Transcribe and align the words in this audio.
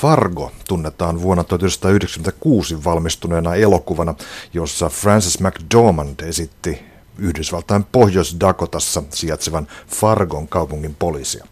Fargo 0.00 0.52
tunnetaan 0.68 1.22
vuonna 1.22 1.44
1996 1.44 2.84
valmistuneena 2.84 3.54
elokuvana, 3.54 4.14
jossa 4.54 4.88
Francis 4.88 5.40
McDormand 5.40 6.20
esitti 6.20 6.82
Yhdysvaltain 7.18 7.84
Pohjois-Dakotassa 7.92 9.02
sijaitsevan 9.10 9.66
Fargon 9.88 10.48
kaupungin 10.48 10.96
poliisia. 10.98 11.46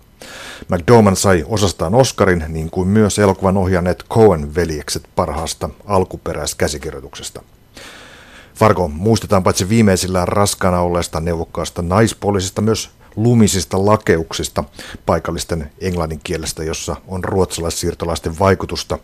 McDormand 0.69 1.17
sai 1.17 1.45
osastaan 1.49 1.95
Oscarin, 1.95 2.45
niin 2.49 2.71
kuin 2.71 2.89
myös 2.89 3.19
elokuvan 3.19 3.57
ohjanneet 3.57 4.05
Cohen-veljekset 4.11 5.09
parhaasta 5.17 5.71
alkuperäiskäsikirjoituksesta. 5.87 7.43
Fargo 8.55 8.89
muistetaan 8.89 9.43
paitsi 9.43 9.69
viimeisillään 9.69 10.29
raskaana 10.29 10.81
olleesta 10.81 11.21
neuvokkaasta 11.21 11.83
naispoliisista 11.83 12.63
myös 12.63 12.91
lumisista 13.17 13.87
lakeuksista 13.87 14.65
paikallisten 15.07 15.73
englannin 15.81 16.21
kielestä, 16.25 16.65
jossa 16.65 16.97
on 17.09 17.25
ruotsalaissiirtolaisten 17.25 18.39
vaikutusta, 18.39 18.99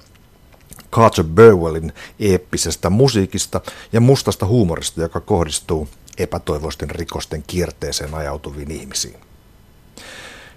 Carter 0.92 1.24
Burwellin 1.24 1.92
eeppisestä 2.20 2.90
musiikista 2.90 3.60
ja 3.92 4.00
mustasta 4.00 4.46
huumorista, 4.46 5.00
joka 5.00 5.20
kohdistuu 5.20 5.88
epätoivoisten 6.18 6.90
rikosten 6.90 7.44
kierteeseen 7.46 8.14
ajautuviin 8.14 8.70
ihmisiin. 8.70 9.16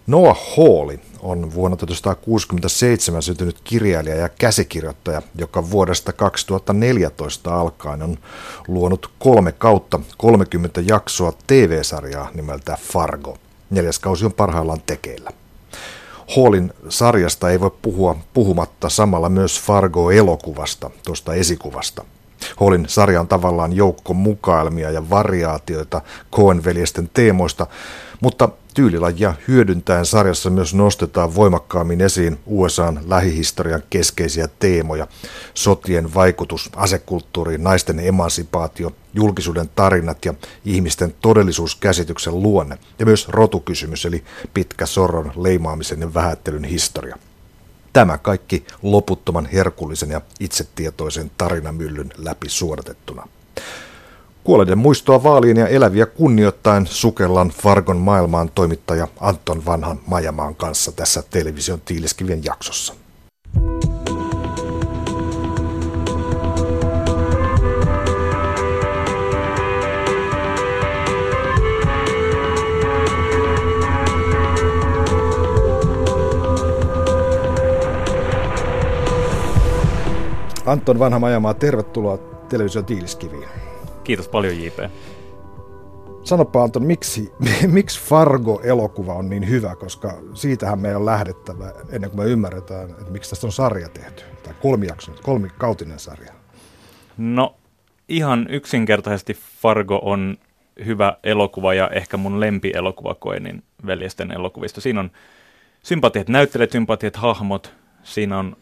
Noah 0.07 0.39
Hawley 0.57 0.99
on 1.19 1.53
vuonna 1.53 1.77
1967 1.77 3.21
syntynyt 3.21 3.59
kirjailija 3.63 4.15
ja 4.15 4.29
käsikirjoittaja, 4.29 5.21
joka 5.35 5.71
vuodesta 5.71 6.13
2014 6.13 7.59
alkaen 7.59 8.03
on 8.03 8.17
luonut 8.67 9.11
kolme 9.19 9.51
kautta 9.51 9.99
30 10.17 10.81
jaksoa 10.81 11.33
TV-sarjaa 11.47 12.29
nimeltä 12.33 12.77
Fargo. 12.81 13.37
Neljäs 13.69 13.99
kausi 13.99 14.25
on 14.25 14.33
parhaillaan 14.33 14.81
tekeillä. 14.85 15.31
Hallin 16.35 16.73
sarjasta 16.89 17.49
ei 17.49 17.59
voi 17.59 17.71
puhua 17.81 18.15
puhumatta 18.33 18.89
samalla 18.89 19.29
myös 19.29 19.61
Fargo-elokuvasta, 19.61 20.89
tuosta 21.05 21.33
esikuvasta. 21.33 22.05
Hallin 22.57 22.85
sarja 22.87 23.19
on 23.19 23.27
tavallaan 23.27 23.73
joukko 23.73 24.13
mukailmia 24.13 24.91
ja 24.91 25.09
variaatioita 25.09 26.01
Coen-veljesten 26.31 27.09
teemoista, 27.13 27.67
mutta 28.25 28.49
tyylilajia 28.73 29.33
hyödyntäen 29.47 30.05
sarjassa 30.05 30.49
myös 30.49 30.73
nostetaan 30.73 31.35
voimakkaammin 31.35 32.01
esiin 32.01 32.39
USAn 32.45 32.99
lähihistorian 33.07 33.83
keskeisiä 33.89 34.47
teemoja. 34.59 35.07
Sotien 35.53 36.13
vaikutus 36.13 36.69
asekulttuuriin, 36.75 37.63
naisten 37.63 37.99
emansipaatio, 37.99 38.91
julkisuuden 39.13 39.69
tarinat 39.75 40.25
ja 40.25 40.33
ihmisten 40.65 41.15
todellisuuskäsityksen 41.21 42.41
luonne 42.43 42.77
ja 42.99 43.05
myös 43.05 43.27
rotukysymys 43.27 44.05
eli 44.05 44.23
pitkä 44.53 44.85
sorron 44.85 45.31
leimaamisen 45.35 46.01
ja 46.01 46.13
vähättelyn 46.13 46.63
historia. 46.63 47.17
Tämä 47.93 48.17
kaikki 48.17 48.65
loputtoman 48.81 49.45
herkullisen 49.45 50.09
ja 50.09 50.21
itsetietoisen 50.39 51.31
tarinamyllyn 51.37 52.11
läpi 52.17 52.49
suodatettuna. 52.49 53.27
Kuolleiden 54.45 54.77
muistoa 54.77 55.23
vaaliin 55.23 55.57
ja 55.57 55.67
eläviä 55.67 56.05
kunnioittain 56.05 56.87
sukellan 56.87 57.49
Fargon 57.49 57.97
maailmaan 57.97 58.49
toimittaja 58.55 59.07
Anton 59.19 59.65
Vanhan 59.65 59.99
Majamaan 60.07 60.55
kanssa 60.55 60.91
tässä 60.91 61.23
television 61.29 61.81
tiiliskivien 61.85 62.43
jaksossa. 62.43 62.93
Anton 80.65 80.99
Vanha 80.99 81.19
Majamaa, 81.19 81.53
tervetuloa 81.53 82.17
television 82.49 82.85
tiiliskiviin. 82.85 83.64
Kiitos 84.05 84.27
paljon 84.27 84.63
JP. 84.63 84.79
Sanopa 86.23 86.63
Anton, 86.63 86.85
miksi, 86.85 87.33
miksi 87.67 88.01
Fargo-elokuva 88.01 89.13
on 89.13 89.29
niin 89.29 89.49
hyvä, 89.49 89.75
koska 89.75 90.13
siitähän 90.33 90.79
meidän 90.79 90.99
on 90.99 91.05
lähdettävä 91.05 91.71
ennen 91.89 92.09
kuin 92.09 92.25
me 92.25 92.31
ymmärretään, 92.31 92.89
että 92.89 93.11
miksi 93.11 93.29
tästä 93.29 93.47
on 93.47 93.51
sarja 93.51 93.89
tehty, 93.89 94.23
tai 94.43 94.53
kolmijakson, 94.61 95.15
kolmikautinen 95.23 95.99
sarja. 95.99 96.33
No 97.17 97.55
ihan 98.09 98.47
yksinkertaisesti 98.49 99.37
Fargo 99.61 99.99
on 100.03 100.37
hyvä 100.85 101.17
elokuva 101.23 101.73
ja 101.73 101.89
ehkä 101.89 102.17
mun 102.17 102.39
lempielokuva 102.39 103.15
Koenin 103.15 103.63
veljesten 103.85 104.31
elokuvista. 104.31 104.81
Siinä 104.81 104.99
on 104.99 105.11
sympatiat 105.83 106.29
näyttelijät, 106.29 106.71
sympatiat 106.71 107.15
hahmot, 107.15 107.73
siinä 108.03 108.39
on 108.39 108.57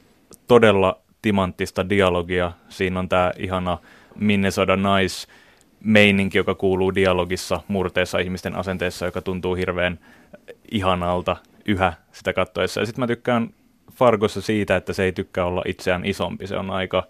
todella 0.48 1.02
timanttista 1.22 1.90
dialogia, 1.90 2.52
siinä 2.70 3.00
on 3.00 3.10
tämä 3.10 3.32
ihana 3.38 3.78
Minnesota 4.16 4.76
Nice 4.76 5.28
meininki, 5.84 6.38
joka 6.38 6.56
kuuluu 6.56 6.96
dialogissa, 6.96 7.62
murteessa 7.68 8.20
ihmisten 8.20 8.56
asenteessa, 8.56 9.06
joka 9.06 9.22
tuntuu 9.22 9.56
hirveän 9.56 10.00
ihanalta 10.72 11.36
yhä 11.66 11.94
sitä 12.12 12.34
kattoessa. 12.34 12.80
Ja 12.80 12.86
sitten 12.86 13.02
mä 13.02 13.08
tykkään 13.08 13.50
Fargossa 13.94 14.42
siitä, 14.42 14.76
että 14.76 14.94
se 14.94 15.04
ei 15.04 15.12
tykkää 15.12 15.46
olla 15.46 15.62
itseään 15.66 16.06
isompi. 16.06 16.48
Se 16.48 16.58
on 16.58 16.70
aika 16.70 17.04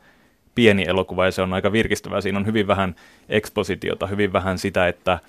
pieni 0.56 0.86
elokuva 0.88 1.26
ja 1.26 1.32
se 1.32 1.42
on 1.42 1.54
aika 1.54 1.72
virkistävää. 1.72 2.22
Siinä 2.22 2.40
on 2.40 2.46
hyvin 2.46 2.68
vähän 2.68 2.96
ekspositiota, 3.30 4.08
hyvin 4.08 4.34
vähän 4.34 4.58
sitä, 4.58 4.88
että 4.88 5.20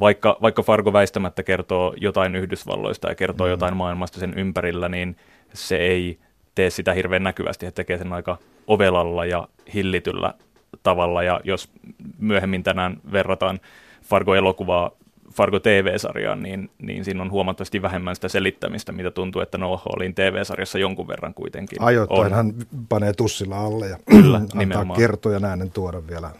vaikka, 0.00 0.38
vaikka 0.42 0.62
Fargo 0.62 0.92
väistämättä 0.92 1.42
kertoo 1.42 1.94
jotain 1.96 2.36
Yhdysvalloista 2.36 3.08
ja 3.08 3.14
kertoo 3.14 3.46
mm. 3.46 3.50
jotain 3.50 3.76
maailmasta 3.76 4.20
sen 4.20 4.34
ympärillä, 4.38 4.88
niin 4.88 5.16
se 5.52 5.76
ei 5.76 6.18
tee 6.54 6.70
sitä 6.70 6.92
hirveän 6.92 7.22
näkyvästi. 7.22 7.66
He 7.66 7.70
tekee 7.70 7.98
sen 7.98 8.12
aika 8.12 8.38
ovelalla 8.66 9.24
ja 9.24 9.48
hillityllä 9.74 10.34
tavalla, 10.82 11.22
ja 11.22 11.40
jos 11.44 11.70
myöhemmin 12.18 12.62
tänään 12.62 12.96
verrataan 13.12 13.60
Fargo-elokuvaa 14.02 14.90
Fargo 15.32 15.58
TV-sarjaan, 15.60 16.42
niin, 16.42 16.70
niin 16.82 17.04
siinä 17.04 17.22
on 17.22 17.30
huomattavasti 17.30 17.82
vähemmän 17.82 18.14
sitä 18.14 18.28
selittämistä, 18.28 18.92
mitä 18.92 19.10
tuntuu, 19.10 19.42
että 19.42 19.58
Noah 19.58 19.82
Hallin 19.84 20.14
TV-sarjassa 20.14 20.78
jonkun 20.78 21.08
verran 21.08 21.34
kuitenkin 21.34 21.82
Ajoittain 21.82 22.20
on. 22.26 22.32
hän 22.32 22.54
panee 22.88 23.12
tussilla 23.12 23.58
alle 23.58 23.88
ja 23.88 23.98
Kyllä, 24.10 24.36
antaa 24.38 24.58
nimenomaan. 24.58 24.98
kertoja 25.00 25.40
äänen 25.48 25.70
tuoda 25.70 26.06
vielä 26.06 26.30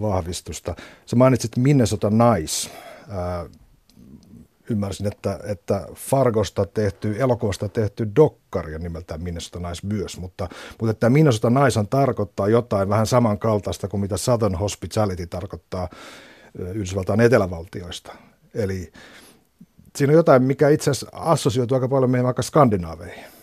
vahvistusta. 0.00 0.74
Sä 1.06 1.16
mainitsit 1.16 1.56
Minnesota 1.56 2.10
Nice. 2.10 2.70
Äh, 3.10 3.50
ymmärsin, 4.70 5.06
että, 5.06 5.40
että 5.44 5.86
Fargosta 5.94 6.66
tehty, 6.66 7.16
elokuvasta 7.18 7.68
tehty 7.68 8.08
dokkari 8.16 8.78
nimeltään 8.78 9.22
Minnesota 9.22 9.68
Nice 9.68 9.86
myös, 9.86 10.18
mutta, 10.18 10.48
mutta 10.80 10.90
että 10.90 11.10
Minnesota 11.10 11.50
Nice 11.50 11.80
tarkoittaa 11.90 12.48
jotain 12.48 12.88
vähän 12.88 13.06
samankaltaista 13.06 13.88
kuin 13.88 14.00
mitä 14.00 14.16
Southern 14.16 14.54
Hospitality 14.54 15.26
tarkoittaa 15.26 15.88
Yhdysvaltain 16.58 17.20
etelävaltioista. 17.20 18.12
Eli 18.54 18.92
siinä 19.96 20.10
on 20.10 20.16
jotain, 20.16 20.42
mikä 20.42 20.68
itse 20.68 20.90
asiassa 20.90 21.08
assosioituu 21.12 21.74
aika 21.74 21.88
paljon 21.88 22.10
meidän 22.10 22.24
vaikka 22.24 22.42
skandinaaveihin 22.42 23.37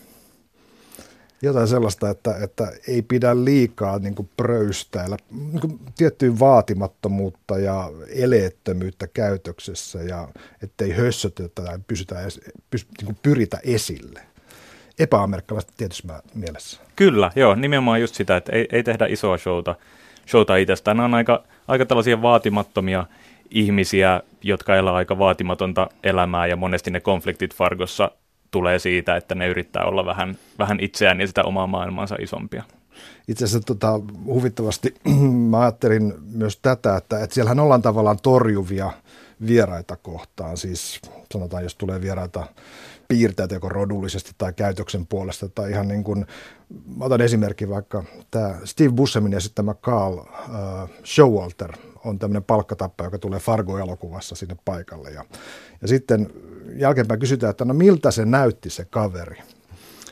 jotain 1.42 1.68
sellaista, 1.68 2.10
että, 2.10 2.36
että 2.42 2.72
ei 2.88 3.02
pidä 3.02 3.44
liikaa 3.44 3.98
niin 3.98 4.14
kuin 4.14 4.30
pröystäillä 4.36 5.16
niin 5.30 5.60
kuin 5.60 5.80
tiettyä 5.98 6.38
vaatimattomuutta 6.38 7.58
ja 7.58 7.90
eleettömyyttä 8.08 9.06
käytöksessä 9.06 10.02
ja 10.02 10.28
ettei 10.62 10.92
hössötetä 10.92 11.62
tai 11.62 11.78
pysytä, 11.88 12.16
pys, 12.70 12.86
niin 12.98 13.06
kuin 13.06 13.18
pyritä 13.22 13.58
esille. 13.64 14.20
Epäamerikkalaista 14.98 15.72
tietysti 15.76 16.08
mielessä. 16.34 16.80
Kyllä, 16.96 17.30
joo, 17.36 17.54
nimenomaan 17.54 18.00
just 18.00 18.14
sitä, 18.14 18.36
että 18.36 18.52
ei, 18.52 18.68
ei 18.72 18.82
tehdä 18.82 19.06
isoa 19.06 19.38
showta, 19.38 19.74
showta 20.28 20.56
itsestään. 20.56 20.96
Nämä 20.96 21.04
on 21.04 21.14
aika, 21.14 21.44
aika 21.68 21.86
tällaisia 21.86 22.22
vaatimattomia 22.22 23.06
ihmisiä, 23.50 24.22
jotka 24.42 24.76
elää 24.76 24.94
aika 24.94 25.18
vaatimatonta 25.18 25.88
elämää 26.04 26.46
ja 26.46 26.56
monesti 26.56 26.90
ne 26.90 27.00
konfliktit 27.00 27.54
Fargossa 27.54 28.10
tulee 28.56 28.78
siitä, 28.78 29.16
että 29.16 29.34
ne 29.34 29.48
yrittää 29.48 29.84
olla 29.84 30.06
vähän, 30.06 30.36
vähän 30.58 30.80
itseään 30.80 31.20
ja 31.20 31.26
sitä 31.26 31.42
omaa 31.42 31.66
maailmansa 31.66 32.16
isompia. 32.20 32.62
Itse 33.28 33.44
asiassa 33.44 33.66
tota, 33.66 34.00
huvittavasti 34.24 34.94
mä 35.50 35.60
ajattelin 35.60 36.14
myös 36.32 36.58
tätä, 36.62 36.96
että, 36.96 37.20
että 37.20 37.34
siellähän 37.34 37.60
ollaan 37.60 37.82
tavallaan 37.82 38.18
torjuvia 38.22 38.90
vieraita 39.46 39.96
kohtaan. 39.96 40.56
Siis 40.56 41.00
sanotaan, 41.32 41.62
jos 41.62 41.74
tulee 41.74 42.00
vieraita 42.00 42.46
piirteitä 43.08 43.54
joko 43.54 43.68
rodullisesti 43.68 44.32
tai 44.38 44.52
käytöksen 44.52 45.06
puolesta 45.06 45.48
tai 45.48 45.70
ihan 45.70 45.88
niin 45.88 46.04
kuin, 46.04 46.26
otan 47.00 47.20
esimerkki 47.20 47.68
vaikka 47.68 48.04
tämä 48.30 48.54
Steve 48.64 48.92
Buscemin 48.92 49.34
esittämä 49.34 49.74
Carl 49.74 50.18
uh, 50.18 50.26
Showalter 51.04 51.72
on 52.04 52.18
tämmöinen 52.18 52.44
palkkatappa, 52.44 53.04
joka 53.04 53.18
tulee 53.18 53.40
Fargo-elokuvassa 53.40 54.34
sinne 54.34 54.56
paikalle 54.64 55.10
ja, 55.10 55.24
ja 55.82 55.88
sitten 55.88 56.30
jälkeenpäin 56.76 57.20
kysytään, 57.20 57.50
että 57.50 57.64
no 57.64 57.74
miltä 57.74 58.10
se 58.10 58.24
näytti 58.24 58.70
se 58.70 58.84
kaveri. 58.84 59.38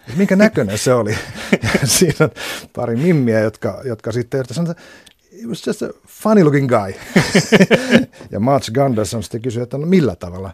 Et 0.09 0.17
minkä 0.17 0.37
näköinen 0.37 0.79
se 0.79 0.95
oli. 0.95 1.15
siinä 1.85 2.17
on 2.21 2.31
pari 2.73 2.97
mimmiä, 2.97 3.41
jotka, 3.41 3.81
jotka 3.85 4.13
sitten 4.13 4.45
sanotaan, 4.51 4.85
it 5.33 5.47
was 5.47 5.67
just 5.67 5.83
a 5.83 5.89
funny 6.07 6.45
looking 6.45 6.69
guy. 6.69 6.95
ja 8.33 8.41
March 8.41 8.73
Gunderson 8.73 9.23
sitten 9.23 9.43
kysyi, 9.43 9.63
että 9.63 9.79
no 9.79 9.87
millä 9.87 10.17
tavalla. 10.17 10.51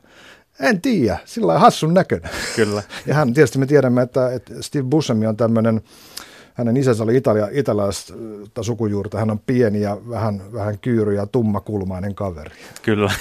En 0.61 0.81
tiedä, 0.81 1.19
sillä 1.25 1.53
on 1.53 1.61
hassun 1.61 1.95
näköinen. 1.95 2.31
Kyllä. 2.57 2.83
Ja 3.07 3.15
hän, 3.15 3.35
tietysti 3.35 3.59
me 3.59 3.67
tiedämme, 3.67 4.03
että, 4.03 4.33
että 4.33 4.55
Steve 4.61 4.85
Buscemi 4.85 5.27
on 5.27 5.37
tämmöinen, 5.37 5.81
hänen 6.61 6.77
isänsä 6.77 7.05
oli 7.05 7.17
Italia, 7.17 7.49
italaista 7.53 8.15
sukujuurta, 8.63 9.19
hän 9.19 9.31
on 9.31 9.39
pieni 9.39 9.81
ja 9.81 9.99
vähän, 10.09 10.43
vähän 10.53 10.79
kyyry 10.79 11.15
ja 11.15 11.27
tummakulmainen 11.27 12.15
kaveri. 12.15 12.51
Kyllä. 12.83 13.13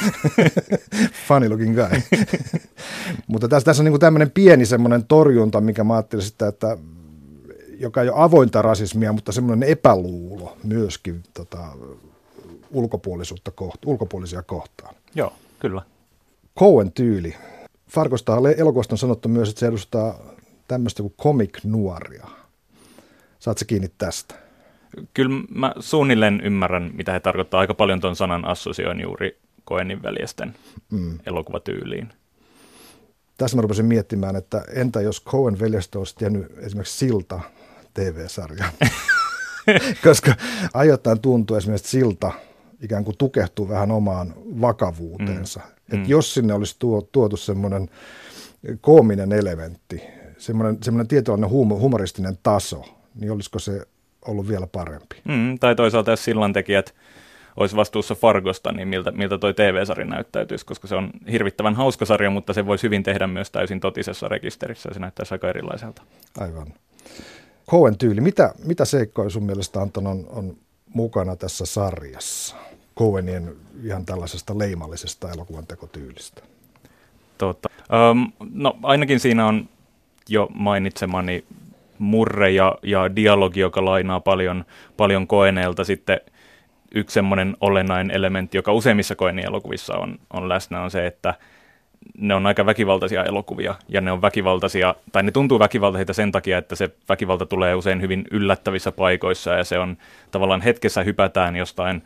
Funny 1.27 1.49
looking 1.49 1.75
guy. 1.75 2.01
Mutta 3.27 3.47
tässä, 3.47 3.65
tässä 3.65 3.83
on 3.83 3.85
niin 3.85 3.99
tämmöinen 3.99 4.31
pieni 4.31 4.65
semmoinen 4.65 5.03
torjunta, 5.03 5.61
mikä 5.61 5.83
mä 5.83 5.93
ajattelin 5.93 6.25
sitä, 6.25 6.47
että 6.47 6.77
joka 7.79 8.01
ei 8.01 8.09
ole 8.09 8.23
avointa 8.23 8.61
rasismia, 8.61 9.13
mutta 9.13 9.31
semmoinen 9.31 9.69
epäluulo 9.69 10.57
myöskin 10.63 11.23
tota, 11.33 11.67
ulkopuolisuutta 12.71 13.51
kohta, 13.51 13.79
ulkopuolisia 13.85 14.43
kohtaan. 14.43 14.95
Joo, 15.15 15.33
kyllä. 15.59 15.81
Cohen 16.59 16.91
tyyli. 16.91 17.35
Farkosta 17.89 18.37
elokuvasta 18.57 18.93
on 18.93 18.97
sanottu 18.97 19.29
myös, 19.29 19.49
että 19.49 19.59
se 19.59 19.67
edustaa 19.67 20.19
tämmöistä 20.67 21.03
kuin 21.03 21.13
comic 21.21 21.63
nuoria. 21.63 22.38
Saat 23.39 23.57
se 23.57 23.65
kiinni 23.65 23.91
tästä? 23.97 24.35
Kyllä 25.13 25.43
mä 25.49 25.73
suunnilleen 25.79 26.41
ymmärrän, 26.41 26.91
mitä 26.93 27.11
he 27.11 27.19
tarkoittaa. 27.19 27.59
Aika 27.59 27.73
paljon 27.73 28.01
tuon 28.01 28.15
sanan 28.15 28.45
assosioin 28.45 29.01
juuri 29.01 29.39
Cohenin 29.67 30.03
veljesten 30.03 30.55
mm. 30.91 31.19
elokuvatyyliin. 31.25 32.13
Tässä 33.37 33.57
mä 33.57 33.61
rupesin 33.61 33.85
miettimään, 33.85 34.35
että 34.35 34.63
entä 34.73 35.01
jos 35.01 35.23
Cohen 35.23 35.59
veljestä 35.59 35.99
olisi 35.99 36.15
tehnyt 36.15 36.57
esimerkiksi 36.57 36.97
Silta 36.97 37.39
TV-sarja. 37.93 38.65
Koska 40.03 40.35
ajoittain 40.73 41.19
tuntuu 41.19 41.57
esimerkiksi, 41.57 41.97
että 41.97 42.07
Silta 42.07 42.31
ikään 42.81 43.03
kuin 43.05 43.17
tukehtuu 43.17 43.69
vähän 43.69 43.91
omaan 43.91 44.33
vakavuuteensa. 44.61 45.59
Mm. 45.59 45.71
Että 45.79 45.95
mm. 45.95 46.09
jos 46.09 46.33
sinne 46.33 46.53
olisi 46.53 46.75
tuo, 46.79 47.01
tuotu 47.01 47.37
semmoinen 47.37 47.89
koominen 48.81 49.31
elementti, 49.31 50.01
semmoinen, 50.37 50.77
semmoinen 50.83 51.07
tietynlainen 51.07 51.49
humoristinen 51.49 52.37
taso, 52.43 52.98
niin 53.19 53.31
olisiko 53.31 53.59
se 53.59 53.85
ollut 54.25 54.47
vielä 54.47 54.67
parempi? 54.67 55.15
Mm, 55.25 55.59
tai 55.59 55.75
toisaalta 55.75 56.11
jos 56.11 56.23
sillantekijät 56.23 56.95
olisi 57.57 57.75
vastuussa 57.75 58.15
Fargosta, 58.15 58.71
niin 58.71 58.87
miltä, 58.87 59.11
miltä 59.11 59.37
toi 59.37 59.53
TV-sarja 59.53 60.05
näyttäytyisi, 60.05 60.65
koska 60.65 60.87
se 60.87 60.95
on 60.95 61.11
hirvittävän 61.31 61.75
hauska 61.75 62.05
sarja, 62.05 62.29
mutta 62.29 62.53
se 62.53 62.65
voisi 62.65 62.83
hyvin 62.83 63.03
tehdä 63.03 63.27
myös 63.27 63.51
täysin 63.51 63.79
totisessa 63.79 64.27
rekisterissä, 64.27 64.89
ja 64.89 64.93
se 64.93 64.99
näyttäisi 64.99 65.33
aika 65.33 65.49
erilaiselta. 65.49 66.01
Aivan. 66.39 66.73
Cohen 67.69 67.97
tyyli, 67.97 68.21
mitä, 68.21 68.53
mitä 68.65 68.85
seikkoja 68.85 69.29
sun 69.29 69.43
mielestä 69.43 69.81
Anton 69.81 70.07
on, 70.07 70.25
on 70.29 70.57
mukana 70.93 71.35
tässä 71.35 71.65
sarjassa? 71.65 72.55
Cohenien 72.97 73.55
ihan 73.83 74.05
tällaisesta 74.05 74.57
leimallisesta 74.57 75.31
elokuvan 75.31 75.67
tekotyylistä? 75.67 76.41
Tota, 77.37 77.69
um, 78.11 78.31
no 78.53 78.77
ainakin 78.83 79.19
siinä 79.19 79.47
on 79.47 79.69
jo 80.29 80.47
mainitsemani 80.53 81.45
murre 81.99 82.49
ja, 82.49 82.75
ja 82.83 83.15
dialogi, 83.15 83.59
joka 83.59 83.85
lainaa 83.85 84.19
paljon, 84.19 84.65
paljon 84.97 85.27
koeneelta 85.27 85.83
sitten 85.83 86.21
yksi 86.95 87.13
semmoinen 87.13 87.57
olennainen 87.61 88.15
elementti, 88.15 88.57
joka 88.57 88.73
useimmissa 88.73 89.15
koenien 89.15 89.47
elokuvissa 89.47 89.97
on, 89.97 90.19
on 90.33 90.49
läsnä, 90.49 90.81
on 90.81 90.91
se, 90.91 91.07
että 91.07 91.33
ne 92.17 92.35
on 92.35 92.45
aika 92.45 92.65
väkivaltaisia 92.65 93.23
elokuvia, 93.23 93.75
ja 93.89 94.01
ne 94.01 94.11
on 94.11 94.21
väkivaltaisia, 94.21 94.95
tai 95.11 95.23
ne 95.23 95.31
tuntuu 95.31 95.59
väkivaltaisilta 95.59 96.13
sen 96.13 96.31
takia, 96.31 96.57
että 96.57 96.75
se 96.75 96.89
väkivalta 97.09 97.45
tulee 97.45 97.75
usein 97.75 98.01
hyvin 98.01 98.23
yllättävissä 98.31 98.91
paikoissa, 98.91 99.53
ja 99.53 99.63
se 99.63 99.79
on 99.79 99.97
tavallaan 100.31 100.61
hetkessä 100.61 101.03
hypätään 101.03 101.55
jostain 101.55 102.03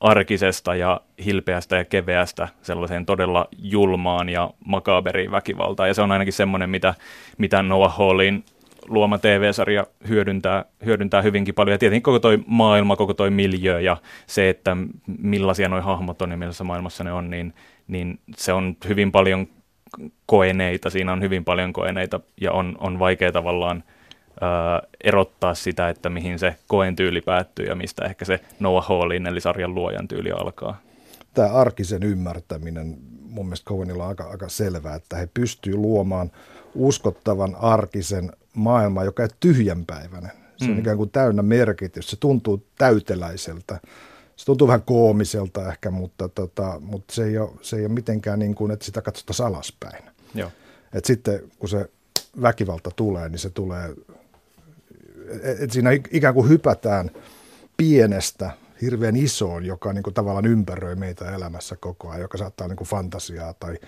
arkisesta 0.00 0.74
ja 0.74 1.00
hilpeästä 1.24 1.76
ja 1.76 1.84
keveästä 1.84 2.48
sellaiseen 2.62 3.06
todella 3.06 3.48
julmaan 3.58 4.28
ja 4.28 4.50
makaberiin 4.64 5.30
väkivaltaan. 5.30 5.88
Ja 5.88 5.94
se 5.94 6.02
on 6.02 6.12
ainakin 6.12 6.32
semmoinen, 6.32 6.70
mitä, 6.70 6.94
mitä 7.38 7.62
Noah 7.62 7.98
Hallin 7.98 8.44
luoma 8.88 9.18
TV-sarja 9.18 9.86
hyödyntää, 10.08 10.64
hyödyntää 10.84 11.22
hyvinkin 11.22 11.54
paljon. 11.54 11.74
Ja 11.74 11.78
tietenkin 11.78 12.02
koko 12.02 12.18
toi 12.18 12.38
maailma, 12.46 12.96
koko 12.96 13.14
toi 13.14 13.30
miljö 13.30 13.80
ja 13.80 13.96
se, 14.26 14.48
että 14.48 14.76
millaisia 15.18 15.68
nuo 15.68 15.80
hahmot 15.80 16.22
on 16.22 16.30
ja 16.30 16.36
millaisessa 16.36 16.64
maailmassa 16.64 17.04
ne 17.04 17.12
on, 17.12 17.30
niin, 17.30 17.54
niin 17.88 18.18
se 18.36 18.52
on 18.52 18.76
hyvin 18.88 19.12
paljon 19.12 19.46
koeneita, 20.26 20.90
siinä 20.90 21.12
on 21.12 21.22
hyvin 21.22 21.44
paljon 21.44 21.72
koeneita 21.72 22.20
ja 22.40 22.52
on, 22.52 22.76
on 22.80 22.98
vaikea 22.98 23.32
tavallaan 23.32 23.84
ää, 24.40 24.82
erottaa 25.04 25.54
sitä, 25.54 25.88
että 25.88 26.10
mihin 26.10 26.38
se 26.38 26.56
koen 26.66 26.96
tyyli 26.96 27.20
päättyy 27.20 27.66
ja 27.66 27.74
mistä 27.74 28.04
ehkä 28.04 28.24
se 28.24 28.40
Noah 28.60 28.88
Hallin 28.88 29.26
eli 29.26 29.40
sarjan 29.40 29.74
luojan 29.74 30.08
tyyli 30.08 30.30
alkaa. 30.30 30.80
Tämä 31.34 31.48
arkisen 31.48 32.02
ymmärtäminen, 32.02 32.96
mun 33.28 33.46
mielestä 33.46 33.68
Cohenilla 33.68 34.02
on 34.02 34.08
aika, 34.08 34.24
aika 34.24 34.48
selvää, 34.48 34.94
että 34.94 35.16
he 35.16 35.28
pystyvät 35.34 35.76
luomaan 35.76 36.30
uskottavan 36.74 37.56
arkisen 37.60 38.32
maailman, 38.54 39.04
joka 39.04 39.22
ei 39.22 39.28
tyhjänpäiväinen. 39.40 40.32
Se 40.56 40.64
on 40.64 40.70
mm. 40.70 40.78
ikään 40.78 40.96
kuin 40.96 41.10
täynnä 41.10 41.42
merkitys, 41.42 42.10
se 42.10 42.16
tuntuu 42.16 42.66
täyteläiseltä 42.78 43.80
se 44.36 44.44
tuntuu 44.44 44.68
vähän 44.68 44.82
koomiselta 44.82 45.68
ehkä, 45.68 45.90
mutta, 45.90 46.28
tota, 46.28 46.80
mutta 46.80 47.14
se, 47.14 47.24
ei 47.24 47.38
ole, 47.38 47.50
se 47.62 47.76
ei 47.76 47.84
ole 47.84 47.92
mitenkään 47.92 48.38
niin 48.38 48.54
kuin, 48.54 48.70
että 48.70 48.84
sitä 48.84 49.02
katsotaan 49.02 49.52
alaspäin. 49.52 50.04
Joo. 50.34 50.50
Et 50.92 51.04
sitten 51.04 51.42
kun 51.58 51.68
se 51.68 51.90
väkivalta 52.42 52.90
tulee, 52.96 53.28
niin 53.28 53.38
se 53.38 53.50
tulee, 53.50 53.94
että 55.44 55.72
siinä 55.72 55.90
ikään 56.10 56.34
kuin 56.34 56.48
hypätään 56.48 57.10
pienestä 57.76 58.50
hirveän 58.82 59.16
isoon, 59.16 59.64
joka 59.64 59.92
niin 59.92 60.02
kuin 60.02 60.14
tavallaan 60.14 60.46
ympäröi 60.46 60.94
meitä 60.94 61.30
elämässä 61.30 61.76
koko 61.76 62.08
ajan, 62.08 62.20
joka 62.20 62.38
saattaa 62.38 62.68
niin 62.68 62.76
kuin 62.76 62.88
fantasiaa 62.88 63.54
tai 63.54 63.78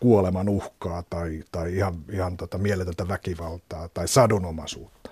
kuoleman 0.00 0.48
uhkaa 0.48 1.02
tai, 1.10 1.42
tai 1.52 1.76
ihan, 1.76 1.94
ihan 2.12 2.36
tota 2.36 2.58
mieletöntä 2.58 3.08
väkivaltaa 3.08 3.88
tai 3.94 4.08
sadonomaisuutta. 4.08 5.10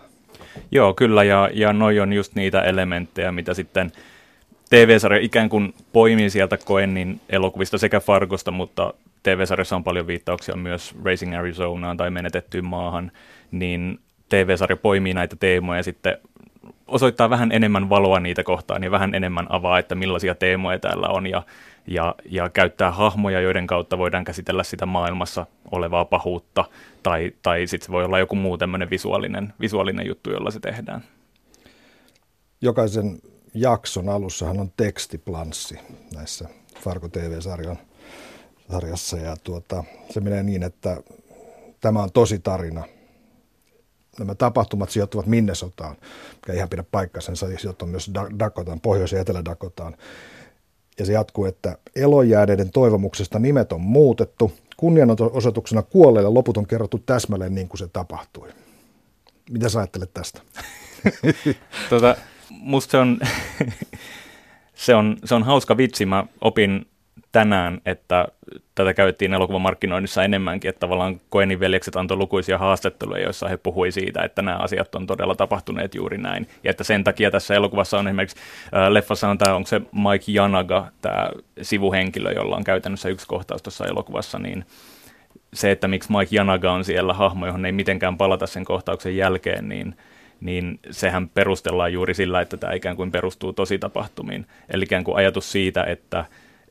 Joo, 0.71 0.95
kyllä, 0.95 1.25
ja, 1.25 1.51
ja 1.53 1.73
noi 1.73 2.01
on 2.01 2.13
just 2.13 2.35
niitä 2.35 2.63
elementtejä, 2.63 3.33
mitä 3.33 3.55
sitten 3.55 3.93
TV-sarja 4.71 5.21
ikään 5.21 5.49
kuin 5.49 5.75
poimii 5.93 6.31
sieltä 6.31 6.57
Koennin 6.57 7.21
elokuvista 7.29 7.79
sekä 7.79 8.01
Fargosta, 8.01 8.51
mutta 8.51 8.95
TV-sarjassa 9.23 9.77
on 9.77 9.85
paljon 9.85 10.07
viittauksia 10.07 10.57
myös 10.57 10.95
Racing 11.05 11.37
Arizonaan 11.37 11.97
tai 11.97 12.11
Menetettyyn 12.11 12.65
maahan, 12.65 13.13
niin 13.51 14.01
TV-sarja 14.29 14.77
poimii 14.77 15.15
näitä 15.15 15.37
teemoja 15.41 15.79
ja 15.79 15.83
sitten 15.83 16.19
osoittaa 16.87 17.31
vähän 17.31 17.53
enemmän 17.53 17.89
valoa 17.89 18.21
niitä 18.21 18.43
kohtaan 18.43 18.83
ja 18.83 18.91
vähän 18.91 19.15
enemmän 19.15 19.47
avaa, 19.49 19.79
että 19.79 19.95
millaisia 19.95 20.35
teemoja 20.35 20.79
täällä 20.79 21.09
on 21.09 21.27
ja, 21.27 21.43
ja, 21.87 22.15
ja 22.25 22.49
käyttää 22.49 22.91
hahmoja, 22.91 23.41
joiden 23.41 23.67
kautta 23.67 23.99
voidaan 23.99 24.25
käsitellä 24.25 24.65
sitä 24.65 24.87
maailmassa 24.87 25.47
olevaa 25.71 26.05
pahuutta 26.05 26.65
tai, 27.03 27.33
tai 27.43 27.67
sitten 27.67 27.87
se 27.87 27.93
voi 27.93 28.05
olla 28.05 28.19
joku 28.19 28.37
muu 28.37 28.59
tämmöinen 28.59 28.91
visuaalinen, 28.91 29.53
visuaalinen 29.61 30.07
juttu, 30.07 30.31
jolla 30.31 30.51
se 30.51 30.61
tehdään. 30.61 31.05
Jokaisen 32.61 33.19
jakson 33.55 34.09
alussahan 34.09 34.61
on 34.61 34.73
tekstiplanssi 34.77 35.79
näissä 36.15 36.49
Fargo 36.81 37.09
TV-sarjan 37.09 37.79
sarjassa 38.73 39.17
ja 39.17 39.37
tuota, 39.45 39.85
se 40.11 40.21
menee 40.21 40.43
niin, 40.43 40.63
että 40.63 40.97
tämä 41.81 42.03
on 42.03 42.13
tosi 42.13 42.39
tarina. 42.39 42.85
Nämä 44.19 44.35
tapahtumat 44.35 44.91
sijoittuvat 44.91 45.27
Minnesotaan, 45.27 45.97
mikä 46.35 46.53
ei 46.53 46.57
ihan 46.57 46.69
pidä 46.69 46.85
paikkansa, 46.91 47.35
se 47.35 47.59
sijoittuu 47.59 47.89
myös 47.89 48.11
Dakotaan, 48.39 48.81
Pohjois- 48.81 49.13
ja 49.13 49.21
Etelä-Dakotaan. 49.21 49.97
Ja 50.99 51.07
se 51.07 51.13
jatkuu, 51.13 51.45
että 51.45 51.79
elonjääneiden 51.97 52.71
toivomuksesta 52.71 53.39
nimet 53.39 53.73
on 53.73 53.81
muutettu, 53.81 54.53
kunnianosoituksena 54.77 55.83
kuolleille 55.83 56.31
loput 56.31 56.57
on 56.57 56.67
kerrottu 56.67 56.99
täsmälleen 57.07 57.55
niin 57.55 57.69
kuin 57.69 57.79
se 57.79 57.89
tapahtui. 57.89 58.49
Mitä 59.51 59.69
sä 59.69 59.79
ajattelet 59.79 60.15
tästä? 60.15 60.41
tota, 61.91 62.17
musta 62.51 62.91
se 62.91 62.99
on, 62.99 63.19
se, 64.75 64.95
on, 64.95 65.17
se 65.25 65.35
on 65.35 65.43
hauska 65.43 65.77
vitsi. 65.77 66.07
Mä 66.07 66.27
opin 66.41 66.87
tänään, 67.35 67.81
että 67.87 68.29
tätä 68.75 68.95
käytettiin 68.95 69.35
elokuvamarkkinoinnissa 69.35 70.25
enemmänkin, 70.25 70.69
että 70.69 70.81
tavallaan 70.81 71.21
Koenin 71.29 71.61
veljekset 71.61 71.97
antoi 71.97 72.17
lukuisia 72.17 72.59
haastatteluja, 72.59 73.23
joissa 73.23 73.49
he 73.49 73.57
puhui 73.57 73.93
siitä, 73.93 74.23
että 74.23 74.43
nämä 74.43 74.57
asiat 74.57 74.95
on 74.95 75.07
todella 75.07 75.35
tapahtuneet 75.35 75.95
juuri 75.95 76.19
näin. 76.19 76.49
Ja 76.65 76.71
että 76.71 76.85
sen 76.85 77.05
takia 77.05 77.31
tässä 77.31 77.55
elokuvassa 77.55 77.99
on 77.99 78.09
esimerkiksi, 78.09 78.37
äh, 78.77 78.89
leffassa 78.89 79.29
on 79.29 79.39
tämä, 79.39 79.55
onko 79.55 79.67
se 79.67 79.81
Mike 79.81 80.25
Janaga, 80.33 80.87
tämä 81.01 81.29
sivuhenkilö, 81.63 82.33
jolla 82.33 82.57
on 82.57 82.65
käytännössä 82.65 83.09
yksi 83.09 83.27
kohtaus 83.27 83.63
tuossa 83.63 83.87
elokuvassa, 83.87 84.39
niin 84.39 84.65
se, 85.55 85.71
että 85.71 85.89
miksi 85.89 86.13
Mike 86.13 86.37
Janaga 86.37 86.73
on 86.73 86.85
siellä 86.85 87.13
hahmo, 87.15 87.47
johon 87.47 87.67
ei 87.67 87.73
mitenkään 87.73 88.17
palata 88.17 88.47
sen 88.47 88.65
kohtauksen 88.65 89.17
jälkeen, 89.17 89.69
niin 89.69 89.97
niin 90.41 90.81
sehän 90.91 91.29
perustellaan 91.29 91.93
juuri 91.93 92.15
sillä, 92.15 92.41
että 92.41 92.57
tämä 92.57 92.73
ikään 92.73 92.97
kuin 92.97 93.13
perustuu 93.13 93.53
tositapahtumiin. 93.53 94.47
Eli 94.69 94.85
ikään 94.85 95.05
kuin 95.05 95.17
ajatus 95.17 95.53
siitä, 95.53 95.85
että 95.85 96.25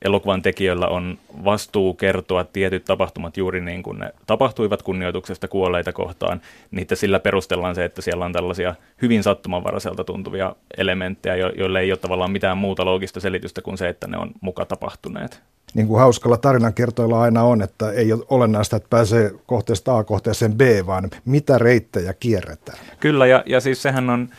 elokuvan 0.03 0.41
tekijöillä 0.41 0.87
on 0.87 1.17
vastuu 1.45 1.93
kertoa 1.93 2.43
tietyt 2.43 2.85
tapahtumat 2.85 3.37
juuri 3.37 3.61
niin 3.61 3.83
kuin 3.83 3.99
ne 3.99 4.13
tapahtuivat 4.27 4.81
kunnioituksesta 4.81 5.47
kuolleita 5.47 5.93
kohtaan, 5.93 6.41
niin 6.71 6.87
sillä 6.93 7.19
perustellaan 7.19 7.75
se, 7.75 7.85
että 7.85 8.01
siellä 8.01 8.25
on 8.25 8.33
tällaisia 8.33 8.75
hyvin 9.01 9.23
sattumanvaraiselta 9.23 10.03
tuntuvia 10.03 10.55
elementtejä, 10.77 11.35
jo- 11.35 11.51
joille 11.57 11.79
ei 11.79 11.91
ole 11.91 11.97
tavallaan 11.97 12.31
mitään 12.31 12.57
muuta 12.57 12.85
loogista 12.85 13.19
selitystä 13.19 13.61
kuin 13.61 13.77
se, 13.77 13.89
että 13.89 14.07
ne 14.07 14.17
on 14.17 14.31
muka 14.41 14.65
tapahtuneet. 14.65 15.41
niin 15.73 15.87
kuin 15.87 15.99
hauskalla 15.99 16.37
tarinankertoilla 16.37 17.21
aina 17.21 17.43
on, 17.43 17.61
että 17.61 17.91
ei 17.91 18.13
ole 18.13 18.25
olennaista, 18.29 18.75
että 18.75 18.89
pääsee 18.89 19.31
kohteesta 19.45 19.97
A 19.97 20.03
kohteeseen 20.03 20.53
B, 20.53 20.61
vaan 20.85 21.09
mitä 21.25 21.57
reittejä 21.57 22.13
kierretään. 22.13 22.77
Kyllä, 22.99 23.25
ja, 23.25 23.43
ja 23.45 23.59
siis 23.59 23.81
sehän 23.81 24.09
on, 24.09 24.29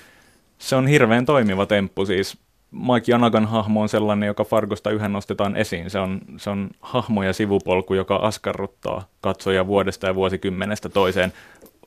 se 0.59 0.77
on 0.77 0.87
hirveän 0.87 1.27
toimiva 1.27 1.67
temppu. 1.67 2.07
Siis 2.07 2.39
Mike 2.75 3.13
Janagan 3.13 3.47
hahmo 3.47 3.83
on 3.83 3.89
sellainen, 3.89 4.27
joka 4.27 4.45
Fargosta 4.45 4.91
yhden 4.91 5.13
nostetaan 5.13 5.57
esiin. 5.57 5.91
Se 5.91 5.99
on, 5.99 6.21
se 6.37 6.51
on 6.51 6.71
hahmo 6.81 7.23
ja 7.23 7.33
sivupolku, 7.33 7.95
joka 7.95 8.17
askarruttaa 8.17 9.05
katsoja 9.21 9.67
vuodesta 9.67 10.07
ja 10.07 10.15
vuosikymmenestä 10.15 10.89
toiseen, 10.89 11.33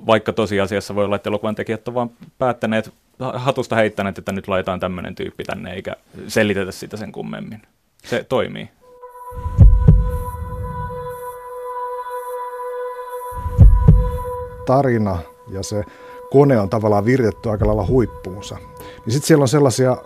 vaikka 0.05 0.33
tosiasiassa 0.33 0.95
voi 0.95 1.05
olla, 1.05 1.15
että 1.15 1.29
elokuvan 1.29 1.55
tekijät 1.55 1.87
ovat 1.87 2.11
päättäneet, 2.37 2.93
hatusta 3.33 3.75
heittäneet, 3.75 4.17
että 4.17 4.31
nyt 4.31 4.47
laitetaan 4.47 4.79
tämmöinen 4.79 5.15
tyyppi 5.15 5.43
tänne, 5.43 5.73
eikä 5.73 5.95
selitetä 6.27 6.71
sitä 6.71 6.97
sen 6.97 7.11
kummemmin. 7.11 7.61
Se 8.03 8.25
toimii. 8.29 8.69
Tarina 14.65 15.19
ja 15.51 15.63
se 15.63 15.83
kone 16.31 16.59
on 16.59 16.69
tavallaan 16.69 17.05
viritetty 17.05 17.49
aika 17.49 17.67
lailla 17.67 17.85
huippuunsa. 17.85 18.57
Niin 19.05 19.13
sitten 19.13 19.27
siellä 19.27 19.41
on 19.43 19.47
sellaisia 19.47 19.97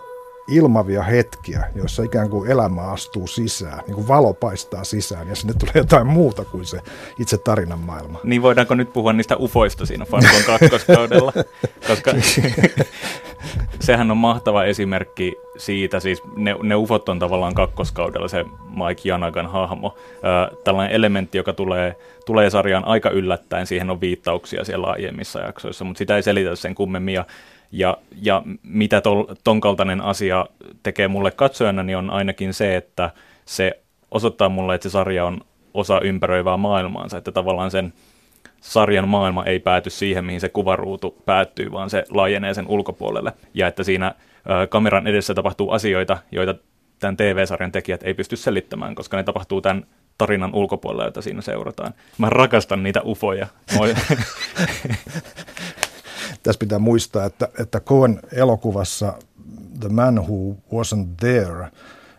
ilmavia 0.48 1.02
hetkiä, 1.02 1.64
joissa 1.74 2.02
ikään 2.02 2.30
kuin 2.30 2.50
elämä 2.50 2.82
astuu 2.82 3.26
sisään, 3.26 3.82
niin 3.86 3.94
kuin 3.94 4.08
valo 4.08 4.34
paistaa 4.34 4.84
sisään 4.84 5.28
ja 5.28 5.36
sinne 5.36 5.54
tulee 5.58 5.72
jotain 5.74 6.06
muuta 6.06 6.44
kuin 6.44 6.64
se 6.64 6.80
itse 7.18 7.38
tarinan 7.38 7.78
maailma. 7.78 8.20
Niin 8.24 8.42
voidaanko 8.42 8.74
nyt 8.74 8.92
puhua 8.92 9.12
niistä 9.12 9.36
ufoista 9.36 9.86
siinä 9.86 10.04
Farkon 10.04 10.42
kakkoskaudella? 10.46 11.32
Koska 11.88 12.10
sehän 13.80 14.10
on 14.10 14.16
mahtava 14.16 14.64
esimerkki 14.64 15.34
siitä, 15.56 16.00
siis 16.00 16.22
ne, 16.36 16.56
ne 16.62 16.74
ufot 16.74 17.08
on 17.08 17.18
tavallaan 17.18 17.54
kakkoskaudella 17.54 18.28
se 18.28 18.44
Mike 18.68 19.02
Janagan 19.04 19.46
hahmo. 19.46 19.96
Ö, 20.14 20.56
tällainen 20.64 20.96
elementti, 20.96 21.38
joka 21.38 21.52
tulee, 21.52 21.96
tulee 22.26 22.50
sarjaan 22.50 22.84
aika 22.84 23.10
yllättäen, 23.10 23.66
siihen 23.66 23.90
on 23.90 24.00
viittauksia 24.00 24.64
siellä 24.64 24.86
aiemmissa 24.86 25.40
jaksoissa, 25.40 25.84
mutta 25.84 25.98
sitä 25.98 26.16
ei 26.16 26.22
selitä 26.22 26.56
sen 26.56 26.74
kummemmin. 26.74 27.14
Ja 27.14 27.24
ja, 27.72 27.96
ja 28.22 28.42
mitä 28.62 29.00
tol, 29.00 29.24
ton 29.44 29.60
kaltainen 29.60 30.00
asia 30.00 30.46
tekee 30.82 31.08
mulle 31.08 31.30
katsojana, 31.30 31.82
niin 31.82 31.96
on 31.96 32.10
ainakin 32.10 32.54
se, 32.54 32.76
että 32.76 33.10
se 33.44 33.80
osoittaa 34.10 34.48
mulle, 34.48 34.74
että 34.74 34.88
se 34.88 34.92
sarja 34.92 35.24
on 35.24 35.40
osa 35.74 36.00
ympäröivää 36.00 36.56
maailmaansa, 36.56 37.18
että 37.18 37.32
tavallaan 37.32 37.70
sen 37.70 37.92
sarjan 38.60 39.08
maailma 39.08 39.44
ei 39.44 39.58
pääty 39.58 39.90
siihen, 39.90 40.24
mihin 40.24 40.40
se 40.40 40.48
kuvaruutu 40.48 41.22
päättyy, 41.24 41.72
vaan 41.72 41.90
se 41.90 42.04
laajenee 42.10 42.54
sen 42.54 42.66
ulkopuolelle. 42.68 43.32
Ja 43.54 43.66
että 43.66 43.84
siinä 43.84 44.14
ö, 44.62 44.66
kameran 44.66 45.06
edessä 45.06 45.34
tapahtuu 45.34 45.70
asioita, 45.70 46.18
joita 46.32 46.54
tämän 46.98 47.16
TV-sarjan 47.16 47.72
tekijät 47.72 48.02
ei 48.02 48.14
pysty 48.14 48.36
selittämään, 48.36 48.94
koska 48.94 49.16
ne 49.16 49.22
tapahtuu 49.22 49.60
tämän 49.60 49.86
tarinan 50.18 50.54
ulkopuolella, 50.54 51.04
jota 51.04 51.22
siinä 51.22 51.42
seurataan. 51.42 51.94
Mä 52.18 52.30
rakastan 52.30 52.82
niitä 52.82 53.00
ufoja. 53.04 53.46
Tässä 56.42 56.58
pitää 56.58 56.78
muistaa, 56.78 57.24
että, 57.24 57.48
että 57.58 57.80
Cohen 57.80 58.20
elokuvassa 58.32 59.18
The 59.80 59.88
Man 59.88 60.14
Who 60.14 60.56
Wasn't 60.72 61.06
There, 61.20 61.70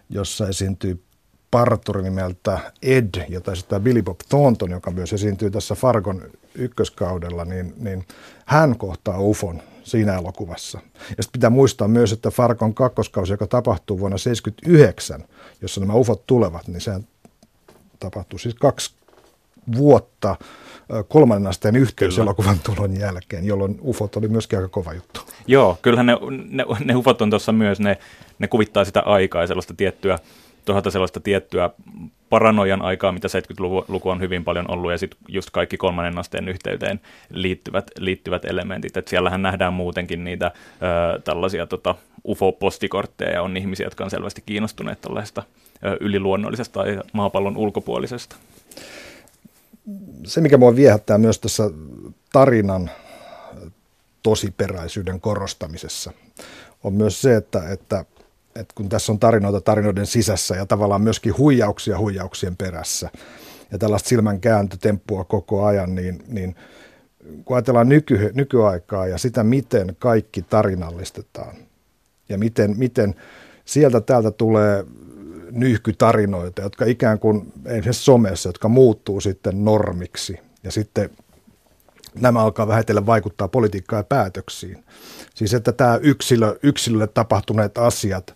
jossa 0.10 0.48
esiintyy 0.48 1.04
parturi 1.52 2.04
nimeltä 2.04 2.60
Ed, 2.82 3.26
jota 3.30 3.52
esittää 3.52 3.80
Billy 3.80 4.02
Bob 4.02 4.20
Thornton, 4.30 4.72
joka 4.72 4.92
myös 4.92 5.14
esiintyy 5.14 5.52
tässä 5.52 5.76
Fargon 5.76 6.22
ykköskaudella, 6.56 7.46
niin, 7.46 7.74
niin 7.78 8.06
hän 8.46 8.78
kohtaa 8.78 9.20
UFON 9.20 9.62
siinä 9.84 10.16
elokuvassa. 10.16 10.80
Ja 11.18 11.24
sitten 11.24 11.32
pitää 11.32 11.50
muistaa 11.50 11.88
myös, 11.88 12.12
että 12.12 12.32
Fargon 12.32 12.74
kakkoskausi, 12.74 13.34
joka 13.34 13.48
tapahtuu 13.48 14.00
vuonna 14.00 14.18
1979, 14.18 15.24
jossa 15.62 15.82
nämä 15.82 15.94
UFOt 15.94 16.28
tulevat, 16.28 16.68
niin 16.68 16.82
se 16.82 16.92
tapahtuu 18.00 18.40
siis 18.40 18.56
kaksi 18.56 18.96
vuotta 19.76 20.36
kolmannen 21.08 21.50
asteen 21.50 21.76
yhteyselokuvan 21.76 22.60
tulon 22.60 23.00
jälkeen, 23.00 23.46
jolloin 23.46 23.80
UFOt 23.82 24.16
oli 24.16 24.28
myöskin 24.28 24.60
aika 24.60 24.70
kova 24.70 24.94
juttu. 24.94 25.22
Joo, 25.48 25.78
kyllähän 25.82 26.06
ne, 26.06 26.18
ne, 26.50 26.66
ne 26.86 26.96
UFOt 26.96 27.22
on 27.22 27.30
tuossa 27.30 27.52
myös, 27.52 27.80
ne, 27.80 27.98
ne 28.40 28.48
kuvittaa 28.48 28.86
sitä 28.86 29.00
aikaa 29.00 29.42
ja 29.42 29.48
sellaista 29.48 29.74
tiettyä, 29.74 30.20
tuota 30.66 30.92
sellaista 30.92 31.20
tiettyä 31.20 31.70
paranoian 32.30 32.82
aikaa, 32.82 33.12
mitä 33.12 33.28
70-luku 33.28 34.10
on 34.10 34.22
hyvin 34.22 34.44
paljon 34.44 34.72
ollut, 34.72 34.92
ja 34.92 34.98
sitten 34.98 35.20
just 35.28 35.50
kaikki 35.50 35.78
kolmannen 35.78 36.18
asteen 36.18 36.50
yhteyteen 36.50 37.00
liittyvät, 37.30 37.92
liittyvät 37.98 38.46
elementit. 38.46 38.98
Et 38.98 39.08
siellähän 39.08 39.42
nähdään 39.42 39.74
muutenkin 39.74 40.24
niitä 40.24 40.52
ö, 41.16 41.22
tällaisia 41.22 41.68
tota, 41.68 41.96
UFO-postikortteja, 42.28 43.32
ja 43.32 43.42
on 43.42 43.58
ihmisiä, 43.58 43.86
jotka 43.86 44.04
on 44.04 44.10
selvästi 44.10 44.44
kiinnostuneet 44.46 45.02
tällaista 45.02 45.44
ö, 45.86 45.98
yliluonnollisesta 46.00 46.74
tai 46.74 47.00
maapallon 47.14 47.58
ulkopuolisesta 47.58 48.36
se, 50.26 50.42
mikä 50.42 50.58
mua 50.58 50.76
viehättää 50.76 51.18
myös 51.18 51.40
tässä 51.40 51.64
tarinan 52.32 52.92
tosiperäisyyden 54.24 55.22
korostamisessa, 55.22 56.12
on 56.84 56.94
myös 56.94 57.22
se, 57.22 57.36
että, 57.36 57.70
että, 57.70 58.06
että 58.56 58.74
kun 58.76 58.90
tässä 58.90 59.12
on 59.12 59.20
tarinoita 59.20 59.62
tarinoiden 59.62 60.06
sisässä 60.06 60.56
ja 60.56 60.66
tavallaan 60.66 61.02
myöskin 61.02 61.38
huijauksia 61.38 61.98
huijauksien 61.98 62.58
perässä 62.58 63.10
ja 63.72 63.78
tällaista 63.78 64.10
silmän 64.10 64.40
kääntötemppua 64.40 65.24
koko 65.24 65.66
ajan, 65.66 65.96
niin, 65.96 66.24
niin 66.28 66.56
kun 67.46 67.58
ajatellaan 67.58 67.90
nyky, 67.90 68.32
nykyaikaa 68.34 69.08
ja 69.08 69.18
sitä, 69.18 69.44
miten 69.44 69.96
kaikki 70.00 70.42
tarinallistetaan 70.42 71.56
ja 72.30 72.38
miten, 72.38 72.78
miten 72.78 73.16
sieltä 73.66 74.02
täältä 74.02 74.32
tulee 74.32 74.86
nyyhkytarinoita, 75.54 76.62
jotka 76.62 76.86
ikään 76.86 77.20
kuin 77.20 77.54
esimerkiksi 77.66 78.04
somessa, 78.04 78.50
jotka 78.50 78.68
muuttuu 78.68 79.22
sitten 79.22 79.66
normiksi 79.66 80.40
ja 80.64 80.72
sitten 80.72 81.10
nämä 82.16 82.40
alkaa 82.40 82.68
vähitellen 82.68 83.06
vaikuttaa 83.06 83.48
politiikkaan 83.48 84.00
ja 84.00 84.04
päätöksiin. 84.04 84.84
Siis 85.36 85.54
että 85.54 85.72
tämä 85.72 86.00
yksilö, 86.02 86.60
yksilölle 86.64 87.08
tapahtuneet 87.08 87.78
asiat, 87.78 88.34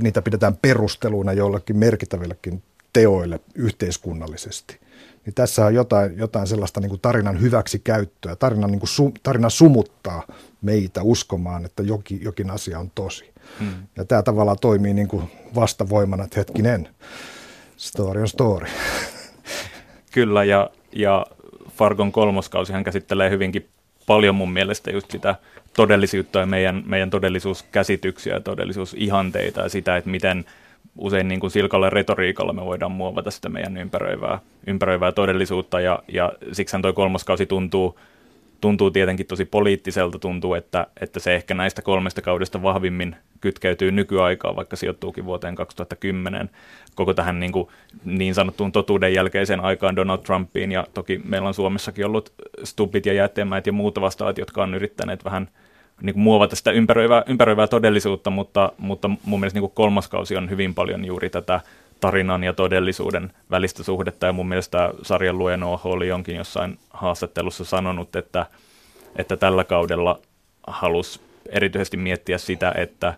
niitä 0.00 0.22
pidetään 0.22 0.56
perusteluna 0.56 1.32
jollekin 1.32 1.76
merkittävillekin 1.76 2.62
teoille 2.92 3.40
yhteiskunnallisesti. 3.54 4.80
Niin 5.26 5.34
tässä 5.34 5.66
on 5.66 5.74
jotain, 5.74 6.18
jotain 6.18 6.46
sellaista 6.46 6.80
niin 6.80 6.88
kuin 6.88 7.00
tarinan 7.00 7.40
hyväksi 7.40 7.78
käyttöä. 7.78 8.36
Tarina, 8.36 8.66
niin 8.66 8.78
kuin 8.78 8.88
su, 8.88 9.12
tarina 9.22 9.50
sumuttaa 9.50 10.22
meitä 10.62 11.02
uskomaan, 11.02 11.64
että 11.64 11.82
jokin, 11.82 12.20
jokin 12.22 12.50
asia 12.50 12.78
on 12.78 12.90
tosi. 12.94 13.32
Hmm. 13.58 13.72
Ja 13.96 14.04
tämä 14.04 14.22
tavallaan 14.22 14.58
toimii 14.60 14.94
niin 14.94 15.08
kuin 15.08 15.30
vastavoimana, 15.54 16.24
että 16.24 16.40
hetkinen, 16.40 16.88
story 17.76 18.20
on 18.20 18.28
story. 18.28 18.66
Kyllä, 20.12 20.44
ja, 20.44 20.70
ja 20.92 21.26
Fargon 21.70 22.12
kolmoskausihan 22.12 22.84
käsittelee 22.84 23.30
hyvinkin 23.30 23.68
paljon 24.06 24.34
mun 24.34 24.52
mielestä 24.52 24.90
just 24.90 25.10
sitä 25.10 25.34
todellisuutta 25.74 26.38
ja 26.38 26.46
meidän, 26.46 26.82
meidän 26.86 27.10
todellisuuskäsityksiä 27.10 28.34
ja 28.34 28.40
todellisuusihanteita 28.40 29.60
ja 29.60 29.68
sitä, 29.68 29.96
että 29.96 30.10
miten 30.10 30.44
usein 30.98 31.28
niin 31.28 31.40
kuin 31.40 31.50
silkalla 31.50 31.90
retoriikalla 31.90 32.52
me 32.52 32.64
voidaan 32.64 32.92
muovata 32.92 33.30
sitä 33.30 33.48
meidän 33.48 33.76
ympäröivää, 33.76 34.38
ympäröivää 34.66 35.12
todellisuutta 35.12 35.80
ja, 35.80 36.02
ja 36.08 36.32
siksi 36.52 36.76
toi 36.82 36.92
kolmoskausi 36.92 37.46
tuntuu 37.46 37.98
tuntuu 38.62 38.90
tietenkin 38.90 39.26
tosi 39.26 39.44
poliittiselta, 39.44 40.18
tuntuu, 40.18 40.54
että, 40.54 40.86
että 41.00 41.20
se 41.20 41.34
ehkä 41.34 41.54
näistä 41.54 41.82
kolmesta 41.82 42.22
kaudesta 42.22 42.62
vahvimmin 42.62 43.16
kytkeytyy 43.40 43.92
nykyaikaan, 43.92 44.56
vaikka 44.56 44.76
sijoittuukin 44.76 45.24
vuoteen 45.24 45.54
2010 45.54 46.50
koko 46.94 47.14
tähän 47.14 47.40
niin, 47.40 47.52
kuin 47.52 47.68
niin 48.04 48.34
sanottuun 48.34 48.72
totuuden 48.72 49.14
jälkeiseen 49.14 49.60
aikaan 49.60 49.96
Donald 49.96 50.18
Trumpiin, 50.18 50.72
ja 50.72 50.86
toki 50.94 51.20
meillä 51.24 51.48
on 51.48 51.54
Suomessakin 51.54 52.06
ollut 52.06 52.32
stupit 52.64 53.06
ja 53.06 53.12
jättemäät 53.12 53.66
ja 53.66 53.72
muut 53.72 54.00
vastaavat, 54.00 54.38
jotka 54.38 54.62
on 54.62 54.74
yrittäneet 54.74 55.24
vähän 55.24 55.48
niin 56.02 56.14
kuin 56.14 56.22
muovata 56.22 56.56
sitä 56.56 56.70
ympäröivää, 56.70 57.22
ympäröivää 57.26 57.66
todellisuutta, 57.66 58.30
mutta, 58.30 58.72
mutta 58.78 59.10
mun 59.24 59.40
mielestä 59.40 59.56
niin 59.56 59.68
kuin 59.68 59.74
kolmas 59.74 60.08
kausi 60.08 60.36
on 60.36 60.50
hyvin 60.50 60.74
paljon 60.74 61.04
juuri 61.04 61.30
tätä 61.30 61.60
tarinan 62.00 62.44
ja 62.44 62.52
todellisuuden 62.52 63.32
välistä 63.50 63.82
suhdetta. 63.82 64.26
Ja 64.26 64.32
mun 64.32 64.48
mielestä 64.48 64.90
sarjan 65.02 65.38
Noah 65.60 65.86
oli 65.86 66.08
jonkin 66.08 66.36
jossain 66.36 66.78
haastattelussa 66.90 67.64
sanonut, 67.64 68.16
että, 68.16 68.46
että 69.16 69.36
tällä 69.36 69.64
kaudella 69.64 70.18
halusi 70.66 71.20
erityisesti 71.48 71.96
miettiä 71.96 72.38
sitä, 72.38 72.72
että 72.76 73.14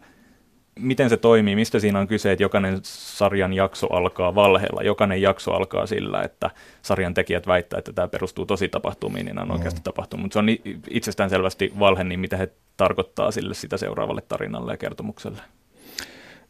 miten 0.79 1.11
se 1.11 1.17
toimii, 1.17 1.57
mistä 1.57 1.79
siinä 1.79 1.99
on 1.99 2.09
kyse, 2.09 2.33
että 2.33 2.43
jokainen 2.43 2.79
sarjan 2.83 3.53
jakso 3.53 3.87
alkaa 3.93 4.35
valheella. 4.35 4.83
Jokainen 4.83 5.23
jakso 5.23 5.53
alkaa 5.53 5.87
sillä, 5.87 6.23
että 6.23 6.51
sarjan 6.83 7.15
tekijät 7.15 7.47
väittää, 7.47 7.79
että 7.79 7.93
tämä 7.93 8.09
perustuu 8.09 8.47
tosi 8.47 8.69
tapahtumiin, 8.69 9.27
niin 9.27 9.39
on 9.39 9.51
oikeasti 9.51 9.81
mm. 9.81 9.85
tapahtunut. 9.85 10.23
Mutta 10.23 10.33
se 10.33 10.39
on 10.39 10.47
itsestään 10.91 11.31
selvästi 11.31 11.73
valhe, 11.79 12.05
niin 12.05 12.21
mitä 12.21 12.37
he 12.37 12.49
tarkoittaa 12.77 13.31
sille 13.31 13.55
sitä 13.55 13.77
seuraavalle 13.77 14.23
tarinalle 14.29 14.73
ja 14.73 14.77
kertomukselle. 14.77 15.43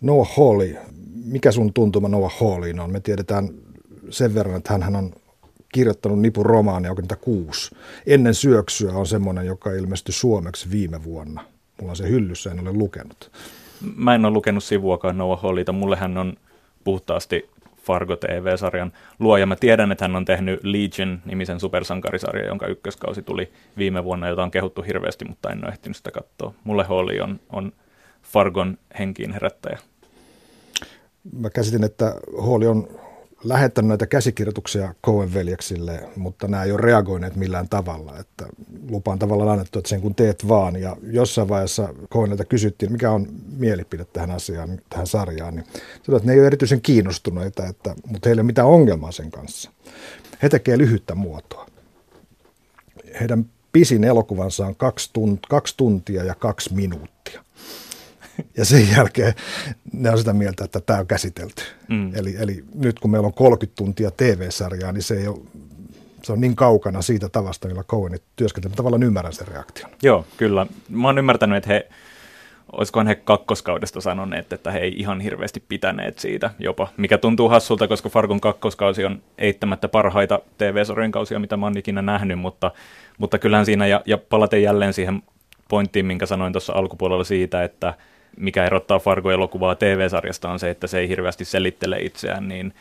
Noah 0.01 0.37
Hawley, 0.37 0.77
mikä 1.25 1.53
sun 1.53 1.73
tuntuma 1.73 2.09
Noah 2.09 2.41
Hawleyin 2.41 2.81
on? 2.81 2.93
Me 2.93 3.01
tiedetään 3.01 3.49
sen 4.11 4.35
verran, 4.35 4.57
että 4.57 4.79
hän 4.79 4.97
on 4.97 5.13
kirjoittanut 5.73 6.21
nipun 6.21 6.47
romaania 6.47 6.91
96. 6.91 7.77
Ennen 8.07 8.35
syöksyä 8.35 8.93
on 8.93 9.07
semmoinen, 9.07 9.47
joka 9.47 9.73
ilmestyi 9.73 10.13
suomeksi 10.13 10.71
viime 10.71 11.05
vuonna. 11.05 11.45
Mulla 11.81 11.93
on 11.93 11.97
se 11.97 12.09
hyllyssä, 12.09 12.51
en 12.51 12.61
ole 12.61 12.73
lukenut. 12.73 13.31
Mä 13.97 14.15
en 14.15 14.25
ole 14.25 14.33
lukenut 14.35 14.65
sivuakaan 14.65 15.19
Noah 15.19 15.43
Hawleyta. 15.43 15.73
Mulle 15.73 15.97
hän 15.97 16.19
on 16.19 16.35
puhtaasti 16.85 17.51
Fargo 17.85 18.17
TV-sarjan 18.17 18.93
luoja. 19.19 19.47
Mä 19.47 19.57
tiedän, 19.57 19.93
että 19.93 20.05
hän 20.05 20.17
on 20.17 20.25
tehnyt 20.25 20.61
Legion-nimisen 20.65 21.61
supersankarisarjan, 21.61 22.47
jonka 22.47 22.67
ykköskausi 22.67 23.23
tuli 23.23 23.53
viime 23.79 24.05
vuonna, 24.05 24.29
jota 24.29 24.43
on 24.43 24.51
kehuttu 24.51 24.83
hirveästi, 24.83 25.25
mutta 25.25 25.51
en 25.51 25.65
ole 25.65 25.73
ehtinyt 25.73 25.97
sitä 25.97 26.11
katsoa. 26.11 26.55
Mulle 26.65 26.85
Holly 26.85 27.21
on, 27.21 27.41
on 27.51 27.73
Fargon 28.23 28.79
henkiin 28.99 29.33
herättäjä. 29.33 29.79
Mä 31.33 31.51
käsitin, 31.51 31.85
että 31.85 32.15
Holly 32.47 32.67
on 32.67 32.89
lähettänyt 33.45 33.89
näitä 33.89 34.07
käsikirjoituksia 34.07 34.95
Coen 35.05 35.35
veljeksille, 35.35 36.09
mutta 36.17 36.49
nämä 36.49 36.63
ei 36.63 36.73
ole 36.73 36.81
reagoineet 36.81 37.37
millään 37.37 37.69
tavalla. 37.69 38.19
Että 38.19 38.47
lupaan 38.89 39.19
tavallaan 39.19 39.51
annettu, 39.51 39.79
että 39.79 39.89
sen 39.89 40.01
kun 40.01 40.15
teet 40.15 40.49
vaan. 40.49 40.77
Ja 40.77 40.97
jossain 41.03 41.49
vaiheessa 41.49 41.95
Coenilta 42.13 42.45
kysyttiin, 42.45 42.93
mikä 42.93 43.11
on 43.11 43.27
mielipide 43.57 44.05
tähän 44.05 44.31
asiaan, 44.31 44.81
tähän 44.89 45.07
sarjaan. 45.07 45.55
Niin 45.57 45.67
sanoi, 46.03 46.17
että 46.17 46.27
ne 46.27 46.33
ei 46.33 46.39
ole 46.39 46.47
erityisen 46.47 46.81
kiinnostuneita, 46.81 47.67
että, 47.67 47.95
mutta 48.07 48.29
heillä 48.29 48.41
ei 48.41 48.43
ole 48.43 48.47
mitään 48.47 48.69
ongelmaa 48.69 49.13
sen 49.13 49.31
kanssa. 49.31 49.71
He 50.43 50.49
tekevät 50.49 50.79
lyhyttä 50.79 51.15
muotoa. 51.15 51.67
Heidän 53.21 53.47
pisin 53.73 54.05
elokuvansa 54.05 54.67
on 54.67 54.77
kaksi, 54.77 55.11
tunt, 55.13 55.47
kaksi 55.47 55.75
tuntia 55.77 56.25
ja 56.25 56.35
kaksi 56.35 56.75
minuuttia. 56.75 57.44
Ja 58.57 58.65
sen 58.65 58.89
jälkeen 58.97 59.35
ne 59.93 60.11
on 60.11 60.19
sitä 60.19 60.33
mieltä, 60.33 60.65
että 60.65 60.81
tämä 60.81 60.99
on 60.99 61.07
käsitelty. 61.07 61.63
Mm. 61.89 62.13
Eli, 62.15 62.37
eli 62.39 62.65
nyt 62.75 63.01
kun 63.01 63.11
meillä 63.11 63.27
on 63.27 63.35
30 63.35 63.77
tuntia 63.77 64.11
TV-sarjaa, 64.11 64.93
niin 64.93 65.03
se 65.03 65.15
ei 65.15 65.29
ole 65.29 65.39
se 66.25 66.33
on 66.33 66.41
niin 66.41 66.57
kaukana 66.57 67.03
siitä 67.03 67.29
tavasta, 67.29 67.69
millä 67.69 67.85
Cohenit 67.85 68.23
työskentelee. 68.37 68.77
Tavallaan 68.77 69.03
ymmärrän 69.03 69.33
sen 69.33 69.49
reaktion. 69.49 69.91
Joo, 70.03 70.27
kyllä. 70.37 70.67
Mä 70.89 71.09
oon 71.09 71.19
ymmärtänyt, 71.19 71.57
että 71.57 71.73
he, 71.73 71.89
olisikohan 72.73 73.07
he 73.07 73.15
kakkoskaudesta 73.15 74.01
sanoneet, 74.01 74.53
että 74.53 74.71
he 74.71 74.79
ei 74.79 74.95
ihan 74.97 75.21
hirveästi 75.21 75.63
pitäneet 75.69 76.19
siitä 76.19 76.51
jopa, 76.59 76.89
mikä 76.97 77.19
tuntuu 77.19 77.49
hassulta, 77.49 77.89
koska 77.89 78.09
Fargon 78.09 78.41
kakkoskausi 78.41 79.05
on 79.05 79.23
eittämättä 79.39 79.89
parhaita 79.89 80.41
TV-sarjojen 80.59 81.13
kausia, 81.13 81.39
mitä 81.39 81.57
mä 81.57 81.67
oon 81.67 81.79
ikinä 81.79 82.03
nähnyt, 82.03 82.39
mutta, 82.39 82.71
mutta 83.19 83.39
kyllähän 83.39 83.67
siinä, 83.67 83.87
ja, 83.87 84.03
ja 84.07 84.19
palaten 84.19 84.63
jälleen 84.63 84.93
siihen 84.93 85.23
pointtiin, 85.69 86.07
minkä 86.07 86.27
sanoin 86.27 86.53
tuossa 86.53 86.73
alkupuolella 86.73 87.25
siitä, 87.25 87.65
että 87.65 87.95
mikä 88.37 88.65
erottaa 88.65 88.99
Fargo-elokuvaa 88.99 89.75
TV-sarjasta 89.75 90.51
on 90.51 90.59
se, 90.59 90.71
että 90.71 90.87
se 90.87 90.99
ei 90.99 91.09
hirveästi 91.09 91.45
selittele 91.45 91.99
itseään, 91.99 92.49
niin 92.49 92.75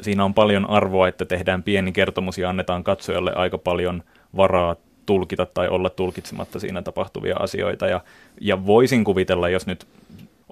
siinä 0.00 0.24
on 0.24 0.34
paljon 0.34 0.70
arvoa, 0.70 1.08
että 1.08 1.24
tehdään 1.24 1.62
pieni 1.62 1.92
kertomus 1.92 2.38
ja 2.38 2.48
annetaan 2.48 2.84
katsojalle 2.84 3.32
aika 3.34 3.58
paljon 3.58 4.02
varaa 4.36 4.76
tulkita 5.06 5.46
tai 5.46 5.68
olla 5.68 5.90
tulkitsematta 5.90 6.60
siinä 6.60 6.82
tapahtuvia 6.82 7.36
asioita. 7.38 7.86
Ja, 7.86 8.00
ja 8.40 8.66
voisin 8.66 9.04
kuvitella, 9.04 9.48
jos 9.48 9.66
nyt 9.66 9.86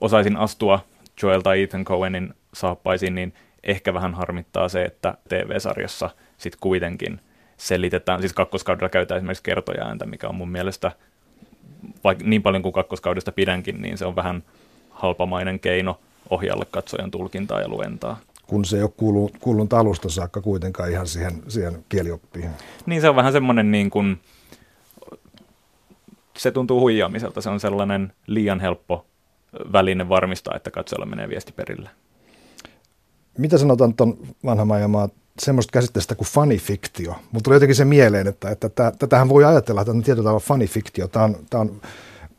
osaisin 0.01 0.37
astua 0.37 0.81
Joel 1.23 1.41
tai 1.41 1.63
Ethan 1.63 1.85
Cohenin 1.85 2.35
saappaisiin, 2.55 3.15
niin 3.15 3.35
ehkä 3.63 3.95
vähän 3.95 4.15
harmittaa 4.15 4.69
se, 4.69 4.83
että 4.83 5.15
TV-sarjassa 5.29 6.11
sitten 6.39 6.61
kuitenkin 6.61 7.21
selitetään, 7.57 8.21
siis 8.21 8.33
kakkoskaudella 8.33 8.89
käytetään 8.89 9.19
esimerkiksi 9.19 9.43
kertoja 9.43 9.97
mikä 10.07 10.29
on 10.29 10.35
mun 10.35 10.51
mielestä– 10.51 10.93
vaikka 12.05 12.25
niin 12.25 12.43
paljon 12.43 12.63
kuin 12.63 12.73
kakkoskaudesta 12.73 13.33
pidänkin, 13.33 13.83
niin 13.83 13.99
se 13.99 14.07
on 14.07 14.17
vähän 14.17 14.43
halpamainen 14.91 15.61
keino 15.61 15.99
ohjaalle 16.31 16.67
katsojan 16.71 17.11
tulkintaa 17.11 17.61
ja 17.61 17.69
luentaa. 17.69 18.19
Kun 18.47 18.65
se 18.65 18.77
ei 18.77 18.83
ole 18.83 18.91
kuulunut, 18.97 19.33
kuulunut 19.41 19.73
alusta 19.73 20.09
saakka 20.09 20.41
kuitenkaan 20.41 20.91
ihan 20.91 21.07
siihen, 21.07 21.43
siihen 21.49 21.85
kielioppiin. 21.89 22.51
Niin 22.87 23.01
se 23.01 23.09
on 23.09 23.17
vähän 23.17 23.33
semmoinen 23.33 23.71
niin 23.71 23.91
kuin, 23.91 24.21
se 26.37 26.51
tuntuu 26.51 26.81
huijaamiselta. 26.81 27.41
Se 27.41 27.51
on 27.51 27.61
sellainen 27.61 28.13
liian 28.27 28.61
helppo 28.61 29.07
väline 29.73 30.09
varmistaa, 30.09 30.57
että 30.57 30.71
katsojalla 30.71 31.07
menee 31.07 31.29
viesti 31.29 31.53
perille. 31.53 31.91
Mitä 33.39 33.59
sanotaan 33.59 33.95
tuon 33.95 34.19
vanhan 34.45 34.67
maailmaa 34.67 35.09
semmoista 35.41 35.73
käsitteestä 35.73 36.15
kuin 36.15 36.29
fanifiktio. 36.29 37.15
Mutta 37.33 37.45
tuli 37.45 37.57
jotenkin 37.57 37.77
se 37.77 37.85
mieleen, 37.85 38.27
että, 38.27 38.51
että, 38.51 38.93
tätähän 38.99 39.29
voi 39.29 39.45
ajatella, 39.45 39.81
että 39.81 39.91
on 39.91 40.03
tietyllä 40.03 40.27
tavalla 40.27 40.45
fanifiktio. 40.47 41.09
Tämä 41.09 41.25
on, 41.25 41.37
tämä 41.51 41.61
on 41.61 41.81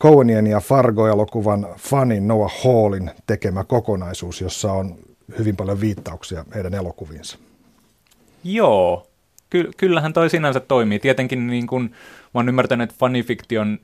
Coenien 0.01 0.47
ja 0.47 0.59
Fargo-elokuvan 0.59 1.67
fanin 1.77 2.27
Noah 2.27 2.63
Hallin 2.63 3.11
tekemä 3.27 3.63
kokonaisuus, 3.63 4.41
jossa 4.41 4.71
on 4.71 4.95
hyvin 5.37 5.55
paljon 5.55 5.81
viittauksia 5.81 6.45
heidän 6.55 6.73
elokuviinsa. 6.73 7.37
Joo, 8.43 9.09
Ky- 9.49 9.71
kyllähän 9.77 10.13
toi 10.13 10.29
sinänsä 10.29 10.59
toimii. 10.59 10.99
Tietenkin 10.99 11.47
niin 11.47 11.67
kun, 11.67 11.83
mä 11.83 11.89
oon 12.33 12.49
ymmärtänyt, 12.49 12.89
että 12.89 12.99
fanifiktion 12.99 13.79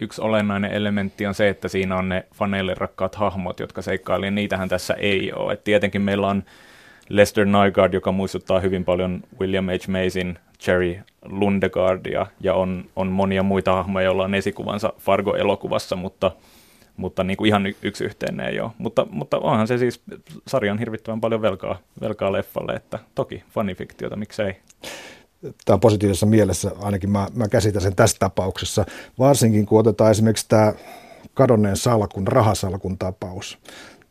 yksi 0.00 0.20
olennainen 0.20 0.72
elementti 0.72 1.26
on 1.26 1.34
se, 1.34 1.48
että 1.48 1.68
siinä 1.68 1.96
on 1.96 2.08
ne 2.08 2.26
faneille 2.34 2.74
rakkaat 2.74 3.14
hahmot, 3.14 3.60
jotka 3.60 3.82
seikkailee. 3.82 4.30
Niitähän 4.30 4.68
tässä 4.68 4.94
ei 4.94 5.32
ole. 5.32 5.52
Et 5.52 5.64
tietenkin 5.64 6.02
meillä 6.02 6.26
on 6.26 6.42
Lester 7.08 7.46
Nygaard, 7.46 7.94
joka 7.94 8.12
muistuttaa 8.12 8.60
hyvin 8.60 8.84
paljon 8.84 9.22
William 9.40 9.66
H. 9.66 9.88
Mason, 9.88 10.38
Jerry 10.66 10.98
Lundegaardia 11.24 12.26
ja 12.40 12.54
on, 12.54 12.84
on 12.96 13.06
monia 13.06 13.42
muita 13.42 13.72
hahmoja, 13.72 14.04
joilla 14.04 14.24
on 14.24 14.34
esikuvansa 14.34 14.92
Fargo-elokuvassa, 14.98 15.96
mutta, 15.96 16.30
mutta 16.96 17.24
niin 17.24 17.36
kuin 17.36 17.48
ihan 17.48 17.66
yksi 17.82 18.04
yhteen 18.04 18.40
ei 18.40 18.60
ole. 18.60 18.70
Mutta, 18.78 19.06
mutta 19.10 19.38
onhan 19.38 19.66
se 19.68 19.78
siis 19.78 20.00
sarjan 20.46 20.78
hirvittävän 20.78 21.20
paljon 21.20 21.42
velkaa, 21.42 21.78
velkaa 22.00 22.32
leffalle, 22.32 22.72
että 22.72 22.98
toki 23.14 23.42
fanifiktiota, 23.50 24.16
miksei. 24.16 24.56
Tämä 25.40 25.74
on 25.74 25.80
positiivisessa 25.80 26.26
mielessä, 26.26 26.70
ainakin 26.80 27.10
mä, 27.10 27.26
mä 27.34 27.48
käsitän 27.48 27.82
sen 27.82 27.96
tässä 27.96 28.16
tapauksessa, 28.20 28.84
varsinkin 29.18 29.66
kun 29.66 29.80
otetaan 29.80 30.10
esimerkiksi 30.10 30.48
tämä 30.48 30.72
kadonneen 31.34 31.76
salkun, 31.76 32.28
rahasalkun 32.28 32.98
tapaus. 32.98 33.58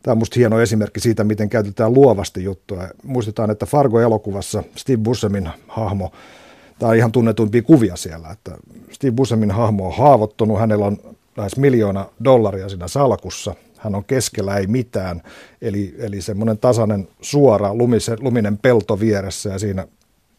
Tämä 0.08 0.14
on 0.14 0.18
minusta 0.18 0.34
hieno 0.40 0.60
esimerkki 0.60 1.00
siitä, 1.00 1.24
miten 1.24 1.48
käytetään 1.48 1.94
luovasti 1.94 2.44
juttua. 2.44 2.88
Muistetaan, 3.02 3.50
että 3.50 3.66
Fargo-elokuvassa 3.66 4.62
Steve 4.76 4.96
Buscemin 4.96 5.50
hahmo, 5.68 6.12
tämä 6.78 6.90
on 6.90 6.96
ihan 6.96 7.12
tunnetuimpia 7.12 7.62
kuvia 7.62 7.96
siellä, 7.96 8.30
että 8.30 8.50
Steve 8.90 9.12
Buscemin 9.12 9.50
hahmo 9.50 9.86
on 9.86 9.96
haavoittunut, 9.96 10.58
hänellä 10.58 10.86
on 10.86 10.98
lähes 11.36 11.56
miljoona 11.56 12.06
dollaria 12.24 12.68
siinä 12.68 12.88
salkussa, 12.88 13.54
hän 13.76 13.94
on 13.94 14.04
keskellä 14.04 14.56
ei 14.56 14.66
mitään, 14.66 15.22
eli, 15.62 15.94
eli 15.98 16.20
semmoinen 16.20 16.58
tasainen 16.58 17.08
suora 17.20 17.74
lumisen, 17.74 18.18
luminen 18.20 18.58
pelto 18.58 19.00
vieressä 19.00 19.50
ja 19.50 19.58
siinä 19.58 19.86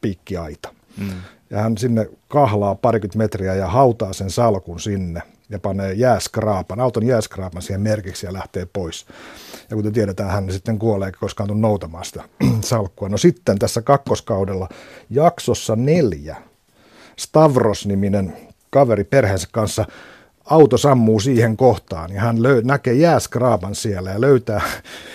piikkiaita. 0.01 0.73
Mm. 0.97 1.09
Ja 1.49 1.61
hän 1.61 1.77
sinne 1.77 2.09
kahlaa 2.27 2.75
parikymmentä 2.75 3.17
metriä 3.17 3.55
ja 3.55 3.67
hautaa 3.67 4.13
sen 4.13 4.29
salkun 4.29 4.79
sinne 4.79 5.21
ja 5.49 5.59
panee 5.59 5.93
jääskraapan, 5.93 6.79
auton 6.79 7.05
jääskraapan 7.05 7.61
siihen 7.61 7.81
merkiksi 7.81 8.25
ja 8.25 8.33
lähtee 8.33 8.67
pois. 8.73 9.05
Ja 9.69 9.75
kuten 9.75 9.93
tiedetään, 9.93 10.31
hän 10.31 10.51
sitten 10.51 10.79
kuolee, 10.79 11.11
koska 11.11 11.45
on 11.49 11.61
noutamaan 11.61 12.05
sitä 12.05 12.23
salkkua. 12.61 13.09
No 13.09 13.17
sitten 13.17 13.59
tässä 13.59 13.81
kakkoskaudella 13.81 14.69
jaksossa 15.09 15.75
neljä 15.75 16.35
Stavros-niminen 17.17 18.37
kaveri 18.69 19.03
perheensä 19.03 19.47
kanssa 19.51 19.85
auto 20.45 20.77
sammuu 20.77 21.19
siihen 21.19 21.57
kohtaan 21.57 22.13
ja 22.13 22.21
hän 22.21 22.37
löy- 22.37 22.63
näkee 22.63 22.93
jääskraapan 22.93 23.75
siellä 23.75 24.11
ja 24.11 24.21
löytää 24.21 24.61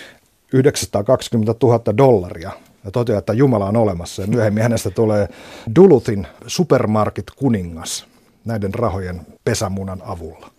920 0.52 1.54
000 1.62 1.96
dollaria 1.96 2.50
ja 2.84 2.90
toteaa, 2.90 3.18
että 3.18 3.32
Jumala 3.32 3.66
on 3.66 3.76
olemassa. 3.76 4.22
Ja 4.22 4.28
myöhemmin 4.28 4.62
hänestä 4.62 4.90
tulee 4.90 5.28
Duluthin 5.76 6.26
supermarket-kuningas 6.46 8.13
näiden 8.44 8.74
rahojen 8.74 9.20
pesämunan 9.44 10.02
avulla. 10.04 10.50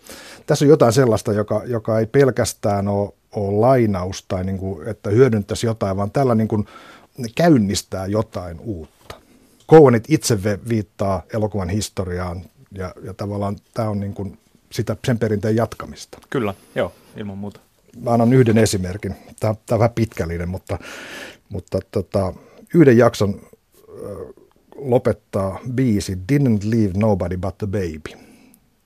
Tässä 0.45 0.65
on 0.65 0.69
jotain 0.69 0.93
sellaista, 0.93 1.33
joka, 1.33 1.61
joka 1.65 1.99
ei 1.99 2.05
pelkästään 2.05 2.87
ole, 2.87 3.13
ole 3.31 3.59
lainaus 3.59 4.25
tai 4.27 4.43
niin 4.43 4.57
kuin, 4.57 4.87
että 4.87 5.09
hyödyntäisi 5.09 5.65
jotain, 5.65 5.97
vaan 5.97 6.11
tällä 6.11 6.35
niin 6.35 6.47
kuin 6.47 6.67
käynnistää 7.35 8.05
jotain 8.05 8.59
uutta. 8.59 9.15
Coenit 9.69 10.03
itse 10.07 10.37
viittaa 10.69 11.23
elokuvan 11.33 11.69
historiaan 11.69 12.41
ja, 12.71 12.93
ja 13.03 13.13
tavallaan 13.13 13.55
tämä 13.73 13.89
on 13.89 13.99
niin 13.99 14.13
kuin 14.13 14.37
sitä, 14.71 14.97
sen 15.05 15.19
perinteen 15.19 15.55
jatkamista. 15.55 16.17
Kyllä, 16.29 16.53
joo, 16.75 16.91
ilman 17.17 17.37
muuta. 17.37 17.59
Mä 18.01 18.11
annan 18.11 18.33
yhden 18.33 18.57
esimerkin. 18.57 19.15
Tämä, 19.39 19.55
tämä 19.65 19.75
on 19.75 19.79
vähän 19.79 19.93
pitkällinen, 19.95 20.49
mutta, 20.49 20.79
mutta 21.49 21.79
tota, 21.91 22.33
yhden 22.73 22.97
jakson 22.97 23.41
lopettaa 24.75 25.59
biisi 25.73 26.17
Didn't 26.33 26.63
Leave 26.63 26.93
Nobody 26.97 27.37
But 27.37 27.57
The 27.57 27.67
Baby, 27.67 28.23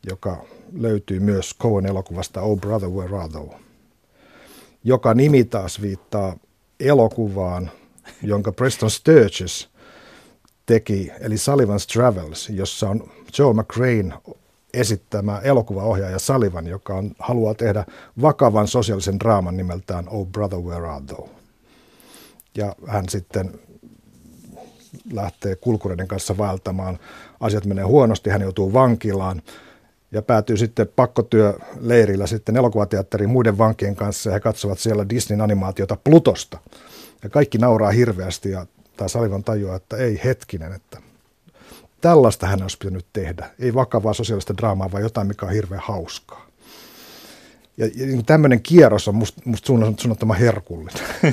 joka 0.09 0.45
löytyy 0.73 1.19
myös 1.19 1.55
Coen 1.59 1.85
elokuvasta 1.85 2.41
Oh 2.41 2.59
Brother 2.59 2.89
Where 2.89 3.17
Are 3.17 3.29
Thou, 3.29 3.49
joka 4.83 5.13
nimi 5.13 5.43
taas 5.43 5.81
viittaa 5.81 6.35
elokuvaan, 6.79 7.71
jonka 8.23 8.51
Preston 8.51 8.91
Sturges 8.91 9.69
teki, 10.65 11.11
eli 11.19 11.35
Sullivan's 11.35 11.93
Travels, 11.93 12.49
jossa 12.49 12.89
on 12.89 13.09
Joe 13.39 13.53
McRae 13.53 14.03
esittämä 14.73 15.39
elokuvaohjaaja 15.39 16.19
Sullivan, 16.19 16.67
joka 16.67 16.95
on, 16.95 17.11
haluaa 17.19 17.53
tehdä 17.53 17.85
vakavan 18.21 18.67
sosiaalisen 18.67 19.19
draaman 19.19 19.57
nimeltään 19.57 20.09
Oh 20.09 20.27
Brother 20.27 20.59
Where 20.59 20.87
Are 20.87 21.05
Thou. 21.05 21.29
Ja 22.55 22.75
hän 22.87 23.09
sitten 23.09 23.59
lähtee 25.11 25.55
kulkureiden 25.55 26.07
kanssa 26.07 26.37
vaeltamaan. 26.37 26.99
Asiat 27.39 27.65
menee 27.65 27.83
huonosti, 27.83 28.29
hän 28.29 28.41
joutuu 28.41 28.73
vankilaan 28.73 29.41
ja 30.11 30.21
päätyy 30.21 30.57
sitten 30.57 30.87
pakkotyöleirillä 30.95 32.27
sitten 32.27 32.57
elokuvateatteriin 32.57 33.29
muiden 33.29 33.57
vankien 33.57 33.95
kanssa 33.95 34.29
ja 34.29 34.33
he 34.33 34.39
katsovat 34.39 34.79
siellä 34.79 35.09
Disneyn 35.09 35.41
animaatiota 35.41 35.97
Plutosta. 36.03 36.57
Ja 37.23 37.29
kaikki 37.29 37.57
nauraa 37.57 37.91
hirveästi 37.91 38.51
ja 38.51 38.65
taas 38.97 39.13
Salivan 39.13 39.43
tajuaa, 39.43 39.75
että 39.75 39.97
ei 39.97 40.21
hetkinen, 40.23 40.73
että 40.73 41.01
tällaista 42.01 42.47
hän 42.47 42.61
olisi 42.61 42.77
pitänyt 42.77 43.05
tehdä. 43.13 43.49
Ei 43.59 43.73
vakavaa 43.73 44.13
sosiaalista 44.13 44.57
draamaa, 44.57 44.91
vaan 44.91 45.03
jotain, 45.03 45.27
mikä 45.27 45.45
on 45.45 45.51
hirveän 45.51 45.83
hauskaa. 45.85 46.48
Ja, 47.79 47.85
ja 47.85 48.05
niin 48.05 48.25
tämmöinen 48.25 48.61
kierros 48.61 49.07
on 49.07 49.15
musta 49.15 49.41
must 49.45 49.65
suunnattoman 49.65 50.37
herkullinen. 50.37 50.93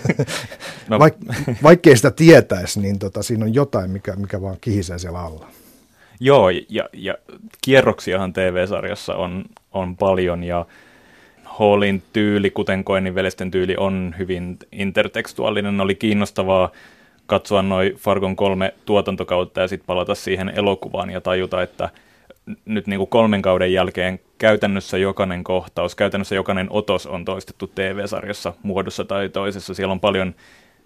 No. 0.88 0.98
Vaik, 0.98 1.14
vaikkei 1.62 1.96
sitä 1.96 2.11
tietäisi, 2.11 2.80
niin 2.80 2.98
tota, 2.98 3.22
siinä 3.22 3.44
on 3.44 3.54
jotain, 3.54 3.90
mikä, 3.90 4.16
mikä 4.16 4.42
vaan 4.42 4.56
kihisee 4.61 4.98
siellä 4.98 5.20
alla. 5.20 5.46
Joo, 6.20 6.50
ja, 6.50 6.88
ja 6.92 7.14
kierroksiahan 7.62 8.32
TV-sarjassa 8.32 9.14
on, 9.14 9.44
on 9.72 9.96
paljon, 9.96 10.44
ja 10.44 10.66
Hallin 11.44 12.02
tyyli, 12.12 12.50
kuten 12.50 12.85
Koenin 12.85 13.14
veljesten 13.14 13.50
tyyli, 13.50 13.74
on 13.78 14.14
hyvin 14.18 14.59
intertekstuaalinen. 14.72 15.80
Oli 15.80 15.94
kiinnostavaa 15.94 16.70
katsoa 17.26 17.62
noin 17.62 17.94
Fargon 17.94 18.37
kolme 18.37 18.74
tuotantokautta 18.85 19.61
ja 19.61 19.68
sitten 19.68 19.87
palata 19.87 20.14
siihen 20.14 20.52
elokuvaan 20.56 21.11
ja 21.11 21.20
tajuta, 21.20 21.62
että 21.62 21.90
nyt 22.64 22.87
niin 22.87 22.98
kuin 22.98 23.11
kolmen 23.11 23.42
kauden 23.42 23.72
jälkeen 23.72 24.20
käytännössä 24.38 24.98
jokainen 24.98 25.44
kohtaus, 25.44 25.94
käytännössä 25.94 26.35
jokainen 26.35 26.66
otos 26.70 27.06
on 27.06 27.24
toistettu 27.24 27.66
TV-sarjassa 27.66 28.52
muodossa 28.62 29.04
tai 29.04 29.28
toisessa. 29.28 29.74
Siellä 29.74 29.92
on 29.92 30.00
paljon 30.00 30.35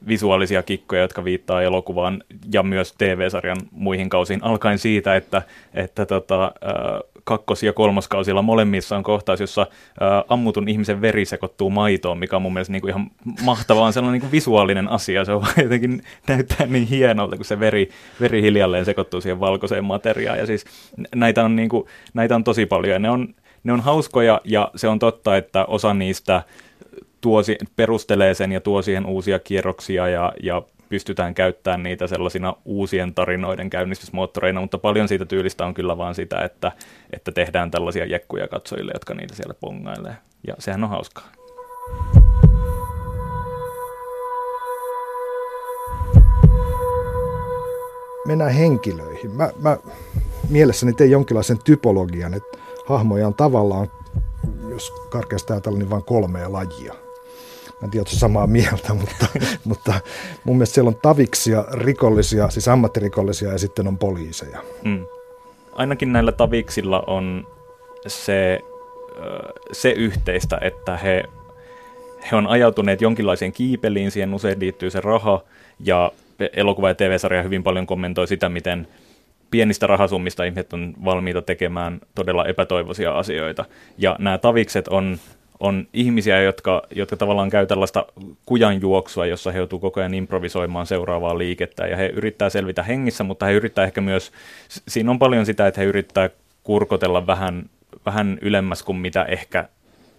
visuaalisia 0.09 0.63
kikkoja, 0.63 1.03
jotka 1.03 1.25
viittaa 1.25 1.63
elokuvaan 1.63 2.23
ja 2.53 2.63
myös 2.63 2.95
TV-sarjan 2.99 3.61
muihin 3.71 4.09
kausiin, 4.09 4.45
alkaen 4.45 4.79
siitä, 4.79 5.17
että, 5.17 5.43
että 5.75 6.07
tota, 6.07 6.53
kakkos- 7.25 7.63
ja 7.63 7.73
kolmoskausilla 7.73 8.43
molemmissa 8.43 8.97
on 8.97 9.03
kohtaus, 9.03 9.41
jossa 9.41 9.67
ää, 10.01 10.25
ammutun 10.29 10.69
ihmisen 10.69 11.01
veri 11.01 11.25
sekoittuu 11.25 11.71
maitoon, 11.71 12.19
mikä 12.19 12.37
on 12.37 12.43
mun 12.43 12.53
mielestä 12.53 12.73
niin 12.73 12.81
kuin 12.81 12.91
ihan 12.91 13.11
mahtavaa, 13.45 13.85
on 13.85 13.93
sellainen 13.93 14.13
niin 14.13 14.21
kuin 14.21 14.33
visuaalinen 14.33 14.89
asia, 14.89 15.25
se 15.25 15.33
on 15.33 15.45
jotenkin 15.63 16.03
näyttää 16.29 16.67
niin 16.67 16.87
hienolta, 16.87 17.37
kun 17.37 17.45
se 17.45 17.61
veri, 17.61 17.89
veri 18.21 18.43
hiljalleen 18.43 18.85
sekoittuu 18.85 19.21
siihen 19.21 19.41
valkoiseen 19.41 19.85
materiaan, 19.85 20.39
ja 20.39 20.47
siis 20.47 20.65
näitä 21.15 21.45
on, 21.45 21.57
niin 21.57 21.69
kuin, 21.69 21.87
näitä 22.15 22.35
on 22.35 22.45
tosi 22.45 22.67
paljon, 22.67 22.93
ja 22.93 22.99
ne 22.99 23.11
on, 23.11 23.29
ne 23.65 23.73
on 23.73 23.81
hauskoja, 23.81 24.41
ja 24.45 24.71
se 24.77 24.89
on 24.89 24.99
totta, 24.99 25.37
että 25.37 25.65
osa 25.65 25.95
niistä 25.95 26.43
tuosi, 27.21 27.59
perustelee 27.77 28.35
sen 28.35 28.53
ja 28.53 28.61
tuo 28.61 28.83
siihen 28.83 29.07
uusia 29.07 29.39
kierroksia 29.39 30.09
ja, 30.09 30.33
ja 30.43 30.63
pystytään 30.91 31.35
käyttämään 31.35 31.83
niitä 31.83 32.07
sellaisina 32.07 32.55
uusien 32.65 33.15
tarinoiden 33.15 33.71
käynnistysmoottoreina, 33.71 34.61
mutta 34.61 34.79
paljon 34.79 35.09
siitä 35.09 35.25
tyylistä 35.25 35.67
on 35.67 35.75
kyllä 35.75 35.99
vaan 35.99 36.15
sitä, 36.15 36.41
että, 36.41 36.73
että 37.13 37.33
tehdään 37.33 37.71
tällaisia 37.71 38.07
jekkuja 38.07 38.49
katsojille, 38.49 38.93
jotka 38.95 39.15
niitä 39.15 39.35
siellä 39.35 39.55
pongailee. 39.61 40.17
Ja 40.47 40.55
sehän 40.59 40.85
on 40.85 40.91
hauskaa. 40.91 41.29
Mennään 48.27 48.53
henkilöihin. 48.53 49.31
Mä, 49.31 49.51
mä 49.63 49.77
mielessäni 50.49 50.93
tein 50.93 51.11
jonkinlaisen 51.11 51.59
typologian, 51.65 52.35
että 52.35 52.59
hahmoja 52.87 53.27
on 53.27 53.35
tavallaan, 53.35 53.91
jos 54.71 54.91
karkeasti 55.11 55.53
ajatellaan, 55.53 55.79
niin 55.79 55.91
vain 55.91 56.05
kolmea 56.05 56.53
lajia– 56.53 56.95
en 57.85 57.91
tiedä, 57.91 58.05
samaa 58.09 58.47
mieltä, 58.47 58.95
mutta, 59.01 59.27
mutta 59.65 60.01
mun 60.45 60.57
mielestä 60.57 60.75
siellä 60.75 60.89
on 60.89 60.99
taviksia, 61.03 61.65
rikollisia, 61.73 62.51
siis 62.51 62.69
ammattirikollisia 62.69 63.53
ja 63.53 63.59
sitten 63.59 63.89
on 63.89 63.99
poliiseja. 63.99 64.63
Mm. 64.85 65.07
Ainakin 65.73 66.13
näillä 66.13 66.33
taviksilla 66.33 67.05
on 67.07 67.47
se, 68.07 68.61
se 69.73 69.91
yhteistä, 69.91 70.59
että 70.61 70.97
he, 70.97 71.25
he 72.31 72.37
on 72.37 72.47
ajautuneet 72.47 73.01
jonkinlaiseen 73.01 73.53
kiipeliin, 73.53 74.11
siihen 74.11 74.35
usein 74.35 74.61
liittyy 74.61 74.91
se 74.91 75.01
raha, 75.01 75.41
ja 75.85 76.13
elokuva- 76.53 76.89
ja 76.89 76.95
TV-sarja 76.95 77.43
hyvin 77.43 77.63
paljon 77.63 77.87
kommentoi 77.87 78.29
sitä, 78.29 78.49
miten 78.49 78.89
pienistä 79.51 79.87
rahasummista 79.87 80.45
ihmiset 80.45 80.73
on 80.73 80.95
valmiita 81.05 81.43
tekemään 81.43 82.01
todella 82.15 82.47
epätoivoisia 82.47 83.19
asioita. 83.19 83.65
Ja 83.99 84.17
nämä 84.19 84.39
tavikset 84.39 84.89
on 84.89 85.19
on 85.61 85.87
ihmisiä, 85.93 86.43
jotka, 86.43 86.83
jotka 86.91 87.17
tavallaan 87.17 87.51
käy 87.51 87.67
tällaista 87.67 88.07
kujanjuoksua, 88.47 89.27
jossa 89.27 89.53
he 89.53 89.59
joutuu 89.59 89.79
koko 89.79 90.01
ajan 90.01 90.15
improvisoimaan 90.15 90.87
seuraavaa 90.87 91.39
liikettä. 91.39 91.87
Ja 91.87 91.97
he 91.97 92.07
yrittää 92.07 92.51
selvitä 92.51 92.83
hengissä, 92.83 93.25
mutta 93.25 93.47
he 93.47 93.53
yrittää 93.53 93.85
ehkä 93.85 94.01
myös, 94.01 94.33
siinä 94.89 95.11
on 95.11 95.19
paljon 95.19 95.47
sitä, 95.47 95.67
että 95.67 95.81
he 95.81 95.87
yrittää 95.87 96.31
kurkotella 96.63 97.27
vähän, 97.27 97.71
vähän 98.07 98.39
ylemmäs 98.41 98.83
kuin 98.83 98.99
mitä 98.99 99.25
ehkä 99.25 99.69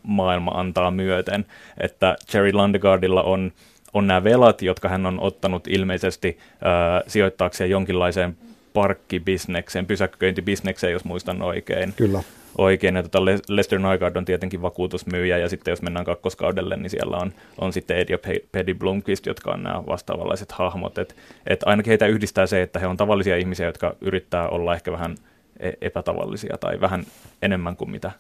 maailma 0.04 0.51
antaa 0.51 0.91
myöten, 0.91 1.45
että 1.80 2.15
Jerry 2.34 2.54
Landegardilla 2.54 3.23
on, 3.23 3.51
on 3.93 4.08
nämä 4.08 4.23
velat, 4.23 4.62
jotka 4.62 4.89
hän 4.89 5.06
on 5.06 5.19
ottanut 5.19 5.67
ilmeisesti 5.67 6.38
äh, 6.54 7.04
sijoittaakseen 7.08 7.69
jonkinlaiseen 7.69 8.38
parkkibisnekseen, 8.73 9.86
pysäköintibisnekseen, 9.86 10.93
jos 10.93 11.06
muistan 11.06 11.41
oikein. 11.41 11.93
Kyllä 11.97 12.23
oikein. 12.58 12.96
Ja 12.96 13.04
tota 13.04 13.26
Lester 13.50 13.80
Nygaard 13.80 14.16
on 14.16 14.26
tietenkin 14.26 14.62
vakuutusmyyjä, 14.62 15.38
ja 15.38 15.50
sitten 15.50 15.72
jos 15.72 15.82
mennään 15.82 16.06
kakkoskaudelle, 16.06 16.78
niin 16.78 16.90
siellä 16.90 17.18
on, 17.18 17.34
on 17.58 17.74
sitten 17.74 17.98
Ed 17.98 18.10
ja 18.10 18.18
Paddy 18.52 18.74
Blomqvist, 18.74 19.26
jotka 19.26 19.52
on 19.52 19.64
nämä 19.64 19.84
vastaavanlaiset 19.88 20.52
hahmot. 20.52 20.98
Et, 20.98 21.16
et 21.48 21.64
ainakin 21.66 21.92
heitä 21.92 22.08
yhdistää 22.08 22.46
se, 22.46 22.62
että 22.62 22.80
he 22.80 22.88
on 22.88 22.98
tavallisia 22.98 23.38
ihmisiä, 23.38 23.66
jotka 23.66 23.96
yrittää 24.02 24.50
olla 24.50 24.76
ehkä 24.76 24.92
vähän 24.92 25.16
e-, 25.60 25.72
epätavallisia 25.82 26.58
tai 26.58 26.82
vähän 26.82 27.06
enemmän 27.42 27.76
kuin 27.76 27.92
mitä 27.92 28.12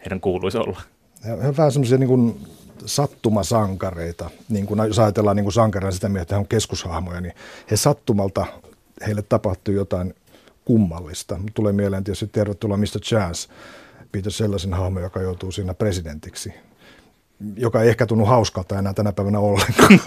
heidän 0.00 0.20
kuuluisi 0.20 0.58
olla. 0.58 0.80
He 1.26 1.32
ovat 1.32 1.56
vähän 1.56 1.72
semmoisia 1.72 1.98
niin 1.98 2.40
sattumasankareita, 2.86 4.30
niin 4.48 4.66
kuin 4.66 4.80
jos 4.86 4.98
ajatellaan 4.98 5.36
niin 5.36 5.44
kuin 5.44 5.52
sankareina 5.52 5.92
sitä 5.92 6.08
mieltä, 6.08 6.22
että 6.22 6.34
he 6.34 6.38
on 6.38 6.48
keskushahmoja, 6.48 7.20
niin 7.20 7.34
he 7.70 7.76
sattumalta, 7.76 8.46
heille 9.06 9.22
tapahtuu 9.22 9.74
jotain 9.74 10.14
kummallista. 10.66 11.38
Tulee 11.54 11.72
mieleen 11.72 12.04
tietysti 12.04 12.26
tervetuloa 12.26 12.76
Mr. 12.76 13.00
Chance, 13.00 13.48
Peter 14.12 14.32
sellaisen 14.32 14.74
hahmo, 14.74 15.00
joka 15.00 15.20
joutuu 15.20 15.52
siinä 15.52 15.74
presidentiksi 15.74 16.52
joka 17.56 17.82
ei 17.82 17.88
ehkä 17.88 18.06
tunnu 18.06 18.24
hauskalta 18.24 18.78
enää 18.78 18.94
tänä 18.94 19.12
päivänä 19.12 19.38
ollenkaan. 19.38 19.98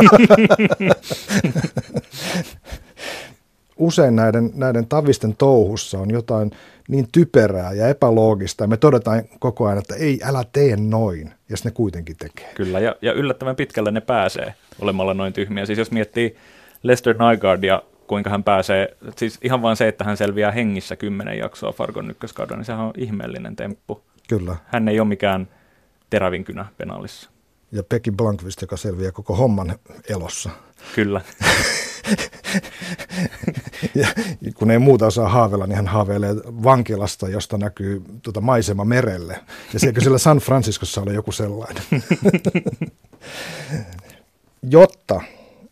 Usein 3.78 4.16
näiden, 4.16 4.52
näiden 4.54 4.88
tavisten 4.88 5.36
touhussa 5.36 6.00
on 6.00 6.12
jotain 6.12 6.52
niin 6.88 7.08
typerää 7.12 7.74
ja 7.74 7.88
epäloogista, 7.88 8.64
ja 8.64 8.68
me 8.68 8.78
todetaan 8.78 9.24
koko 9.40 9.66
ajan, 9.66 9.78
että 9.78 9.96
ei, 9.96 10.20
älä 10.24 10.44
tee 10.54 10.76
noin, 10.76 11.34
ja 11.50 11.58
ne 11.64 11.72
kuitenkin 11.72 12.16
tekee. 12.18 12.54
Kyllä, 12.56 12.80
ja, 12.80 12.96
ja 13.02 13.14
yllättävän 13.14 13.56
pitkälle 13.56 13.92
ne 13.92 14.02
pääsee 14.02 14.54
olemalla 14.80 15.14
noin 15.14 15.34
tyhmiä. 15.34 15.66
Siis 15.66 15.80
jos 15.80 15.92
miettii 15.92 16.36
Lester 16.84 17.16
Nygaardia 17.18 17.82
kuinka 18.10 18.30
hän 18.30 18.44
pääsee, 18.44 18.98
siis 19.18 19.38
ihan 19.44 19.62
vain 19.62 19.78
se, 19.78 19.88
että 19.88 20.04
hän 20.04 20.18
selviää 20.18 20.52
hengissä 20.52 20.96
kymmenen 20.96 21.38
jaksoa 21.38 21.72
Fargon 21.72 22.12
ykköskaudella, 22.12 22.58
niin 22.58 22.66
sehän 22.66 22.86
on 22.86 22.94
ihmeellinen 22.98 23.56
temppu. 23.56 24.02
Kyllä. 24.30 24.56
Hän 24.66 24.88
ei 24.88 25.00
ole 25.00 25.08
mikään 25.08 25.48
terävin 26.10 26.44
kynä 26.44 26.66
penaalissa. 26.78 27.30
Ja 27.72 27.84
Pekki 27.84 28.12
Blankvist, 28.12 28.62
joka 28.62 28.78
selviää 28.78 29.12
koko 29.12 29.36
homman 29.36 29.76
elossa. 30.10 30.50
Kyllä. 30.96 31.22
ja 34.02 34.08
kun 34.56 34.72
ei 34.72 34.80
muuta 34.80 35.06
osaa 35.06 35.30
haaveilla, 35.30 35.68
niin 35.68 35.76
hän 35.76 35.88
haaveilee 35.88 36.36
vankilasta, 36.36 37.30
josta 37.30 37.58
näkyy 37.58 38.04
tuota 38.22 38.42
maisema 38.42 38.86
merelle. 38.86 39.40
Ja 39.74 39.80
sieltä 39.80 40.02
siellä 40.02 40.18
San 40.18 40.38
Franciscossa 40.38 41.02
oli 41.02 41.14
joku 41.14 41.32
sellainen. 41.32 41.84
Jotta 44.72 45.22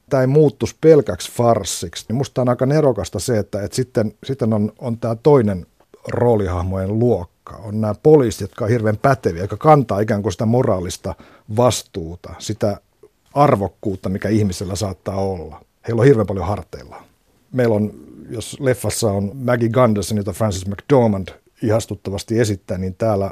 tämä 0.09 0.21
ei 0.21 0.27
muuttuisi 0.27 0.75
pelkäksi 0.81 1.31
farssiksi, 1.31 2.05
niin 2.07 2.15
musta 2.15 2.41
on 2.41 2.49
aika 2.49 2.65
nerokasta 2.65 3.19
se, 3.19 3.37
että, 3.37 3.61
että 3.61 3.75
sitten, 3.75 4.13
sitten 4.23 4.53
on, 4.53 4.71
on 4.79 4.97
tämä 4.97 5.15
toinen 5.15 5.65
roolihahmojen 6.07 6.99
luokka. 6.99 7.55
On 7.55 7.81
nämä 7.81 7.95
poliisit, 8.03 8.41
jotka 8.41 8.65
on 8.65 8.71
hirveän 8.71 8.97
päteviä, 8.97 9.43
jotka 9.43 9.57
kantaa 9.57 9.99
ikään 9.99 10.21
kuin 10.21 10.31
sitä 10.31 10.45
moraalista 10.45 11.15
vastuuta, 11.57 12.33
sitä 12.39 12.81
arvokkuutta, 13.33 14.09
mikä 14.09 14.29
ihmisellä 14.29 14.75
saattaa 14.75 15.21
olla. 15.21 15.61
Heillä 15.87 15.99
on 15.99 16.05
hirveän 16.05 16.27
paljon 16.27 16.47
harteilla. 16.47 17.03
Meillä 17.51 17.75
on, 17.75 17.91
jos 18.29 18.59
leffassa 18.59 19.11
on 19.11 19.31
Maggie 19.33 19.69
Gunderson, 19.69 20.17
jota 20.17 20.33
Francis 20.33 20.67
McDormand 20.67 21.27
ihastuttavasti 21.63 22.39
esittää, 22.39 22.77
niin 22.77 22.95
täällä 22.95 23.31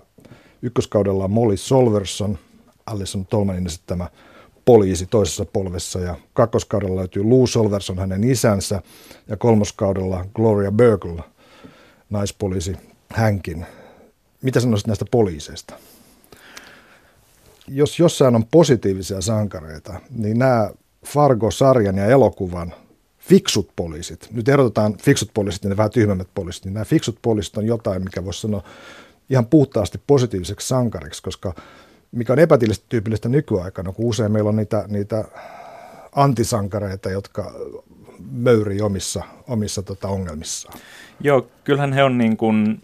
ykköskaudella 0.62 1.24
on 1.24 1.32
Molly 1.32 1.58
Solverson, 1.58 2.38
Alison 2.86 3.26
Tolmanin 3.26 3.68
esittämä 3.68 4.10
poliisi 4.66 5.06
toisessa 5.06 5.46
polvessa 5.46 6.00
ja 6.00 6.16
kakkoskaudella 6.34 6.96
löytyy 6.96 7.24
Lou 7.24 7.48
Solverson 7.48 8.00
hänen 8.00 8.24
isänsä 8.24 8.82
ja 9.28 9.38
kolmoskaudella 9.38 10.26
Gloria 10.34 10.72
Burgle, 10.72 11.24
naispoliisi 12.10 12.78
hänkin. 13.10 13.66
Mitä 14.42 14.60
sanoisit 14.60 14.88
näistä 14.88 15.06
poliiseista? 15.12 15.74
Jos 17.68 18.00
jossain 18.00 18.36
on 18.36 18.46
positiivisia 18.46 19.22
sankareita, 19.22 20.00
niin 20.10 20.40
nämä 20.40 20.70
Fargo-sarjan 21.06 21.98
ja 21.98 22.06
elokuvan 22.06 22.74
fiksut 23.20 23.70
poliisit, 23.76 24.30
nyt 24.32 24.50
erotetaan 24.50 24.98
fiksut 24.98 25.30
poliisit 25.34 25.64
ja 25.64 25.70
ne 25.70 25.78
vähän 25.78 25.92
tyhmemmät 25.92 26.28
poliisit, 26.36 26.66
niin 26.66 26.74
nämä 26.74 26.86
fiksut 26.86 27.20
poliisit 27.22 27.58
on 27.58 27.66
jotain, 27.66 28.04
mikä 28.04 28.26
voisi 28.26 28.42
sanoa 28.42 28.64
ihan 29.30 29.46
puhtaasti 29.46 30.02
positiiviseksi 30.08 30.68
sankariksi, 30.68 31.24
koska 31.24 31.54
mikä 32.16 32.34
on 32.34 32.40
epätyypillistä 32.40 33.30
nykyaikana, 33.30 33.92
kun 33.92 34.06
usein 34.06 34.32
meillä 34.32 34.50
on 34.50 34.56
niitä, 34.56 34.86
niitä 34.88 35.26
antisankareita, 36.16 37.10
jotka 37.10 37.54
möyrii 38.32 38.82
omissa, 38.82 39.24
omissa 39.48 39.84
tota, 39.84 40.08
ongelmissaan. 40.08 40.80
Joo, 41.22 41.48
kyllähän 41.64 41.94
he 41.94 42.04
on 42.04 42.18
niin 42.18 42.38
kuin, 42.38 42.82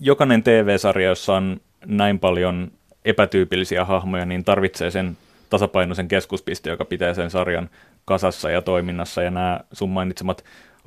jokainen 0.00 0.42
TV-sarja, 0.42 1.08
jossa 1.08 1.34
on 1.34 1.60
näin 1.86 2.18
paljon 2.18 2.70
epätyypillisiä 3.04 3.84
hahmoja, 3.84 4.26
niin 4.26 4.44
tarvitsee 4.44 4.90
sen 4.90 5.16
tasapainoisen 5.50 6.08
keskuspiste, 6.08 6.70
joka 6.70 6.84
pitää 6.84 7.14
sen 7.14 7.30
sarjan 7.30 7.70
kasassa 8.04 8.50
ja 8.50 8.62
toiminnassa. 8.62 9.22
Ja 9.22 9.30
nämä 9.30 9.60
sun 9.72 9.90
mainitsemat 9.90 10.44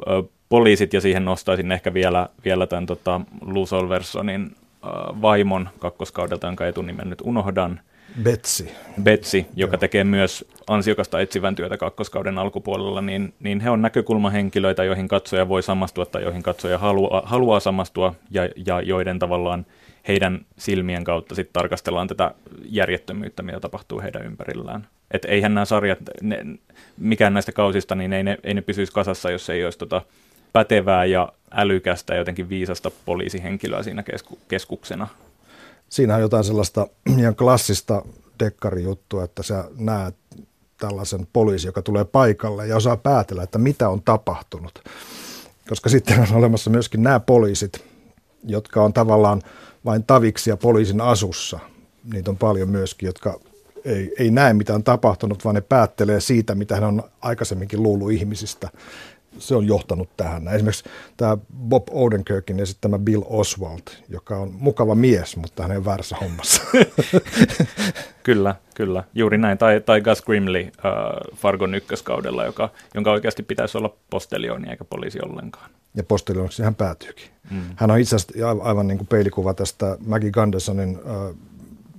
ö, 0.07 0.23
poliisit, 0.49 0.93
ja 0.93 1.01
siihen 1.01 1.25
nostaisin 1.25 1.71
ehkä 1.71 1.93
vielä, 1.93 2.29
vielä 2.45 2.67
tämän 2.67 2.85
tota, 2.85 3.21
Lou 3.41 3.65
Solversonin 3.65 4.55
vaimon 5.21 5.69
kakkoskaudelta, 5.80 6.48
jonka 6.48 6.67
etunimen 6.67 7.10
nyt 7.10 7.21
unohdan. 7.21 7.80
Betsy. 8.24 8.67
Betsy, 9.04 9.45
joka 9.56 9.78
tekee 9.78 10.04
myös 10.04 10.45
ansiokasta 10.67 11.19
etsivän 11.19 11.56
työtä 11.56 11.78
kakkoskauden 11.78 12.38
alkupuolella, 12.38 13.02
niin, 13.02 13.34
niin 13.39 13.60
he 13.60 13.69
on 13.69 13.82
näkökulmahenkilöitä, 13.82 14.84
joihin 14.84 15.08
katsoja 15.08 15.48
voi 15.48 15.63
samastua 15.63 16.06
tai 16.06 16.24
joihin 16.24 16.43
katsoja 16.43 16.78
haluaa, 16.78 17.21
haluaa 17.26 17.60
samastua 17.60 18.15
ja, 18.32 18.50
ja 18.65 18.82
joiden 18.82 19.19
tavallaan 19.19 19.65
heidän 20.08 20.45
silmien 20.58 21.04
kautta 21.04 21.36
sitten 21.36 21.54
tarkastellaan 21.54 22.08
tätä 22.08 22.32
järjettömyyttä, 22.65 23.43
mitä 23.43 23.60
tapahtuu 23.60 24.02
heidän 24.02 24.26
ympärillään. 24.26 24.88
Että 25.12 25.28
eihän 25.28 25.54
nämä 25.54 25.65
sarjat, 25.65 26.00
ne, 26.21 26.45
mikään 26.98 27.34
näistä 27.34 27.52
kausista, 27.52 27.95
niin 27.95 28.13
ei 28.13 28.24
ne, 28.24 28.38
ei 28.43 28.54
ne 28.54 28.62
pysyisi 28.62 28.93
kasassa, 28.93 29.32
jos 29.32 29.50
ei 29.50 29.65
olisi 29.65 29.78
tota 29.78 30.02
pätevää 30.55 31.05
ja 31.05 31.33
älykästä 31.51 32.13
ja 32.13 32.17
jotenkin 32.17 32.49
viisasta 32.49 32.91
poliisihenkilöä 33.05 33.83
siinä 33.83 34.03
kesku, 34.03 34.37
keskuksena. 34.47 35.07
Siinä 35.89 36.15
on 36.15 36.21
jotain 36.21 36.43
sellaista 36.43 36.87
ihan 37.19 37.35
klassista 37.35 38.01
dekkarijuttua, 38.39 39.23
että 39.23 39.43
sä 39.43 39.65
näet 39.77 40.15
tällaisen 40.77 41.27
poliisi, 41.33 41.67
joka 41.67 41.81
tulee 41.81 42.05
paikalle 42.05 42.67
ja 42.67 42.75
osaa 42.75 42.97
päätellä, 42.97 43.43
että 43.43 43.57
mitä 43.57 43.89
on 43.89 44.01
tapahtunut. 44.01 44.83
Koska 45.69 45.89
sitten 45.89 46.19
on 46.19 46.27
olemassa 46.33 46.69
myöskin 46.69 47.03
nämä 47.03 47.19
poliisit, 47.19 47.83
jotka 48.43 48.83
on 48.83 48.93
tavallaan 48.93 49.41
vain 49.85 50.03
taviksia 50.03 50.57
poliisin 50.57 51.01
asussa. 51.01 51.59
Niitä 52.13 52.31
on 52.31 52.37
paljon 52.37 52.69
myöskin, 52.69 53.07
jotka 53.07 53.39
ei, 53.85 54.13
ei 54.19 54.31
näe 54.31 54.53
mitä 54.53 54.75
on 54.75 54.83
tapahtunut, 54.83 55.45
vaan 55.45 55.55
ne 55.55 55.61
päättelee 55.61 56.21
siitä, 56.21 56.55
mitä 56.55 56.75
hän 56.75 56.83
on 56.83 57.03
aikaisemminkin 57.21 57.83
luullut 57.83 58.11
ihmisistä. 58.11 58.69
Se 59.39 59.56
on 59.56 59.67
johtanut 59.67 60.10
tähän. 60.17 60.48
Esimerkiksi 60.48 60.84
tämä 61.17 61.38
Bob 61.58 61.88
Odenkirkin 61.91 62.60
esittämä 62.60 63.00
Bill 63.00 63.21
Oswald, 63.26 63.82
joka 64.10 64.38
on 64.38 64.52
mukava 64.54 64.95
mies, 64.95 65.38
mutta 65.38 65.63
hän 65.63 65.71
ei 65.71 65.86
väärässä 65.86 66.15
hommassa. 66.21 66.62
kyllä, 68.24 68.56
kyllä. 68.76 69.04
Juuri 69.13 69.38
näin. 69.38 69.58
Tai, 69.58 69.82
tai 69.82 70.02
Gus 70.02 70.21
Grimley 70.21 70.62
äh, 70.63 70.71
Fargon 71.36 71.76
ykköskaudella, 71.76 72.45
joka, 72.45 72.69
jonka 72.93 73.12
oikeasti 73.12 73.43
pitäisi 73.43 73.78
olla 73.78 73.95
postelioni 74.10 74.69
eikä 74.69 74.86
poliisi 74.86 75.19
ollenkaan 75.21 75.69
ja 75.95 76.04
postilioksi 76.04 76.63
hän 76.63 76.76
päätyykin. 76.76 77.26
Mm. 77.52 77.62
Hän 77.76 77.91
on 77.91 78.00
itse 78.00 78.15
asiassa 78.15 78.50
aivan 78.63 78.88
niin 78.88 78.98
kuin 78.98 79.08
peilikuva 79.08 79.54
tästä 79.54 79.98
Maggie 80.06 80.32
Gundersonin 80.32 81.00
äh, 81.06 81.36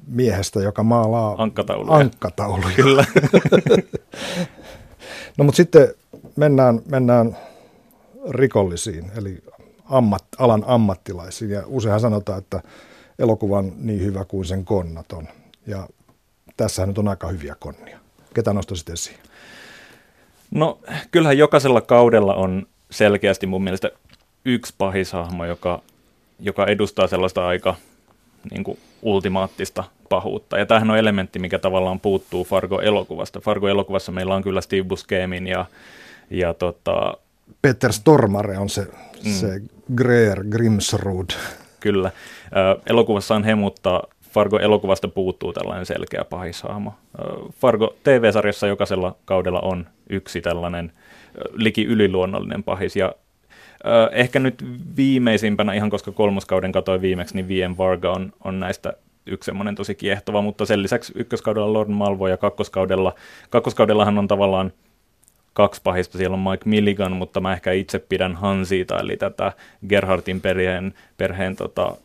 miehestä, 0.07 0.61
joka 0.61 0.83
maalaa 0.83 1.35
ankkatauluja. 1.39 1.99
ankkatauluja. 1.99 2.77
Kyllä. 2.77 3.05
no 5.39 5.45
mutta 5.45 5.57
sitten 5.57 5.89
mennään, 6.37 6.81
mennään 6.91 7.37
rikollisiin, 8.31 9.11
eli 9.17 9.39
ammat, 9.91 10.25
alan 10.39 10.65
ammattilaisiin. 10.67 11.51
Ja 11.51 11.63
useinhan 11.67 12.01
sanotaan, 12.01 12.39
että 12.39 12.63
elokuvan 13.19 13.73
niin 13.77 14.01
hyvä 14.01 14.25
kuin 14.25 14.45
sen 14.45 14.65
konnat 14.65 15.13
on. 15.13 15.29
Ja 15.67 15.89
tässä 16.57 16.87
nyt 16.87 16.99
on 16.99 17.09
aika 17.09 17.29
hyviä 17.29 17.57
konnia. 17.59 17.99
Ketä 18.35 18.53
nostaisit 18.53 18.89
esiin? 18.89 19.19
No 20.51 20.79
kyllähän 21.11 21.39
jokaisella 21.39 21.81
kaudella 21.81 22.35
on 22.35 22.67
selkeästi 22.91 23.47
mun 23.47 23.65
mielestä 23.65 23.91
yksi 24.45 24.75
pahishahmo, 24.79 25.45
joka, 25.45 25.83
joka 26.41 26.67
edustaa 26.67 27.07
sellaista 27.07 27.47
aika 27.47 27.75
niin 28.51 28.65
kuin 28.65 28.79
ultimaattista 29.03 29.85
pahuutta. 30.09 30.59
Ja 30.59 30.67
tämähän 30.67 30.91
on 30.91 30.99
elementti, 30.99 31.39
mikä 31.39 31.59
tavallaan 31.59 32.01
puuttuu 32.01 32.45
Fargo-elokuvasta. 32.45 33.41
Fargo-elokuvassa 33.41 34.13
meillä 34.13 34.35
on 34.35 34.43
kyllä 34.43 34.61
Steve 34.61 34.83
Buscemiin 34.83 35.47
ja, 35.47 35.67
ja 36.31 36.55
tota, 36.55 37.17
Peter 37.63 37.93
Stormare 37.93 38.59
on 38.59 38.69
se, 38.69 38.87
mm. 39.25 39.31
se 39.31 39.61
Greer 39.95 40.45
Grimsrud. 40.45 41.31
Kyllä. 41.81 42.11
elokuvassa 42.87 43.35
on 43.35 43.45
he, 43.45 43.55
mutta 43.55 44.03
Fargo-elokuvasta 44.31 45.09
puuttuu 45.09 45.53
tällainen 45.53 45.87
selkeä 45.87 46.25
pahishahmo. 46.25 46.95
Fargo 47.61 47.97
TV-sarjassa 48.05 48.67
jokaisella 48.67 49.17
kaudella 49.25 49.61
on 49.61 49.87
yksi 50.11 50.41
tällainen– 50.41 50.93
liki 51.53 51.85
yliluonnollinen 51.85 52.63
pahis. 52.63 52.97
Ja 52.97 53.15
ehkä 54.13 54.39
nyt 54.39 54.65
viimeisimpänä, 54.97 55.73
ihan 55.73 55.91
koska 55.91 56.13
kolmoskauden 56.13 56.73
katoi 56.73 57.01
viimeksi, 57.01 57.35
niin 57.35 57.49
VM 57.49 57.75
Varga 57.79 58.13
on, 58.13 58.33
on 58.45 58.61
näistä 58.61 58.93
yksi 59.27 59.47
semmoinen 59.47 59.75
tosi 59.75 59.95
kiehtova, 59.95 60.43
mutta 60.43 60.67
sen 60.67 60.83
lisäksi 60.83 61.13
ykköskaudella 61.17 61.73
Lord 61.73 61.89
Malvo 61.89 62.29
ja 62.29 62.37
kakkoskaudella, 62.37 63.15
kakkoskaudellahan 63.51 64.19
on 64.19 64.29
tavallaan 64.29 64.73
kaksi 65.57 65.81
pahista. 65.85 66.19
Siellä 66.19 66.35
on 66.35 66.51
Mike 66.51 66.65
Milligan, 66.65 67.13
mutta 67.13 67.41
mä 67.41 67.53
ehkä 67.53 67.73
itse 67.73 67.99
pidän 67.99 68.35
Hansita, 68.35 68.99
eli 68.99 69.17
tätä 69.17 69.53
Gerhardin 69.89 70.41
perheen, 70.41 70.95
perheen 71.17 71.57
tota, 71.57 71.97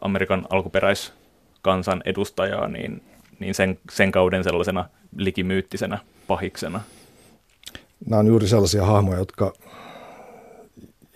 Amerikan 0.00 0.46
alkuperäiskansan 0.50 2.02
edustajaa, 2.04 2.68
niin, 2.68 3.02
niin 3.38 3.54
sen, 3.54 3.78
sen 3.90 4.12
kauden 4.12 4.44
sellaisena 4.44 4.84
likimyyttisenä 5.16 5.98
pahiksena 6.26 6.80
nämä 8.06 8.20
on 8.20 8.26
juuri 8.26 8.48
sellaisia 8.48 8.86
hahmoja, 8.86 9.18
jotka, 9.18 9.52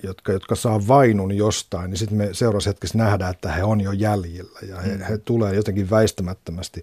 jotka, 0.02 0.32
jotka 0.32 0.54
saa 0.54 0.80
vainun 0.88 1.36
jostain, 1.36 1.90
niin 1.90 1.98
sitten 1.98 2.18
me 2.18 2.28
seuraavassa 2.32 2.70
hetkessä 2.70 2.98
nähdään, 2.98 3.30
että 3.30 3.52
he 3.52 3.62
on 3.62 3.80
jo 3.80 3.92
jäljellä 3.92 4.58
ja 4.68 4.80
he, 4.80 4.96
mm. 4.96 5.02
he 5.02 5.18
tulee 5.18 5.54
jotenkin 5.54 5.90
väistämättömästi. 5.90 6.82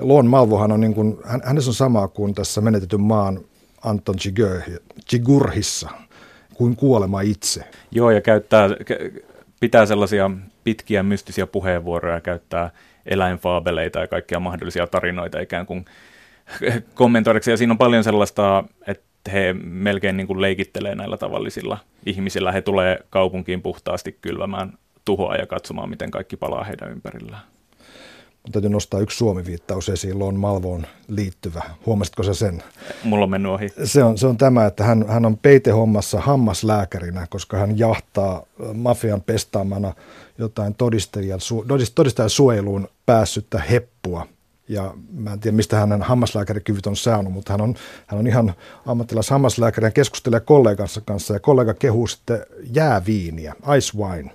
Lon 0.00 0.26
Malvohan 0.26 0.72
on 0.72 0.80
niin 0.80 0.94
kuin, 0.94 1.16
hän, 1.24 1.40
hänessä 1.44 1.70
on 1.70 1.74
sama 1.74 2.08
kuin 2.08 2.34
tässä 2.34 2.60
menetetyn 2.60 3.00
maan 3.00 3.40
Anton 3.84 4.14
Chigurhissa, 5.08 5.88
kuin 6.54 6.76
kuolema 6.76 7.20
itse. 7.20 7.64
Joo, 7.90 8.10
ja 8.10 8.20
käyttää, 8.20 8.68
pitää 9.60 9.86
sellaisia 9.86 10.30
pitkiä 10.64 11.02
mystisiä 11.02 11.46
puheenvuoroja, 11.46 12.20
käyttää 12.20 12.70
eläinfaabeleita 13.06 13.98
ja 13.98 14.06
kaikkia 14.06 14.40
mahdollisia 14.40 14.86
tarinoita 14.86 15.40
ikään 15.40 15.66
kuin 15.66 15.84
kommentoidaksi. 16.94 17.50
Ja 17.50 17.56
siinä 17.56 17.72
on 17.72 17.78
paljon 17.78 18.04
sellaista, 18.04 18.64
että 18.86 19.30
he 19.32 19.54
melkein 19.62 20.16
niin 20.16 20.26
kuin 20.26 20.40
leikittelee 20.40 20.94
näillä 20.94 21.16
tavallisilla 21.16 21.78
ihmisillä. 22.06 22.52
He 22.52 22.62
tulee 22.62 22.98
kaupunkiin 23.10 23.62
puhtaasti 23.62 24.18
kylvämään 24.20 24.72
tuhoa 25.04 25.36
ja 25.36 25.46
katsomaan, 25.46 25.90
miten 25.90 26.10
kaikki 26.10 26.36
palaa 26.36 26.64
heidän 26.64 26.90
ympärillään. 26.90 27.42
Mutta 28.42 28.52
täytyy 28.52 28.70
nostaa 28.70 29.00
yksi 29.00 29.16
Suomi-viittaus 29.16 29.88
esiin 29.88 30.18
Lon 30.18 30.40
Malvoon 30.40 30.86
liittyvä. 31.08 31.62
Huomasitko 31.86 32.22
sä 32.22 32.34
sen? 32.34 32.62
Mulla 33.04 33.24
on 33.24 33.30
mennyt 33.30 33.52
ohi. 33.52 33.68
Se 33.84 34.04
on, 34.04 34.18
se 34.18 34.26
on 34.26 34.36
tämä, 34.36 34.66
että 34.66 34.84
hän, 34.84 35.04
hän 35.08 35.26
on 35.26 35.38
peitehommassa 35.38 36.20
hammaslääkärinä, 36.20 37.26
koska 37.30 37.56
hän 37.56 37.78
jahtaa 37.78 38.42
mafian 38.74 39.22
pestaamana 39.22 39.94
jotain 40.38 40.74
todistajan, 40.74 41.40
todistajan 41.94 42.30
suojeluun 42.30 42.88
päässyttä 43.06 43.58
heppua– 43.58 44.26
ja 44.68 44.94
mä 45.12 45.32
en 45.32 45.40
tiedä, 45.40 45.56
mistä 45.56 45.76
hänen 45.76 46.02
hammaslääkärikyvyt 46.02 46.86
on 46.86 46.96
saanut, 46.96 47.32
mutta 47.32 47.52
hän 47.52 47.60
on, 47.60 47.74
hän 48.06 48.20
on 48.20 48.26
ihan 48.26 48.54
ammattilais 48.86 49.30
hammaslääkäri 49.30 49.86
ja 49.86 49.90
keskustelee 49.90 50.40
kollegansa 50.40 51.00
kanssa 51.00 51.34
ja 51.34 51.40
kollega 51.40 51.74
kehuu 51.74 52.06
sitten 52.06 52.46
jääviiniä, 52.72 53.54
ice 53.76 53.98
wine. 53.98 54.30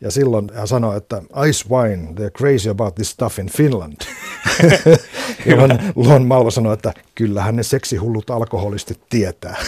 Ja 0.00 0.10
silloin 0.10 0.50
hän 0.54 0.68
sanoi, 0.68 0.96
että 0.96 1.22
ice 1.48 1.68
wine, 1.70 2.12
they're 2.12 2.30
crazy 2.30 2.70
about 2.70 2.94
this 2.94 3.10
stuff 3.10 3.38
in 3.38 3.50
Finland. 3.50 3.96
Jolloin 5.46 5.78
Lon 5.96 6.26
Malvo 6.26 6.50
sanoi, 6.50 6.74
että 6.74 6.92
kyllähän 7.14 7.56
ne 7.56 7.62
seksihullut 7.62 8.30
alkoholistit 8.30 9.00
tietää. 9.10 9.56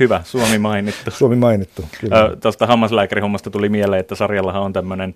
Hyvä, 0.00 0.20
Suomi 0.24 0.58
mainittu. 0.58 1.10
Suomi 1.10 1.36
mainittu, 1.36 1.84
kyllä. 2.00 2.36
Tuosta 2.40 2.66
hammaslääkärihommasta 2.66 3.50
tuli 3.50 3.68
mieleen, 3.68 4.00
että 4.00 4.14
sarjallahan 4.14 4.62
on 4.62 4.72
tämmöinen 4.72 5.14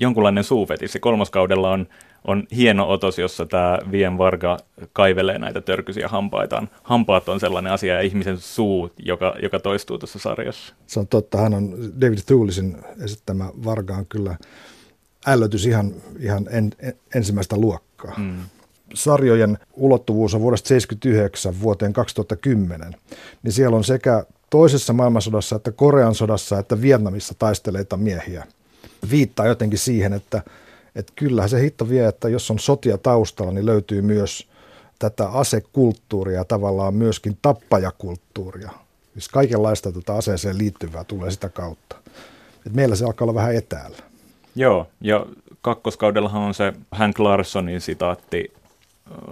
jonkunlainen 0.00 0.44
suuvetissi. 0.44 1.00
Kolmoskaudella 1.00 1.70
on, 1.70 1.86
on 2.24 2.46
hieno 2.56 2.90
otos, 2.90 3.18
jossa 3.18 3.46
tämä 3.46 3.78
Vien 3.90 4.18
Varga 4.18 4.58
kaivelee 4.92 5.38
näitä 5.38 5.60
törkyisiä 5.60 6.08
hampaitaan. 6.08 6.68
Hampaat 6.82 7.28
on 7.28 7.40
sellainen 7.40 7.72
asia 7.72 7.94
ja 7.94 8.00
ihmisen 8.00 8.38
suu, 8.38 8.90
joka, 8.98 9.34
joka 9.42 9.58
toistuu 9.58 9.98
tuossa 9.98 10.18
sarjassa. 10.18 10.74
Se 10.86 11.00
on 11.00 11.08
totta. 11.08 11.38
Hän 11.38 11.54
on 11.54 11.74
David 12.00 12.18
Thulisin 12.26 12.76
esittämä 13.04 13.50
Varga 13.64 13.94
on 13.94 14.06
kyllä 14.06 14.36
ällötys 15.26 15.66
ihan, 15.66 15.92
ihan 16.20 16.46
en, 16.50 16.70
en, 16.78 16.94
ensimmäistä 17.14 17.56
luokkaa. 17.56 18.14
Mm. 18.18 18.36
Sarjojen 18.94 19.58
ulottuvuus 19.72 20.34
on 20.34 20.40
vuodesta 20.40 20.68
1979 20.68 21.60
vuoteen 21.60 21.92
2010, 21.92 22.92
niin 23.42 23.52
siellä 23.52 23.76
on 23.76 23.84
sekä 23.84 24.24
toisessa 24.50 24.92
maailmansodassa, 24.92 25.56
että 25.56 25.72
Korean 25.72 26.14
sodassa, 26.14 26.58
että 26.58 26.82
Vietnamissa 26.82 27.34
taisteleita 27.38 27.96
miehiä. 27.96 28.44
Viittaa 29.10 29.46
jotenkin 29.46 29.78
siihen, 29.78 30.12
että, 30.12 30.42
että 30.94 31.12
kyllähän 31.16 31.50
se 31.50 31.60
hitto 31.60 31.88
vie, 31.88 32.06
että 32.06 32.28
jos 32.28 32.50
on 32.50 32.58
sotia 32.58 32.98
taustalla, 32.98 33.52
niin 33.52 33.66
löytyy 33.66 34.02
myös 34.02 34.48
tätä 34.98 35.28
asekulttuuria, 35.28 36.44
tavallaan 36.44 36.94
myöskin 36.94 37.38
tappajakulttuuria. 37.42 38.70
Siis 39.12 39.28
kaikenlaista 39.28 39.92
tätä 39.92 40.14
aseeseen 40.14 40.58
liittyvää 40.58 41.04
tulee 41.04 41.30
sitä 41.30 41.48
kautta. 41.48 41.96
Et 42.66 42.74
meillä 42.74 42.96
se 42.96 43.04
alkaa 43.04 43.24
olla 43.24 43.34
vähän 43.34 43.54
etäällä. 43.54 43.96
Joo, 44.54 44.86
ja 45.00 45.26
kakkoskaudellahan 45.60 46.42
on 46.42 46.54
se 46.54 46.72
Hank 46.90 47.18
Larssonin 47.18 47.80
sitaatti 47.80 48.52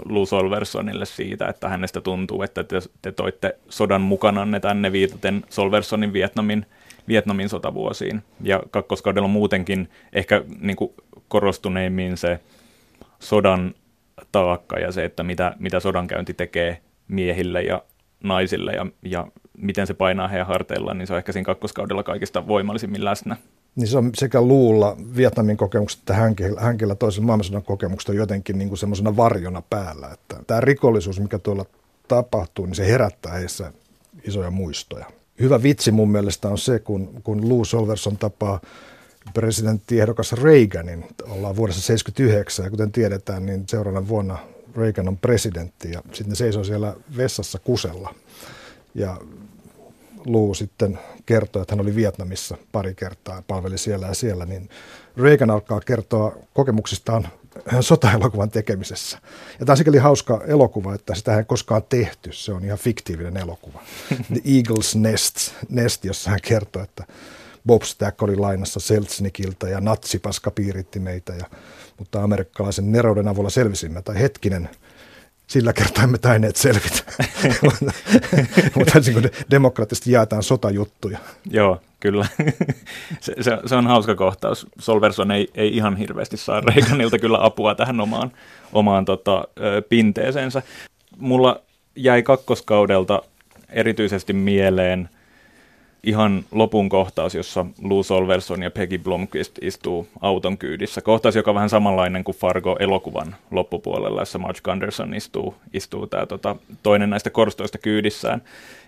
Lou 0.05 0.27
Solversonille 0.27 1.07
siitä, 1.07 1.49
että 1.49 1.69
hänestä 1.69 2.01
tuntuu, 2.01 2.43
että 2.43 2.65
te, 2.65 2.83
te 3.03 3.13
toitte 3.13 3.57
sodan 3.69 4.01
mukananne 4.01 4.61
tänne 4.61 4.93
viitaten 4.93 5.45
Solversonin 5.49 6.13
Vietnamin, 6.13 6.67
Vietnamin 7.09 7.49
sotavuosiin. 7.49 8.23
Ja 8.41 8.63
kakkoskaudella 8.71 9.29
muutenkin 9.29 9.89
ehkä 10.13 10.45
niin 10.61 10.77
kuin 10.77 10.93
korostuneimmin 11.29 12.17
se 12.17 12.41
sodan 13.19 13.75
taakka 14.33 14.79
ja 14.79 14.93
se, 14.93 15.05
että 15.05 15.23
mitä, 15.23 15.57
mitä 15.59 15.81
sodankäynti 15.81 16.35
tekee 16.35 16.81
miehille 17.09 17.63
ja 17.63 17.83
naisille 18.23 18.73
ja, 18.73 18.87
ja 19.03 19.27
miten 19.59 19.87
se 19.87 19.95
painaa 19.95 20.29
heidän 20.29 20.47
harteillaan, 20.47 20.99
niin 20.99 21.07
se 21.07 21.13
on 21.13 21.19
ehkä 21.19 21.33
siinä 21.33 21.45
kakkoskaudella 21.45 22.03
kaikista 22.03 22.47
voimallisimmin 22.47 23.05
läsnä. 23.05 23.37
Niin 23.77 23.89
se 23.89 23.99
on 23.99 24.11
sekä 24.15 24.43
luulla 24.43 24.97
Vietnamin 25.17 25.57
kokemukset 25.57 26.01
että 26.01 26.15
hänkillä, 26.15 26.61
hänkillä 26.61 26.95
toisen 26.95 27.25
maailmansodan 27.25 27.63
kokemukset 27.63 28.09
on 28.09 28.17
jotenkin 28.17 28.59
niin 28.59 28.77
semmoisena 28.77 29.17
varjona 29.17 29.63
päällä. 29.71 30.09
Että 30.13 30.37
tämä 30.47 30.61
rikollisuus, 30.61 31.21
mikä 31.21 31.39
tuolla 31.39 31.65
tapahtuu, 32.09 32.67
niin 32.67 32.75
se 32.75 32.87
herättää 32.87 33.33
heissä 33.33 33.73
isoja 34.25 34.51
muistoja. 34.51 35.07
Hyvä 35.41 35.63
vitsi 35.63 35.91
mun 35.91 36.11
mielestä 36.11 36.49
on 36.49 36.59
se, 36.59 36.79
kun, 36.79 37.21
kun 37.25 37.49
Lou 37.49 37.65
Solverson 37.65 38.19
tapaa 38.19 38.61
presidenttiehdokas 39.35 40.33
Reaganin. 40.33 41.05
Ollaan 41.29 41.57
vuodessa 41.57 41.83
79 41.83 42.65
ja 42.65 42.71
kuten 42.71 42.93
tiedetään, 42.93 43.47
niin 43.47 43.65
seuraavana 43.69 44.09
vuonna 44.09 44.39
Reagan 44.77 45.09
on 45.09 45.19
presidentti 45.19 45.91
ja 45.93 46.03
sitten 46.05 46.29
ne 46.29 46.35
seisoo 46.35 46.65
siellä 46.65 46.97
vessassa 47.17 47.59
kusella. 47.59 48.15
Ja 48.95 49.21
Lou 50.27 50.55
sitten 50.55 50.99
kertoi, 51.27 51.63
että 51.63 51.75
hän 51.75 51.81
oli 51.81 51.95
Vietnamissa 51.95 52.57
pari 52.73 52.95
kertaa, 52.95 53.43
palveli 53.49 53.79
siellä 53.79 54.07
ja 54.07 54.15
siellä, 54.15 54.47
niin 54.47 54.69
Reagan 55.17 55.51
alkaa 55.51 55.81
kertoa 55.81 56.37
kokemuksistaan 56.55 57.29
sotaelokuvan 57.81 58.51
tekemisessä. 58.51 59.19
Ja 59.61 59.67
tämä 59.67 59.73
on 59.73 59.77
sikäli 59.77 59.99
hauska 59.99 60.41
elokuva, 60.47 60.95
että 60.95 61.15
sitä 61.15 61.39
ei 61.39 61.45
koskaan 61.45 61.83
tehty. 61.89 62.33
Se 62.33 62.53
on 62.53 62.65
ihan 62.65 62.79
fiktiivinen 62.79 63.37
elokuva. 63.37 63.83
The 64.33 64.41
Eagle's 64.45 64.99
Nest, 64.99 65.37
Nest 65.69 66.05
jossa 66.05 66.31
hän 66.31 66.41
kertoo, 66.43 66.83
että 66.83 67.05
Bob 67.67 67.83
Stack 67.83 68.23
oli 68.23 68.37
lainassa 68.37 68.81
Selznikiltä 68.81 69.69
ja 69.69 69.81
natsipaska 69.81 70.51
piiritti 70.51 70.99
meitä, 70.99 71.33
ja, 71.35 71.45
mutta 71.99 72.23
amerikkalaisen 72.23 72.93
nerouden 72.93 73.29
avulla 73.29 73.51
selvisimme. 73.51 74.03
Tai 74.03 74.21
hetkinen, 74.21 74.71
sillä 75.47 75.73
kertaa 75.73 76.05
emme 76.05 76.19
tainneet 76.19 76.57
selvitä. 76.57 77.03
Mutta 78.77 79.01
niin 79.01 79.31
demokraattisesti 79.51 80.13
jaetaan 80.13 80.43
sotajuttuja. 80.43 81.19
Joo, 81.51 81.81
kyllä. 82.01 82.27
se, 83.21 83.35
se, 83.41 83.59
se 83.67 83.75
on 83.75 83.87
hauska 83.87 84.15
kohtaus. 84.15 84.67
Solverson 84.79 85.31
ei, 85.31 85.49
ei 85.55 85.77
ihan 85.77 85.97
hirveästi 85.97 86.37
saa 86.37 86.61
Reaganilta 86.61 87.19
kyllä 87.19 87.45
apua 87.45 87.75
tähän 87.75 88.01
omaan, 88.01 88.33
omaan 88.73 89.05
tota, 89.05 89.49
pinteeseensä. 89.89 90.63
Mulla 91.19 91.61
jäi 91.97 92.23
kakkoskaudelta 92.23 93.23
erityisesti 93.69 94.33
mieleen 94.33 95.09
ihan 96.05 96.45
lopun 96.53 96.89
kohtaus, 96.89 97.35
jossa 97.35 97.67
Lou 97.83 98.03
Solverson 98.03 98.63
ja 98.63 98.71
Peggy 98.71 98.99
Blomqvist 98.99 99.59
istuu 99.63 100.09
auton 100.21 100.59
kyydissä. 100.59 101.01
Kohtaus, 101.01 101.37
joka 101.37 101.51
on 101.51 101.55
vähän 101.55 101.71
samanlainen 101.71 102.25
kuin 102.25 102.37
Fargo-elokuvan 102.37 103.37
loppupuolella, 103.51 104.21
jossa 104.21 104.39
Marge 104.39 104.61
Gunderson 104.65 105.15
istuu, 105.15 105.55
istuu 105.73 106.07
tää, 106.07 106.27
tota, 106.27 106.57
toinen 106.83 107.11
näistä 107.11 107.31
korstoista 107.31 107.79
kyydissään. 107.79 108.43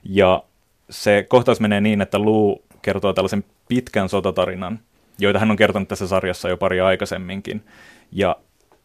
Ja 0.05 0.43
se 0.91 1.27
kohtaus 1.29 1.61
menee 1.61 1.81
niin, 1.81 2.01
että 2.01 2.19
Lou 2.19 2.63
kertoo 2.83 3.13
tällaisen 3.13 3.45
pitkän 3.69 4.09
sotatarinan, 4.09 4.79
joita 5.19 5.39
hän 5.39 5.51
on 5.51 5.57
kertonut 5.57 5.89
tässä 5.89 6.07
sarjassa 6.07 6.49
jo 6.49 6.57
pari 6.57 6.81
aikaisemminkin. 6.81 7.63
Ja 8.13 8.37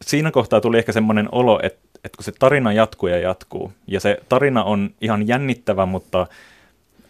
siinä 0.02 0.30
kohtaa 0.30 0.60
tuli 0.60 0.78
ehkä 0.78 0.92
semmoinen 0.92 1.28
olo, 1.32 1.60
että, 1.62 1.80
että 2.04 2.16
kun 2.16 2.24
se 2.24 2.32
tarina 2.38 2.72
jatkuu 2.72 3.08
ja 3.08 3.18
jatkuu, 3.18 3.72
ja 3.86 4.00
se 4.00 4.18
tarina 4.28 4.64
on 4.64 4.90
ihan 5.00 5.28
jännittävä, 5.28 5.86
mutta 5.86 6.26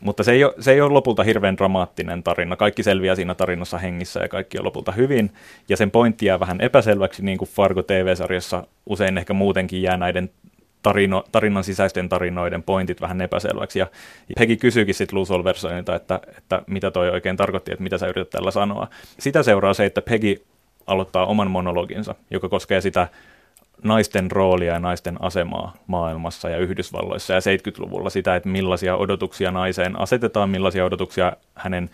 mutta 0.02 0.22
se 0.22 0.32
ei, 0.32 0.44
ole, 0.44 0.54
se 0.60 0.72
ei 0.72 0.80
ole 0.80 0.92
lopulta 0.92 1.22
hirveän 1.22 1.56
dramaattinen 1.56 2.22
tarina. 2.22 2.56
Kaikki 2.56 2.82
selviää 2.82 3.14
siinä 3.14 3.34
tarinassa 3.34 3.78
hengissä 3.78 4.20
ja 4.20 4.28
kaikki 4.28 4.58
on 4.58 4.64
lopulta 4.64 4.92
hyvin. 4.92 5.32
Ja 5.68 5.76
sen 5.76 5.90
pointti 5.90 6.26
jää 6.26 6.40
vähän 6.40 6.60
epäselväksi, 6.60 7.24
niin 7.24 7.38
kuin 7.38 7.48
Fargo 7.48 7.82
TV-sarjassa 7.82 8.66
usein 8.86 9.18
ehkä 9.18 9.32
muutenkin 9.32 9.82
jää 9.82 9.96
näiden 9.96 10.30
tarino, 10.82 11.24
tarinan 11.32 11.64
sisäisten 11.64 12.08
tarinoiden 12.08 12.62
pointit 12.62 13.00
vähän 13.00 13.20
epäselväksi. 13.20 13.78
Ja 13.78 13.86
Peggy 14.38 14.56
kysyykin 14.56 14.94
sitten 14.94 15.18
Lou 15.18 15.26
että, 15.96 16.20
että 16.38 16.62
mitä 16.66 16.90
toi 16.90 17.10
oikein 17.10 17.36
tarkoitti, 17.36 17.72
että 17.72 17.82
mitä 17.82 17.98
sä 17.98 18.06
yrität 18.06 18.30
tällä 18.30 18.50
sanoa. 18.50 18.88
Sitä 19.18 19.42
seuraa 19.42 19.74
se, 19.74 19.84
että 19.84 20.02
Peggy 20.02 20.42
aloittaa 20.86 21.26
oman 21.26 21.50
monologinsa, 21.50 22.14
joka 22.30 22.48
koskee 22.48 22.80
sitä 22.80 23.08
naisten 23.84 24.30
roolia 24.30 24.72
ja 24.72 24.80
naisten 24.80 25.16
asemaa 25.22 25.74
maailmassa 25.86 26.50
ja 26.50 26.58
Yhdysvalloissa 26.58 27.32
ja 27.32 27.40
70-luvulla 27.40 28.10
sitä, 28.10 28.36
että 28.36 28.48
millaisia 28.48 28.96
odotuksia 28.96 29.50
naiseen 29.50 30.00
asetetaan, 30.00 30.50
millaisia 30.50 30.84
odotuksia 30.84 31.32
hänen 31.54 31.90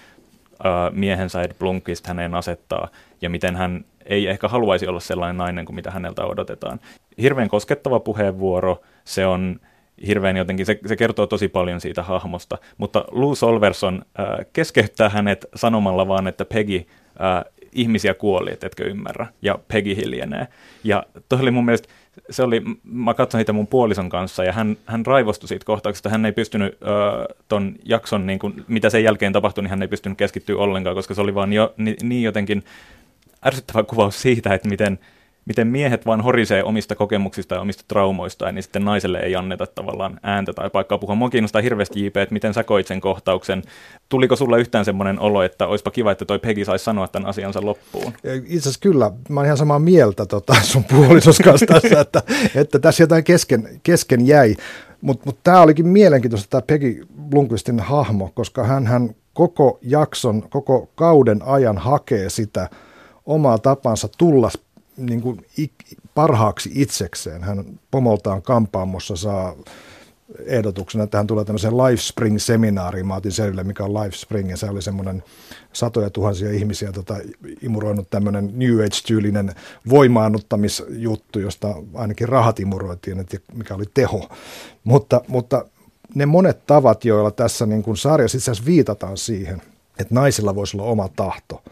äh, 0.67 0.73
miehensä 0.93 1.43
Ed 1.43 1.55
Blunkist 1.59 2.07
häneen 2.07 2.35
asettaa 2.35 2.89
ja 3.23 3.31
miten 3.31 3.57
hän 3.57 3.85
ei 4.07 4.27
ehkä 4.27 4.49
haluaisi 4.49 4.87
olla 4.87 5.01
sellainen 5.01 5.37
nainen 5.37 5.65
kuin 5.65 5.77
mitä 5.77 5.91
häneltä 5.91 6.25
odotetaan. 6.25 6.81
Hirveän 7.23 7.49
koskettava 7.49 8.01
puheenvuoro, 8.01 8.81
se 9.05 9.27
on 9.27 9.61
hirveän 10.07 10.37
jotenkin, 10.37 10.67
se, 10.67 10.79
se 10.87 10.97
kertoo 10.97 11.27
tosi 11.27 11.49
paljon 11.49 11.81
siitä 11.81 12.03
hahmosta, 12.03 12.59
mutta 12.77 13.05
Lou 13.11 13.35
Solverson 13.35 14.03
äh, 14.21 14.47
keskeyttää 14.53 15.09
hänet 15.09 15.47
sanomalla 15.55 16.09
vaan, 16.09 16.27
että 16.27 16.45
Peggy, 16.45 16.77
äh, 16.77 17.45
ihmisiä 17.73 18.15
kuoli, 18.15 18.53
et 18.53 18.65
etkö 18.65 18.85
ymmärrä, 18.85 19.27
ja 19.43 19.59
Peggy 19.69 19.97
hiljenee. 19.97 20.49
Ja 20.85 21.07
toi 21.29 21.41
oli 21.41 21.51
mun 21.51 21.65
mielestä, 21.65 21.89
se 22.31 22.43
oli, 22.43 22.63
mä 22.85 23.15
katsoin 23.15 23.39
niitä 23.39 23.53
mun 23.53 23.67
puolison 23.67 24.09
kanssa, 24.09 24.45
ja 24.45 24.53
hän, 24.53 24.77
hän 24.87 25.07
raivostui 25.07 25.49
siitä 25.49 25.65
kohtauksesta, 25.65 26.09
hän 26.09 26.27
ei 26.27 26.33
pystynyt 26.33 26.73
ö, 26.83 27.35
ton 27.49 27.75
jakson, 27.85 28.27
niin 28.27 28.39
kun, 28.39 28.65
mitä 28.69 28.91
sen 28.91 29.05
jälkeen 29.05 29.33
tapahtui, 29.33 29.63
niin 29.63 29.71
hän 29.71 29.83
ei 29.83 29.89
pystynyt 29.89 30.19
keskittyä 30.19 30.57
ollenkaan, 30.57 30.97
koska 30.97 31.15
se 31.15 31.21
oli 31.21 31.35
vaan 31.35 31.53
jo, 31.53 31.75
niin, 31.77 31.97
niin 32.03 32.23
jotenkin 32.23 32.65
ärsyttävä 33.47 33.83
kuvaus 33.83 34.23
siitä, 34.23 34.55
että 34.55 34.69
miten, 34.69 34.99
miten 35.49 35.67
miehet 35.67 36.07
vaan 36.07 36.21
horisee 36.21 36.65
omista 36.65 36.95
kokemuksista 36.95 37.55
ja 37.55 37.61
omista 37.61 37.85
traumoistaan, 37.89 38.55
niin 38.55 38.63
sitten 38.63 38.85
naiselle 38.85 39.19
ei 39.19 39.37
anneta 39.37 39.67
tavallaan 39.67 40.21
ääntä 40.23 40.53
tai 40.53 40.71
paikkaa 40.71 40.99
puhua. 40.99 41.15
Mua 41.15 41.31
kiinnostaa 41.31 41.63
hirveästi 41.63 42.05
JP, 42.05 42.17
että 42.17 42.33
miten 42.33 42.55
sä 42.55 42.65
koit 42.65 42.87
sen 42.87 43.01
kohtauksen. 43.01 43.63
Tuliko 44.09 44.37
sulle 44.37 44.61
yhtään 44.61 44.85
semmoinen 44.85 45.21
olo, 45.21 45.43
että 45.43 45.67
olisipa 45.67 45.91
kiva, 45.91 46.13
että 46.13 46.25
toi 46.25 46.39
Peggy 46.39 46.65
saisi 46.65 46.85
sanoa 46.85 47.09
tämän 47.09 47.29
asiansa 47.29 47.61
loppuun? 47.65 48.13
Itse 48.45 48.59
asiassa 48.59 48.81
kyllä. 48.81 49.11
Mä 49.29 49.41
oon 49.41 49.47
ihan 49.47 49.59
samaa 49.59 49.79
mieltä 49.79 50.27
tota, 50.27 50.55
sun 50.63 50.85
puolisos 50.85 51.39
kanssa 51.39 51.67
tässä, 51.67 52.01
että, 52.07 52.23
että 52.55 52.79
tässä 52.79 53.03
jotain 53.03 53.25
kesken, 53.25 53.81
kesken 53.83 54.27
jäi. 54.27 54.57
Mutta 55.01 55.23
mut 55.27 55.39
tämä 55.45 55.61
olikin 55.61 55.89
mielenkiintoista, 55.89 56.51
tämä 56.51 56.63
Peggy 56.67 57.07
Blomqvistin 57.31 57.81
hahmo, 57.81 58.31
koska 58.35 58.65
hän, 58.65 58.87
hän 58.87 59.15
koko 59.33 59.79
jakson, 59.83 60.49
koko 60.51 60.91
kauden 60.95 61.43
ajan 61.43 61.79
hakee 61.79 62.31
sitä 62.31 62.69
omaa 63.27 63.59
tapansa 63.59 64.09
tulla 64.19 64.51
niin 64.99 65.21
kuin 65.21 65.47
parhaaksi 66.15 66.71
itsekseen. 66.75 67.43
Hän 67.43 67.65
pomoltaan 67.91 68.43
kampaamossa 68.43 69.17
saa 69.17 69.55
ehdotuksena, 70.47 71.05
että 71.05 71.17
hän 71.17 71.27
tulee 71.27 71.45
tämmöiseen 71.45 71.75
Lifespring-seminaariin. 71.75 73.07
Mä 73.07 73.15
otin 73.15 73.33
selville, 73.33 73.65
mikä 73.65 73.85
on 73.85 73.95
Lifespring, 73.95 74.51
ja 74.51 74.57
se 74.57 74.71
oli 74.71 74.83
semmoinen 74.83 75.23
satoja 75.73 76.11
tuhansia 76.11 76.51
ihmisiä 76.51 76.93
tota, 76.93 77.17
imuroinut 77.63 78.11
tämmöinen 78.11 78.51
New 78.55 78.81
Age-tyylinen 78.81 79.55
voimaannuttamisjuttu, 79.89 81.39
josta 81.39 81.75
ainakin 81.95 82.29
rahat 82.29 82.61
imuroitiin, 82.61 83.21
että 83.21 83.37
mikä 83.55 83.75
oli 83.75 83.85
teho. 83.95 84.29
Mutta, 84.85 85.21
mutta 85.29 85.65
ne 86.15 86.27
monet 86.27 86.67
tavat, 86.67 87.05
joilla 87.05 87.31
tässä 87.31 87.67
niin 87.67 87.83
kuin 87.83 87.97
sarjassa 87.97 88.39
itse 88.39 88.51
asiassa 88.51 88.67
viitataan 88.67 89.17
siihen, 89.17 89.63
että 89.99 90.15
naisilla 90.15 90.55
voisi 90.55 90.77
olla 90.77 90.91
oma 90.91 91.09
tahto– 91.17 91.63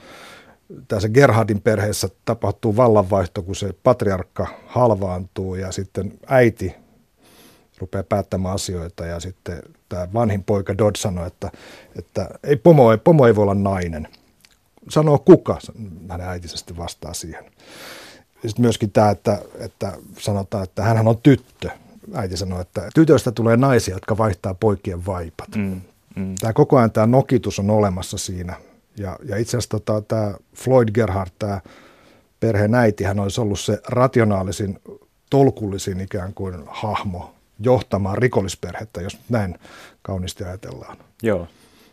tässä 0.89 1.09
Gerhardin 1.09 1.63
perheessä 1.63 2.09
tapahtuu 2.25 2.77
vallanvaihto, 2.77 3.43
kun 3.43 3.57
se 3.57 3.75
patriarkka 3.83 4.47
halvaantuu 4.67 5.55
ja 5.55 5.73
sitten 5.73 6.13
äiti 6.27 6.75
rupeaa 7.79 8.03
päättämään 8.03 8.55
asioita 8.55 9.07
ja 9.07 9.21
sitten 9.21 9.63
tämä 9.89 10.09
vanhin 10.15 10.45
poika 10.45 10.79
Dodd 10.79 10.97
sanoi, 10.97 11.27
että, 11.27 11.51
että 11.99 12.29
ei 12.45 12.57
pomo, 12.57 12.93
ei, 12.93 12.99
pomo 12.99 13.27
ei 13.27 13.37
voi 13.37 13.43
olla 13.43 13.55
nainen. 13.55 14.09
Sanoo 14.89 15.19
kuka, 15.19 15.59
hänen 16.09 16.29
äitinsä 16.29 16.57
sitten 16.57 16.77
vastaa 16.77 17.15
siihen. 17.15 17.45
Sitten 18.33 18.63
myöskin 18.63 18.91
tämä, 18.91 19.11
että, 19.11 19.39
että 19.59 19.93
sanotaan, 20.19 20.65
että 20.65 20.83
hän 20.83 21.09
on 21.09 21.19
tyttö. 21.23 21.71
Äiti 22.15 22.37
sanoi, 22.37 22.61
että 22.61 22.89
tytöistä 22.95 23.33
tulee 23.33 23.57
naisia, 23.57 23.95
jotka 23.95 24.19
vaihtaa 24.19 24.55
poikien 24.55 25.07
vaipat. 25.07 25.57
Mm. 25.57 25.81
Mm. 26.17 26.35
Tämä 26.41 26.53
koko 26.53 26.77
ajan 26.77 26.93
tämä 26.93 27.07
nokitus 27.07 27.59
on 27.59 27.71
olemassa 27.71 28.19
siinä. 28.19 28.57
Ja, 28.99 29.19
ja 29.25 29.37
itse 29.37 29.57
asiassa 29.57 29.71
tota, 29.71 30.03
tämä 30.03 30.35
Floyd 30.55 30.89
Gerhardt, 30.95 31.35
tämä 31.39 31.61
perheen 32.41 32.75
äiti, 32.75 33.05
hän 33.05 33.21
olisi 33.21 33.41
ollut 33.41 33.61
se 33.61 33.81
rationaalisin, 33.89 34.79
tolkullisin 35.31 36.01
ikään 36.01 36.35
kuin 36.35 36.55
hahmo 36.67 37.35
johtamaan 37.61 38.19
rikollisperhettä, 38.19 39.01
jos 39.01 39.19
näin 39.29 39.59
kauniisti 40.03 40.45
ajatellaan. 40.45 40.97
Joo. 41.23 41.49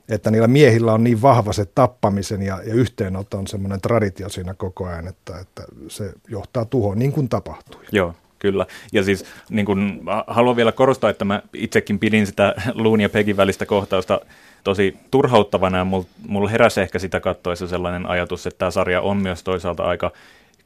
Että 0.10 0.32
niillä 0.32 0.47
miehillä 0.47 0.93
on 0.93 1.04
niin 1.04 1.22
vahva 1.22 1.54
se 1.54 1.66
tappamisen 1.66 2.41
ja, 2.41 2.62
ja 2.66 2.74
yhteenoton 2.74 3.47
semmoinen 3.47 3.82
traditio 3.82 4.30
siinä 4.30 4.54
koko 4.54 4.86
ajan, 4.86 5.08
että, 5.08 5.39
että 5.39 5.64
se 5.88 6.14
johtaa 6.28 6.66
tuhoon, 6.66 6.99
niin 6.99 7.12
kuin 7.12 7.30
tapahtui. 7.30 7.82
Joo, 7.91 8.16
kyllä. 8.39 8.66
Ja 8.91 9.04
siis 9.04 9.26
niin 9.49 9.66
kun, 9.66 10.01
haluan 10.28 10.56
vielä 10.56 10.72
korostaa, 10.72 11.10
että 11.10 11.26
mä 11.26 11.41
itsekin 11.54 11.99
pidin 11.99 12.28
sitä 12.28 12.56
Luun 12.74 13.01
ja 13.01 13.10
Pegin 13.10 13.38
välistä 13.38 13.66
kohtausta 13.66 14.22
tosi 14.64 14.97
turhauttavana 15.11 15.78
ja 15.78 15.86
mulla 15.86 16.05
mul 16.28 16.47
heräsi 16.47 16.82
ehkä 16.82 16.99
sitä 16.99 17.20
kattoessa 17.20 17.68
sellainen 17.68 18.05
ajatus, 18.05 18.47
että 18.47 18.57
tämä 18.57 18.72
sarja 18.72 19.01
on 19.01 19.18
myös 19.18 19.43
toisaalta 19.43 19.84
aika 19.84 20.11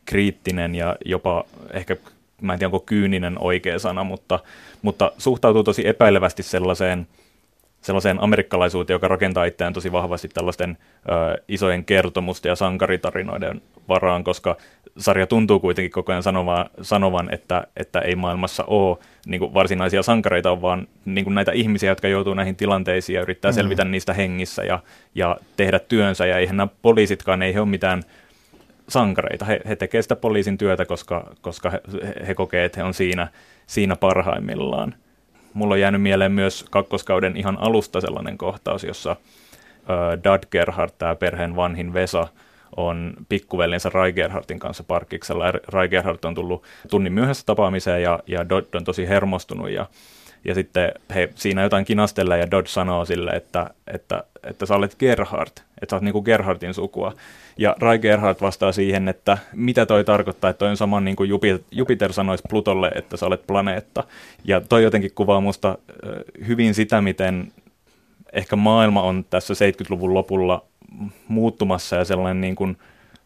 kriittinen 0.06 0.76
ja 0.76 0.96
jopa 1.06 1.44
ehkä, 1.74 1.96
mä 2.42 2.54
en 2.54 2.60
tiedä 2.60 2.68
onko 2.68 2.80
kyyninen 2.80 3.38
oikea 3.40 3.80
sana, 3.80 4.04
mutta, 4.04 4.40
mutta 4.82 5.12
suhtautuu 5.18 5.64
tosi 5.64 5.88
epäilevästi 5.88 6.44
sellaiseen– 6.44 7.08
sellaiseen 7.88 8.24
amerikkalaisuuteen, 8.24 8.96
joka 8.96 9.08
rakentaa 9.08 9.46
itseään 9.46 9.74
tosi 9.74 9.92
vahvasti 9.92 10.28
tällaisten 10.28 10.78
ö, 11.10 11.44
isojen 11.48 11.86
kertomusten 11.86 12.50
ja 12.50 12.56
sankaritarinoiden 12.56 13.62
varaan, 13.88 14.24
koska 14.24 14.58
sarja 14.98 15.28
tuntuu 15.28 15.60
kuitenkin 15.60 15.92
koko 15.92 16.12
ajan 16.12 16.24
sanova, 16.24 16.66
sanovan, 16.82 17.34
että, 17.34 17.68
että 17.78 18.00
ei 18.00 18.16
maailmassa 18.16 18.64
ole 18.68 18.98
niin 19.26 19.40
kuin 19.40 19.54
varsinaisia 19.54 20.04
sankareita, 20.04 20.62
vaan 20.62 20.88
niin 21.06 21.26
kuin 21.26 21.36
näitä 21.36 21.52
ihmisiä, 21.52 21.92
jotka 21.92 22.08
joutuu 22.08 22.34
näihin 22.34 22.56
tilanteisiin 22.56 23.16
ja 23.16 23.22
yrittää 23.22 23.52
mm. 23.52 23.56
selvitä 23.56 23.86
niistä 23.86 24.14
hengissä 24.14 24.64
ja, 24.64 24.80
ja 25.16 25.38
tehdä 25.58 25.80
työnsä. 25.80 26.26
Ja 26.26 26.38
eihän 26.38 26.58
nämä 26.58 26.68
poliisitkaan, 26.82 27.42
ei 27.42 27.54
he 27.54 27.60
ole 27.60 27.70
mitään 27.70 28.04
sankareita. 28.90 29.46
He, 29.46 29.62
he 29.68 29.76
tekevät 29.76 30.06
sitä 30.06 30.16
poliisin 30.16 30.58
työtä, 30.58 30.86
koska, 30.86 31.32
koska 31.42 31.70
he, 31.70 31.82
he 32.28 32.34
kokee, 32.34 32.66
että 32.66 32.80
he 32.80 32.84
on 32.84 32.94
siinä, 32.94 33.28
siinä 33.68 33.96
parhaimmillaan 33.96 34.96
mulla 35.58 35.74
on 35.74 35.80
jäänyt 35.80 36.02
mieleen 36.02 36.32
myös 36.32 36.66
kakkoskauden 36.70 37.38
ihan 37.38 37.58
alusta 37.60 38.02
sellainen 38.02 38.38
kohtaus, 38.38 38.84
jossa 38.84 39.12
äh, 39.12 40.24
Dad 40.24 40.44
Gerhardt, 40.52 40.98
tämä 40.98 41.16
perheen 41.16 41.56
vanhin 41.56 41.94
Vesa, 41.94 42.28
on 42.78 43.14
pikkuvelinsä 43.30 43.90
Rai 43.94 44.14
Gerhardtin 44.14 44.60
kanssa 44.60 44.84
parkkiksella. 44.84 45.52
Rai 45.68 45.90
Gerhardt 45.90 46.26
on 46.26 46.36
tullut 46.36 46.64
tunnin 46.90 47.14
myöhässä 47.14 47.44
tapaamiseen 47.46 48.04
ja, 48.04 48.20
ja 48.28 48.50
Dodd 48.50 48.76
on 48.76 48.84
tosi 48.84 49.08
hermostunut 49.08 49.70
ja, 49.70 49.86
ja 50.46 50.56
sitten 50.56 50.92
he 51.16 51.30
siinä 51.36 51.64
jotain 51.64 51.86
kinastella 51.86 52.38
ja 52.38 52.52
Dodd 52.52 52.68
sanoo 52.68 53.06
sille, 53.06 53.32
että, 53.32 53.70
että, 53.88 54.24
että 54.44 54.66
sä 54.66 54.76
olet 54.76 54.96
Gerhard, 54.96 55.52
että 55.82 55.90
sä 55.90 55.96
oot 55.96 56.04
niinku 56.04 56.22
Gerhardin 56.22 56.74
sukua. 56.74 57.14
Ja 57.58 57.76
Rai 57.80 58.00
Gerhard 58.00 58.38
vastaa 58.42 58.72
siihen, 58.72 59.08
että 59.08 59.38
mitä 59.54 59.86
toi 59.86 60.04
tarkoittaa, 60.04 60.50
että 60.50 60.60
toi 60.60 60.70
on 60.70 60.78
sama 60.78 61.02
niin 61.02 61.16
kuin 61.16 61.30
Jupiter 61.72 62.14
sanoisi 62.14 62.44
Plutolle, 62.50 62.92
että 62.96 63.18
sä 63.18 63.26
olet 63.26 63.48
planeetta. 63.48 64.04
Ja 64.46 64.62
toi 64.62 64.84
jotenkin 64.84 65.12
kuvaa 65.16 65.42
musta 65.42 65.78
hyvin 66.48 66.74
sitä, 66.74 67.02
miten 67.02 67.52
ehkä 68.34 68.56
maailma 68.56 69.02
on 69.02 69.26
tässä 69.30 69.54
70-luvun 69.54 70.14
lopulla 70.14 70.64
muuttumassa 71.28 71.96
ja 71.96 72.06
sellainen 72.06 72.42
niin 72.42 72.56
kuin 72.56 72.78